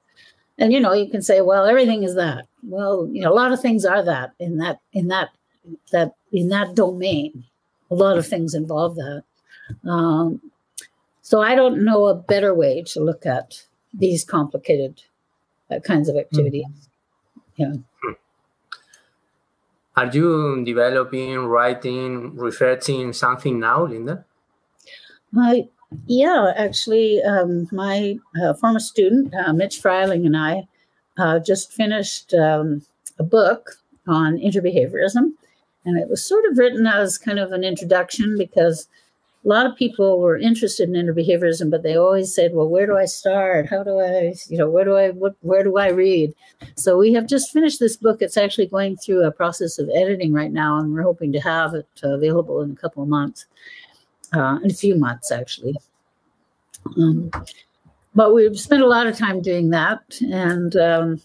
And 0.58 0.72
you 0.72 0.80
know, 0.80 0.92
you 0.92 1.10
can 1.10 1.22
say, 1.22 1.40
well, 1.40 1.66
everything 1.66 2.02
is 2.02 2.14
that. 2.14 2.46
Well, 2.62 3.08
you 3.12 3.22
know, 3.22 3.32
a 3.32 3.34
lot 3.34 3.52
of 3.52 3.60
things 3.60 3.84
are 3.84 4.02
that 4.02 4.32
in 4.38 4.58
that 4.58 4.80
in 4.92 5.08
that 5.08 5.30
that 5.92 6.14
in 6.32 6.48
that 6.48 6.74
domain. 6.74 7.44
A 7.90 7.94
lot 7.94 8.18
of 8.18 8.26
things 8.26 8.54
involve 8.54 8.96
that. 8.96 9.22
Um, 9.84 10.40
so 11.22 11.40
I 11.40 11.54
don't 11.54 11.84
know 11.84 12.06
a 12.06 12.14
better 12.14 12.52
way 12.54 12.82
to 12.88 13.00
look 13.00 13.26
at 13.26 13.64
these 13.92 14.24
complicated 14.24 15.02
uh, 15.70 15.78
kinds 15.80 16.08
of 16.08 16.16
activities. 16.16 16.66
Mm-hmm. 17.58 17.62
Yeah. 17.62 18.12
Are 19.96 20.06
you 20.06 20.62
developing, 20.64 21.38
writing, 21.38 22.36
researching 22.36 23.12
something 23.14 23.58
now, 23.58 23.86
Linda? 23.86 24.26
Uh, 25.36 25.54
yeah, 26.06 26.52
actually, 26.56 27.22
um, 27.22 27.68
my 27.72 28.18
uh, 28.42 28.54
former 28.54 28.80
student, 28.80 29.34
uh, 29.34 29.52
Mitch 29.52 29.80
Fryling, 29.80 30.26
and 30.26 30.36
I 30.36 30.66
uh, 31.18 31.38
just 31.38 31.72
finished 31.72 32.34
um, 32.34 32.82
a 33.18 33.22
book 33.22 33.72
on 34.06 34.38
interbehaviorism. 34.38 35.32
And 35.84 35.98
it 35.98 36.08
was 36.08 36.24
sort 36.24 36.44
of 36.50 36.58
written 36.58 36.86
as 36.86 37.16
kind 37.16 37.38
of 37.38 37.52
an 37.52 37.62
introduction 37.62 38.36
because 38.36 38.88
a 39.44 39.48
lot 39.48 39.66
of 39.66 39.76
people 39.76 40.18
were 40.18 40.36
interested 40.36 40.88
in 40.88 40.94
interbehaviorism, 40.96 41.70
but 41.70 41.84
they 41.84 41.96
always 41.96 42.34
said, 42.34 42.52
"Well, 42.52 42.68
where 42.68 42.86
do 42.86 42.96
I 42.96 43.04
start? 43.04 43.68
How 43.68 43.84
do 43.84 44.00
I, 44.00 44.34
you 44.48 44.58
know, 44.58 44.68
where 44.68 44.84
do 44.84 44.96
I, 44.96 45.10
what, 45.10 45.36
where 45.42 45.62
do 45.62 45.78
I 45.78 45.90
read?" 45.90 46.34
So 46.74 46.98
we 46.98 47.12
have 47.12 47.28
just 47.28 47.52
finished 47.52 47.78
this 47.78 47.96
book. 47.96 48.20
It's 48.20 48.36
actually 48.36 48.66
going 48.66 48.96
through 48.96 49.24
a 49.24 49.30
process 49.30 49.78
of 49.78 49.88
editing 49.94 50.32
right 50.32 50.50
now, 50.50 50.78
and 50.78 50.92
we're 50.92 51.02
hoping 51.02 51.32
to 51.32 51.40
have 51.40 51.74
it 51.74 51.86
available 52.02 52.60
in 52.60 52.72
a 52.72 52.74
couple 52.74 53.04
of 53.04 53.08
months, 53.08 53.46
uh, 54.34 54.58
in 54.62 54.70
a 54.70 54.74
few 54.74 54.96
months 54.96 55.30
actually. 55.30 55.76
Um, 56.96 57.30
but 58.14 58.32
we've 58.32 58.58
spent 58.58 58.82
a 58.82 58.86
lot 58.86 59.06
of 59.06 59.16
time 59.16 59.42
doing 59.42 59.70
that, 59.70 60.00
and 60.22 60.74
um, 60.76 61.20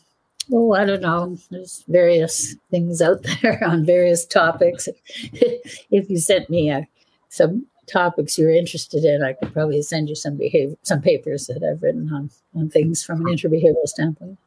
oh, 0.52 0.74
I 0.74 0.86
don't 0.86 1.02
know. 1.02 1.38
There's 1.50 1.86
various 1.88 2.56
things 2.70 3.02
out 3.02 3.26
there 3.42 3.64
on 3.64 3.86
various 3.86 4.26
topics. 4.26 4.90
if 5.34 6.10
you 6.10 6.18
sent 6.18 6.50
me 6.50 6.70
a, 6.70 6.88
some 7.30 7.66
topics 7.88 8.38
you're 8.38 8.52
interested 8.52 9.06
in, 9.06 9.24
I 9.24 9.34
could 9.34 9.54
probably 9.54 9.82
send 9.82 10.10
you 10.10 10.16
some 10.16 10.36
behavior, 10.36 10.76
some 10.84 11.02
papers 11.02 11.48
that 11.48 11.64
I've 11.64 11.82
written 11.82 12.12
on 12.14 12.30
on 12.56 12.70
things 12.70 13.04
from 13.04 13.26
an 13.26 13.34
interbehavioral 13.34 13.88
standpoint. 13.88 14.38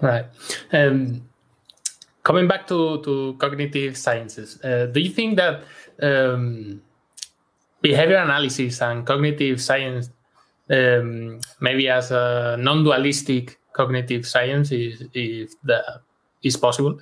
Right. 0.00 0.26
Um, 0.72 1.28
coming 2.22 2.46
back 2.46 2.68
to 2.68 3.02
to 3.02 3.34
cognitive 3.38 3.96
sciences, 3.96 4.62
uh, 4.62 4.86
do 4.86 5.00
you 5.00 5.10
think 5.10 5.36
that 5.36 5.64
um, 6.02 6.82
behavior 7.80 8.16
analysis 8.16 8.80
and 8.82 9.06
cognitive 9.06 9.60
science, 9.60 10.10
um, 10.70 11.40
maybe 11.60 11.88
as 11.88 12.10
a 12.10 12.56
non-dualistic 12.58 13.58
cognitive 13.72 14.26
science, 14.26 14.72
is 14.72 15.04
is 15.14 15.56
the 15.64 15.82
is 16.42 16.56
possible? 16.56 16.98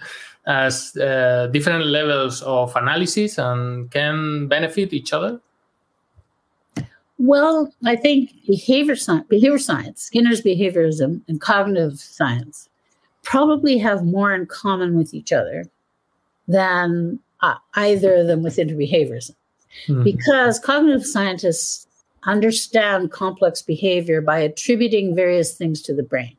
as 0.46 0.96
uh, 0.96 1.48
different 1.52 1.86
levels 1.86 2.42
of 2.42 2.74
analysis 2.76 3.38
and 3.38 3.90
can 3.90 4.46
benefit 4.46 4.92
each 4.92 5.12
other? 5.12 5.40
Well, 7.18 7.72
I 7.84 7.96
think 7.96 8.30
behavior 8.46 8.94
science, 8.94 9.26
behavior 9.28 9.58
science, 9.58 10.02
Skinner's 10.02 10.42
behaviorism, 10.42 11.22
and 11.28 11.40
cognitive 11.40 11.98
science 11.98 12.68
probably 13.22 13.78
have 13.78 14.04
more 14.04 14.34
in 14.34 14.46
common 14.46 14.96
with 14.96 15.12
each 15.14 15.32
other 15.32 15.64
than 16.46 17.18
uh, 17.40 17.56
either 17.74 18.14
of 18.14 18.26
them 18.26 18.42
with 18.42 18.56
interbehaviorism. 18.56 19.34
Mm-hmm. 19.86 20.04
Because 20.04 20.58
cognitive 20.58 21.04
scientists 21.04 21.86
understand 22.24 23.12
complex 23.12 23.62
behavior 23.62 24.20
by 24.20 24.38
attributing 24.38 25.14
various 25.14 25.56
things 25.56 25.82
to 25.82 25.94
the 25.94 26.02
brain. 26.02 26.36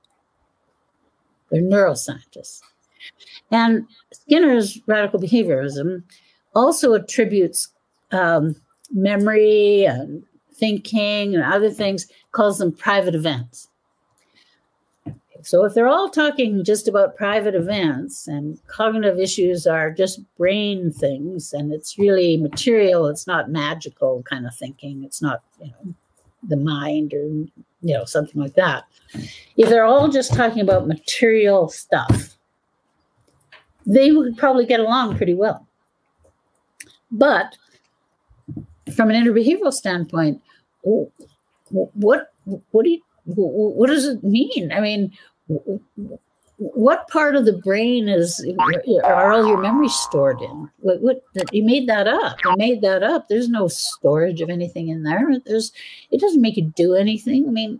They're 1.49 1.61
neuroscientists. 1.61 2.61
And 3.51 3.87
Skinner's 4.11 4.79
radical 4.85 5.19
behaviorism 5.19 6.03
also 6.53 6.93
attributes 6.93 7.69
um, 8.11 8.55
memory 8.91 9.85
and 9.85 10.23
thinking 10.57 11.35
and 11.35 11.43
other 11.43 11.69
things, 11.69 12.07
calls 12.31 12.57
them 12.57 12.71
private 12.71 13.15
events. 13.15 13.69
So 15.41 15.65
if 15.65 15.73
they're 15.73 15.87
all 15.87 16.09
talking 16.09 16.63
just 16.63 16.87
about 16.87 17.15
private 17.15 17.55
events 17.55 18.27
and 18.27 18.59
cognitive 18.67 19.19
issues 19.19 19.67
are 19.67 19.91
just 19.91 20.21
brain 20.37 20.91
things 20.91 21.53
and 21.53 21.71
it's 21.71 21.97
really 21.97 22.37
material, 22.37 23.07
it's 23.07 23.27
not 23.27 23.49
magical 23.49 24.23
kind 24.23 24.45
of 24.47 24.55
thinking, 24.55 25.03
it's 25.03 25.21
not, 25.21 25.41
you 25.61 25.67
know, 25.67 25.93
the 26.47 26.57
mind 26.57 27.13
or 27.13 27.27
you 27.81 27.93
know, 27.93 28.05
something 28.05 28.41
like 28.41 28.55
that. 28.55 28.85
If 29.55 29.69
they're 29.69 29.85
all 29.85 30.07
just 30.07 30.33
talking 30.33 30.61
about 30.61 30.87
material 30.87 31.69
stuff, 31.69 32.37
they 33.85 34.11
would 34.11 34.37
probably 34.37 34.65
get 34.65 34.79
along 34.79 35.17
pretty 35.17 35.33
well. 35.33 35.67
But 37.11 37.55
from 38.95 39.09
an 39.09 39.23
interbehavioral 39.23 39.71
standpoint, 39.71 40.41
oh, 40.85 41.11
what 41.69 42.33
what 42.71 42.83
do 42.83 42.89
you 42.91 43.01
what 43.35 43.87
does 43.87 44.05
it 44.05 44.23
mean? 44.23 44.71
I 44.71 44.79
mean, 44.79 45.11
what 46.57 47.07
part 47.09 47.35
of 47.35 47.45
the 47.45 47.53
brain 47.53 48.09
is 48.09 48.45
are 49.03 49.31
all 49.31 49.47
your 49.47 49.59
memories 49.59 49.93
stored 49.93 50.41
in? 50.41 50.69
What, 50.79 51.01
what 51.01 51.23
you 51.51 51.63
made 51.63 51.87
that 51.87 52.07
up? 52.07 52.37
You 52.43 52.55
made 52.57 52.81
that 52.81 53.03
up. 53.03 53.27
There's 53.27 53.49
no 53.49 53.67
storage 53.67 54.41
of 54.41 54.49
anything 54.49 54.87
in 54.87 55.03
there. 55.03 55.27
There's 55.45 55.71
it 56.09 56.19
doesn't 56.19 56.41
make 56.41 56.57
you 56.57 56.73
do 56.75 56.95
anything. 56.95 57.47
I 57.47 57.51
mean, 57.51 57.79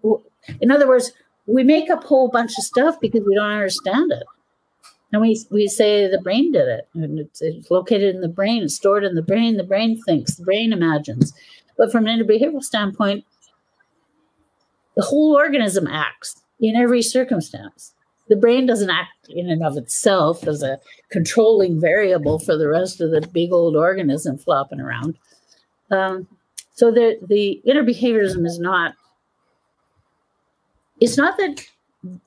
in 0.61 0.69
other 0.69 0.87
words, 0.87 1.11
we 1.47 1.63
make 1.63 1.89
up 1.89 2.03
a 2.03 2.07
whole 2.07 2.27
bunch 2.27 2.57
of 2.57 2.63
stuff 2.63 2.99
because 2.99 3.23
we 3.25 3.35
don't 3.35 3.49
understand 3.49 4.11
it. 4.11 4.23
And 5.13 5.21
we, 5.21 5.41
we 5.49 5.67
say 5.67 6.07
the 6.07 6.21
brain 6.21 6.51
did 6.51 6.67
it. 6.67 6.87
And 6.93 7.19
it's, 7.19 7.41
it's 7.41 7.71
located 7.71 8.13
in 8.13 8.21
the 8.21 8.27
brain, 8.27 8.63
it's 8.63 8.75
stored 8.75 9.05
in 9.05 9.15
the 9.15 9.21
brain. 9.21 9.55
The 9.55 9.63
brain 9.63 10.01
thinks, 10.03 10.35
the 10.35 10.43
brain 10.43 10.73
imagines. 10.73 11.33
But 11.77 11.91
from 11.91 12.05
an 12.05 12.19
interbehavioral 12.19 12.61
standpoint, 12.61 13.23
the 14.97 15.03
whole 15.03 15.35
organism 15.35 15.87
acts 15.87 16.41
in 16.59 16.75
every 16.75 17.03
circumstance. 17.03 17.93
The 18.29 18.35
brain 18.35 18.65
doesn't 18.65 18.89
act 18.89 19.29
in 19.29 19.47
and 19.49 19.63
of 19.63 19.77
itself 19.77 20.45
as 20.47 20.63
a 20.63 20.79
controlling 21.11 21.79
variable 21.79 22.39
for 22.39 22.57
the 22.57 22.67
rest 22.67 22.99
of 22.99 23.11
the 23.11 23.21
big 23.21 23.53
old 23.53 23.75
organism 23.75 24.37
flopping 24.37 24.81
around. 24.81 25.17
Um, 25.91 26.27
so 26.73 26.91
the, 26.91 27.17
the 27.25 27.61
interbehaviorism 27.65 28.45
is 28.45 28.59
not, 28.59 28.95
it's 30.99 31.17
not 31.17 31.37
that 31.37 31.65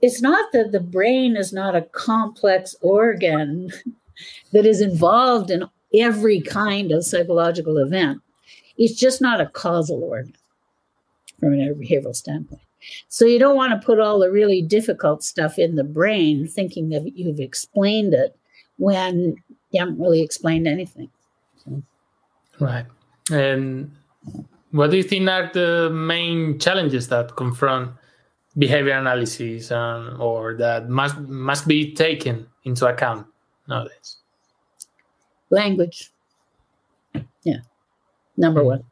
it's 0.01 0.21
not 0.21 0.53
that 0.53 0.73
the 0.73 0.81
brain 0.81 1.37
is 1.37 1.53
not 1.53 1.75
a 1.75 1.83
complex 1.83 2.75
organ 2.83 3.71
that 4.53 4.67
is 4.67 4.81
involved 4.81 5.51
in 5.51 5.65
every 5.95 6.41
kind 6.41 6.93
of 6.93 7.05
psychological 7.05 7.79
event. 7.79 8.21
It's 8.77 8.99
just 8.99 9.21
not 9.21 9.41
a 9.41 9.47
causal 9.47 10.05
organ 10.05 10.35
from 11.41 11.55
a 11.55 11.75
behavioral 11.75 12.15
standpoint. 12.15 12.61
So 13.09 13.25
you 13.25 13.39
don't 13.39 13.57
want 13.57 13.73
to 13.73 13.85
put 13.85 14.01
all 14.01 14.19
the 14.19 14.31
really 14.31 14.63
difficult 14.63 15.23
stuff 15.23 15.59
in 15.59 15.77
the 15.77 15.85
brain 15.85 16.47
thinking 16.47 16.89
that 16.91 17.17
you've 17.17 17.41
explained 17.41 18.15
it 18.15 18.37
when 18.79 19.37
you 19.71 19.81
haven't 19.81 19.99
really 20.01 20.23
explained 20.23 20.67
anything. 20.67 21.11
So. 21.65 21.83
Right. 22.59 22.87
And 23.31 23.91
what 24.71 24.91
do 24.91 24.97
you 24.97 25.03
think 25.03 25.29
are 25.29 25.51
the 25.53 25.91
main 25.91 26.59
challenges 26.59 27.09
that 27.09 27.37
confront 27.37 27.93
behavior 28.59 28.93
analysis 28.95 29.71
and, 29.71 30.21
or 30.21 30.55
that 30.57 30.89
must 30.89 31.19
must 31.19 31.69
be 31.69 31.95
taken 31.95 32.47
into 32.65 32.87
account 32.87 33.27
nowadays? 33.69 34.17
Language. 35.51 36.11
Yeah. 37.45 37.59
Number 38.37 38.61
mm-hmm. 38.61 38.69
one. 38.69 38.85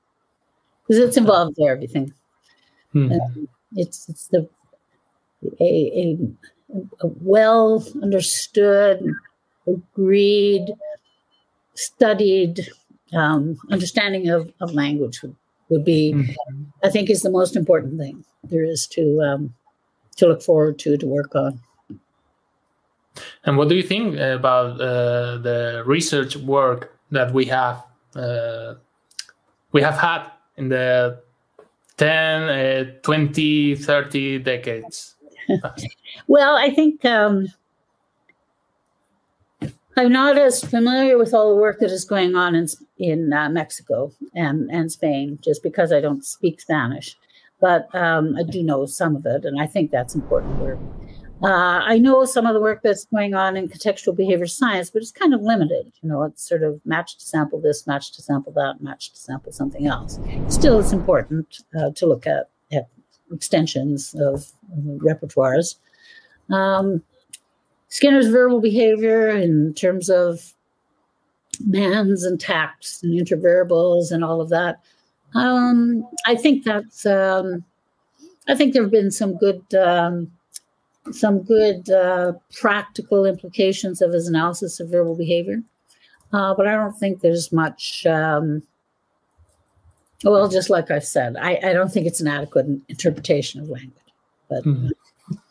Because 0.86 1.02
it's 1.02 1.16
involved 1.16 1.58
in 1.58 1.68
everything. 1.68 2.12
Mm-hmm. 2.94 3.44
it's 3.76 4.08
it's 4.08 4.28
the 4.28 4.48
a, 5.60 5.64
a, 5.64 6.18
a 7.00 7.06
well 7.20 7.84
understood, 8.02 9.12
agreed, 9.66 10.72
studied 11.74 12.68
um, 13.14 13.58
understanding 13.70 14.28
of, 14.28 14.52
of 14.60 14.72
language 14.72 15.22
would, 15.22 15.36
would 15.68 15.84
be, 15.84 16.12
mm-hmm. 16.12 16.62
I 16.82 16.90
think, 16.90 17.10
is 17.10 17.22
the 17.22 17.30
most 17.30 17.56
important 17.56 17.98
thing 17.98 18.24
there 18.44 18.64
is 18.64 18.86
to 18.88 19.20
um, 19.22 19.54
to 20.16 20.26
look 20.26 20.42
forward 20.42 20.78
to 20.80 20.96
to 20.96 21.06
work 21.06 21.34
on. 21.34 21.60
And 23.44 23.56
what 23.56 23.68
do 23.68 23.74
you 23.74 23.82
think 23.82 24.16
about 24.16 24.80
uh, 24.80 25.38
the 25.38 25.82
research 25.86 26.36
work 26.36 26.96
that 27.10 27.32
we 27.32 27.46
have 27.46 27.82
uh, 28.14 28.74
we 29.72 29.82
have 29.82 29.98
had 29.98 30.30
in 30.56 30.68
the 30.68 31.20
10, 31.98 32.42
uh, 32.42 32.84
20, 33.02 33.74
30 33.74 34.38
decades? 34.38 35.16
well, 36.26 36.56
I 36.56 36.70
think 36.70 37.04
um, 37.04 37.48
I'm 39.96 40.12
not 40.12 40.38
as 40.38 40.62
familiar 40.62 41.18
with 41.18 41.34
all 41.34 41.54
the 41.54 41.60
work 41.60 41.80
that 41.80 41.90
is 41.90 42.04
going 42.04 42.36
on 42.36 42.54
in 42.54 42.68
in 42.98 43.32
uh, 43.32 43.48
Mexico 43.48 44.12
and 44.34 44.70
and 44.70 44.92
Spain, 44.92 45.38
just 45.42 45.62
because 45.62 45.92
I 45.92 46.00
don't 46.00 46.24
speak 46.24 46.60
Spanish. 46.60 47.16
But 47.60 47.92
um, 47.94 48.36
I 48.36 48.44
do 48.44 48.62
know 48.62 48.86
some 48.86 49.16
of 49.16 49.26
it, 49.26 49.44
and 49.44 49.60
I 49.60 49.66
think 49.66 49.90
that's 49.90 50.14
important 50.14 50.58
work. 50.60 50.78
Uh, 51.42 51.80
I 51.84 51.98
know 51.98 52.24
some 52.24 52.46
of 52.46 52.54
the 52.54 52.60
work 52.60 52.80
that's 52.82 53.04
going 53.06 53.34
on 53.34 53.56
in 53.56 53.68
contextual 53.68 54.16
behavior 54.16 54.46
science, 54.46 54.90
but 54.90 55.02
it's 55.02 55.12
kind 55.12 55.32
of 55.32 55.40
limited. 55.40 55.92
You 56.02 56.08
know, 56.08 56.24
it's 56.24 56.46
sort 56.46 56.64
of 56.64 56.80
match 56.84 57.16
to 57.18 57.24
sample 57.24 57.60
this, 57.60 57.86
match 57.86 58.12
to 58.12 58.22
sample 58.22 58.52
that, 58.54 58.80
match 58.80 59.12
to 59.12 59.16
sample 59.16 59.52
something 59.52 59.86
else. 59.86 60.18
Still, 60.48 60.80
it's 60.80 60.92
important 60.92 61.62
uh, 61.78 61.90
to 61.94 62.06
look 62.06 62.26
at, 62.26 62.50
at 62.72 62.88
extensions 63.32 64.14
of, 64.18 64.52
repertoires. 64.98 65.76
Um, 66.50 67.02
Skinner's 67.88 68.28
verbal 68.28 68.60
behavior 68.60 69.30
in 69.30 69.72
terms 69.72 70.10
of 70.10 70.52
mands 71.64 72.24
and 72.24 72.38
tacts 72.38 73.02
and 73.02 73.18
intraverbals 73.18 74.12
and 74.12 74.22
all 74.22 74.42
of 74.42 74.50
that. 74.50 74.80
Um, 75.34 76.06
I 76.26 76.34
think 76.34 76.64
that's. 76.64 77.06
Um, 77.06 77.64
I 78.46 78.54
think 78.54 78.72
there 78.72 78.82
have 78.82 78.90
been 78.92 79.10
some 79.10 79.36
good, 79.36 79.62
um, 79.74 80.30
some 81.12 81.42
good 81.42 81.90
uh, 81.90 82.32
practical 82.60 83.24
implications 83.24 84.02
of 84.02 84.12
his 84.12 84.28
analysis 84.28 84.80
of 84.80 84.90
verbal 84.90 85.16
behavior, 85.16 85.62
uh, 86.32 86.54
but 86.54 86.66
I 86.66 86.74
don't 86.74 86.96
think 86.96 87.20
there's 87.20 87.52
much. 87.52 88.06
Um, 88.06 88.62
well, 90.24 90.48
just 90.48 90.68
like 90.68 90.90
I've 90.90 91.06
said, 91.06 91.36
I, 91.36 91.60
I, 91.62 91.72
don't 91.72 91.92
think 91.92 92.08
it's 92.08 92.20
an 92.20 92.26
adequate 92.26 92.66
interpretation 92.88 93.60
of 93.60 93.68
language, 93.68 94.12
but. 94.48 94.64
Mm-hmm 94.64 94.88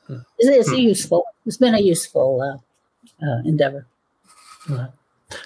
it's, 0.09 0.25
it's 0.39 0.69
hmm. 0.69 0.75
useful. 0.75 1.25
It's 1.45 1.57
been 1.57 1.75
a 1.75 1.79
useful 1.79 2.41
uh, 2.41 3.25
uh, 3.25 3.41
endeavor. 3.45 3.85
Right. 4.69 4.89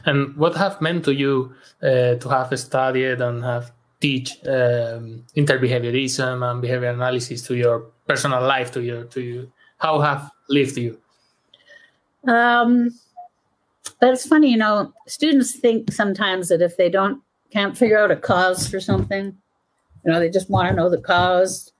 And 0.05 0.35
what 0.35 0.55
have 0.55 0.81
meant 0.81 1.05
to 1.05 1.13
you 1.13 1.53
uh, 1.81 2.15
to 2.15 2.29
have 2.29 2.57
studied 2.59 3.21
and 3.21 3.43
have 3.43 3.71
teach 3.99 4.37
um, 4.45 5.25
interbehaviorism 5.35 6.49
and 6.49 6.61
behavior 6.61 6.89
analysis 6.89 7.41
to 7.43 7.55
your 7.55 7.85
personal 8.07 8.41
life, 8.41 8.71
to 8.71 8.81
your 8.81 9.03
to 9.05 9.21
you? 9.21 9.51
How 9.81 9.99
have 9.99 10.29
lived 10.49 10.77
you? 10.77 10.99
Um, 12.27 12.91
but 13.99 14.13
it's 14.13 14.27
funny, 14.27 14.51
you 14.51 14.57
know, 14.57 14.93
students 15.07 15.55
think 15.55 15.91
sometimes 15.91 16.49
that 16.49 16.61
if 16.61 16.77
they 16.77 16.89
don't 16.89 17.21
can't 17.51 17.77
figure 17.77 17.97
out 17.97 18.11
a 18.11 18.15
cause 18.15 18.67
for 18.67 18.79
something, 18.79 19.35
you 20.05 20.11
know, 20.11 20.19
they 20.19 20.29
just 20.29 20.49
want 20.49 20.69
to 20.69 20.75
know 20.75 20.89
the 20.89 21.01
cause 21.01 21.71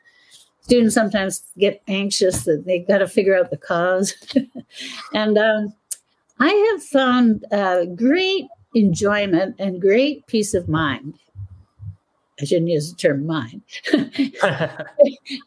students 0.61 0.95
sometimes 0.95 1.43
get 1.57 1.81
anxious 1.87 2.43
that 2.43 2.65
they 2.65 2.79
got 2.79 2.99
to 2.99 3.07
figure 3.07 3.37
out 3.37 3.49
the 3.49 3.57
cause. 3.57 4.13
and 5.13 5.37
um, 5.37 5.73
I 6.39 6.49
have 6.71 6.83
found 6.83 7.45
uh, 7.51 7.85
great 7.85 8.45
enjoyment 8.73 9.55
and 9.59 9.81
great 9.81 10.25
peace 10.27 10.53
of 10.53 10.69
mind. 10.69 11.15
I 12.41 12.45
shouldn't 12.45 12.69
use 12.69 12.91
the 12.91 12.97
term 12.97 13.27
mind. 13.27 13.61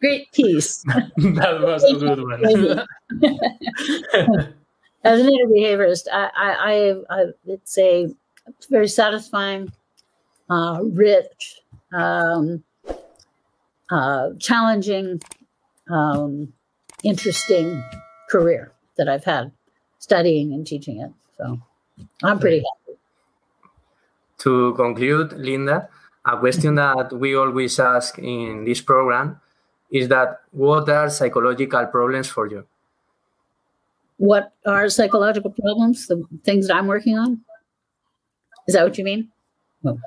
great 0.00 0.30
peace. 0.32 0.82
that 1.16 1.60
was 1.60 1.82
a 1.90 1.94
good 1.94 2.22
one. 2.22 2.44
As 5.02 5.20
an 5.20 5.26
interbehaviorist, 5.26 6.06
I, 6.12 6.30
I, 6.34 6.94
I, 7.10 7.24
it's 7.46 7.76
a 7.78 8.08
very 8.70 8.88
satisfying, 8.88 9.72
uh, 10.48 10.80
rich, 10.82 11.62
um, 11.92 12.62
uh, 13.90 14.30
challenging, 14.38 15.20
um, 15.90 16.52
interesting 17.02 17.82
career 18.30 18.72
that 18.96 19.08
I've 19.08 19.24
had 19.24 19.52
studying 19.98 20.52
and 20.52 20.66
teaching 20.66 21.00
it. 21.00 21.10
So 21.36 21.60
I'm 22.22 22.38
pretty 22.38 22.58
happy. 22.58 22.98
To 24.38 24.74
conclude, 24.74 25.32
Linda, 25.32 25.88
a 26.26 26.38
question 26.38 26.74
that 26.76 27.12
we 27.12 27.36
always 27.36 27.78
ask 27.78 28.18
in 28.18 28.64
this 28.64 28.80
program 28.80 29.40
is 29.90 30.08
that 30.08 30.40
what 30.50 30.88
are 30.88 31.10
psychological 31.10 31.86
problems 31.86 32.28
for 32.28 32.48
you? 32.48 32.66
What 34.16 34.52
are 34.64 34.88
psychological 34.88 35.50
problems? 35.50 36.06
The 36.06 36.24
things 36.44 36.68
that 36.68 36.76
I'm 36.76 36.86
working 36.86 37.18
on? 37.18 37.40
Is 38.66 38.74
that 38.74 38.84
what 38.84 38.96
you 38.96 39.04
mean? 39.04 39.28
The, 39.82 39.98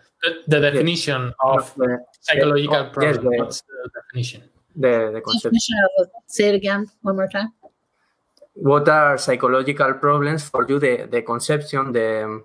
the 0.47 0.59
definition 0.59 1.25
yes. 1.25 1.33
of 1.43 1.75
the, 1.75 2.03
psychological 2.21 2.83
the, 2.83 2.89
problem. 2.89 3.13
Yes, 3.13 3.37
the, 3.37 3.43
What's 3.43 3.61
the 3.61 3.89
definition? 4.01 4.43
The, 4.75 5.11
the 5.13 5.21
concept. 5.21 5.43
Definition 5.43 5.75
of, 5.99 6.07
say 6.25 6.49
it 6.49 6.55
again 6.55 6.89
one 7.01 7.15
more 7.15 7.27
time. 7.27 7.53
What 8.53 8.89
are 8.89 9.19
psychological 9.19 9.93
problems 9.93 10.49
for 10.49 10.65
you? 10.67 10.79
The, 10.79 11.07
the 11.11 11.21
conception, 11.21 11.91
the 11.91 12.43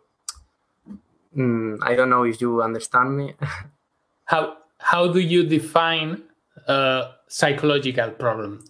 mm, 1.37 1.78
I 1.83 1.95
don't 1.95 2.11
know 2.11 2.24
if 2.24 2.41
you 2.41 2.62
understand 2.62 3.16
me. 3.16 3.35
how 4.24 4.57
how 4.78 5.12
do 5.12 5.20
you 5.20 5.45
define 5.45 6.22
a 6.66 7.11
psychological 7.28 8.11
problem? 8.11 8.64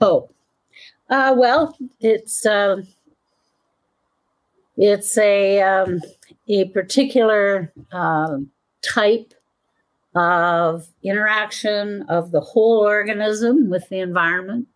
Oh, 0.00 0.30
uh, 1.08 1.34
well, 1.36 1.76
it's 2.00 2.46
um, 2.46 2.86
it's 4.76 5.18
a 5.18 5.60
um, 5.60 6.00
a 6.48 6.66
particular 6.66 7.72
um, 7.92 8.50
type 8.82 9.34
of 10.14 10.88
interaction 11.02 12.02
of 12.08 12.30
the 12.32 12.40
whole 12.40 12.78
organism 12.78 13.70
with 13.70 13.88
the 13.88 14.00
environment, 14.00 14.66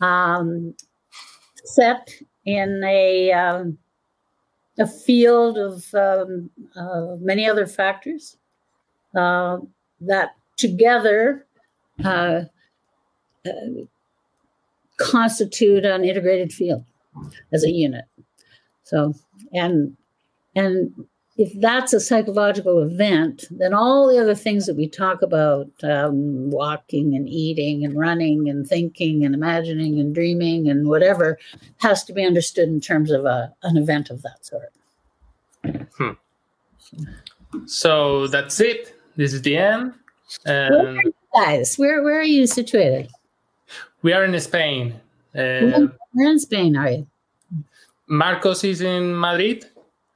um, 0.00 0.74
set 1.64 2.10
in 2.44 2.82
a 2.84 3.32
um, 3.32 3.78
a 4.78 4.86
field 4.86 5.58
of 5.58 5.92
um, 5.94 6.50
uh, 6.76 7.16
many 7.20 7.48
other 7.48 7.66
factors 7.66 8.36
uh, 9.14 9.58
that 10.00 10.34
together 10.56 11.46
uh, 12.04 12.42
uh 13.46 13.50
constitute 14.98 15.84
an 15.84 16.04
integrated 16.04 16.52
field 16.52 16.84
as 17.52 17.64
a 17.64 17.70
unit. 17.70 18.04
So, 18.84 19.14
and 19.52 19.96
and 20.56 20.92
if 21.38 21.52
that's 21.60 21.92
a 21.92 22.00
psychological 22.00 22.82
event, 22.82 23.44
then 23.50 23.72
all 23.72 24.08
the 24.08 24.20
other 24.20 24.34
things 24.34 24.66
that 24.66 24.74
we 24.76 24.88
talk 24.88 25.22
about 25.22 25.70
um, 25.84 26.50
walking 26.50 27.14
and 27.14 27.28
eating 27.28 27.84
and 27.84 27.96
running 27.96 28.48
and 28.48 28.66
thinking 28.66 29.24
and 29.24 29.34
imagining 29.34 30.00
and 30.00 30.14
dreaming 30.14 30.68
and 30.68 30.88
whatever 30.88 31.38
has 31.78 32.02
to 32.04 32.12
be 32.12 32.24
understood 32.24 32.68
in 32.68 32.80
terms 32.80 33.12
of 33.12 33.24
a, 33.24 33.54
an 33.62 33.76
event 33.76 34.10
of 34.10 34.22
that 34.22 34.44
sort. 34.44 34.72
Hmm. 35.96 36.10
So 37.66 38.26
that's 38.26 38.58
it. 38.58 38.94
This 39.16 39.32
is 39.32 39.42
the 39.42 39.56
end. 39.56 39.94
Um, 40.44 40.70
where 40.70 41.02
guys, 41.34 41.78
where, 41.78 42.02
where 42.02 42.18
are 42.18 42.22
you 42.22 42.48
situated? 42.48 43.08
We 44.02 44.12
are 44.12 44.24
in 44.24 44.38
Spain. 44.40 45.00
Uh, 45.34 45.86
Where 46.12 46.30
in 46.30 46.38
Spain 46.40 46.76
are 46.76 46.90
you? 46.90 47.06
Marcos 48.08 48.64
is 48.64 48.80
in 48.80 49.18
Madrid, 49.18 49.66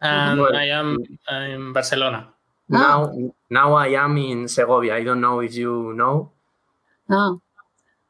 and 0.03 0.41
Well, 0.41 0.57
I 0.57 0.65
am 0.67 0.99
in 1.31 1.73
Barcelona. 1.73 2.29
Now, 2.69 3.13
now 3.51 3.75
I 3.75 3.89
am 3.89 4.17
in 4.19 4.49
Segovia. 4.49 4.97
I 4.97 5.05
don't 5.05 5.21
know 5.21 5.41
if 5.41 5.55
you 5.55 5.93
know. 5.95 6.31
Oh, 7.11 7.41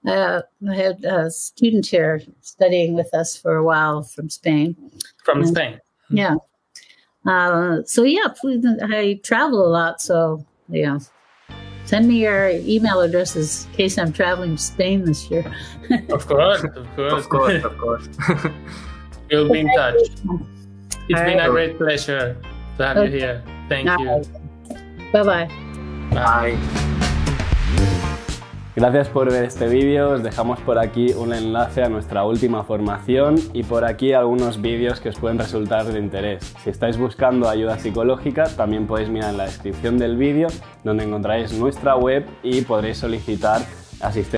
uh, 0.06 0.42
I 0.68 0.74
had 0.74 1.04
a 1.04 1.30
student 1.30 1.86
here 1.86 2.22
studying 2.40 2.94
with 2.94 3.12
us 3.14 3.36
for 3.36 3.56
a 3.56 3.64
while 3.64 4.02
from 4.02 4.28
Spain. 4.30 4.76
From 5.24 5.42
Mm. 5.42 5.48
Spain. 5.48 5.80
Yeah. 6.10 6.36
Uh, 7.26 7.82
so 7.86 8.02
yeah, 8.04 8.28
please, 8.40 8.64
I 8.82 9.20
travel 9.24 9.66
a 9.66 9.70
lot. 9.70 10.00
So 10.00 10.44
yeah, 10.68 10.98
send 11.84 12.06
me 12.08 12.22
your 12.22 12.50
email 12.50 13.00
addresses 13.00 13.66
in 13.66 13.72
case 13.76 13.98
I'm 13.98 14.12
traveling 14.12 14.56
to 14.56 14.62
Spain 14.62 15.04
this 15.04 15.30
year. 15.30 15.44
Of 16.10 16.26
course, 16.26 16.62
of 16.64 16.86
course. 16.96 17.12
Of 17.12 17.28
course, 17.28 17.64
of 17.64 17.78
course. 17.82 18.08
we'll 19.30 19.50
be 19.50 19.60
in 19.60 19.68
touch. 19.74 19.96
It's 21.08 21.20
All 21.20 21.26
been 21.26 21.40
a 21.40 21.50
right. 21.50 21.50
great 21.50 21.78
pleasure 21.78 22.36
to 22.78 22.86
have 22.86 23.04
you 23.04 23.10
here. 23.10 23.42
Thank 23.68 23.88
you. 23.98 24.22
Bye 25.12 25.22
bye. 25.24 25.48
Bye. 26.10 26.56
Gracias 28.74 29.08
por 29.10 29.30
ver 29.30 29.44
este 29.44 29.68
vídeo, 29.68 30.12
os 30.12 30.22
dejamos 30.22 30.58
por 30.60 30.78
aquí 30.78 31.12
un 31.12 31.34
enlace 31.34 31.82
a 31.82 31.90
nuestra 31.90 32.24
última 32.24 32.64
formación 32.64 33.34
y 33.52 33.64
por 33.64 33.84
aquí 33.84 34.14
algunos 34.14 34.62
vídeos 34.62 34.98
que 34.98 35.10
os 35.10 35.18
pueden 35.18 35.38
resultar 35.38 35.84
de 35.84 35.98
interés. 35.98 36.54
Si 36.64 36.70
estáis 36.70 36.96
buscando 36.96 37.50
ayuda 37.50 37.78
psicológica, 37.78 38.44
también 38.56 38.86
podéis 38.86 39.10
mirar 39.10 39.32
en 39.32 39.36
la 39.36 39.44
descripción 39.44 39.98
del 39.98 40.16
vídeo 40.16 40.48
donde 40.84 41.04
encontraréis 41.04 41.52
nuestra 41.52 41.96
web 41.96 42.24
y 42.42 42.62
podréis 42.62 42.96
solicitar 42.96 43.60
asistencia. 44.00 44.30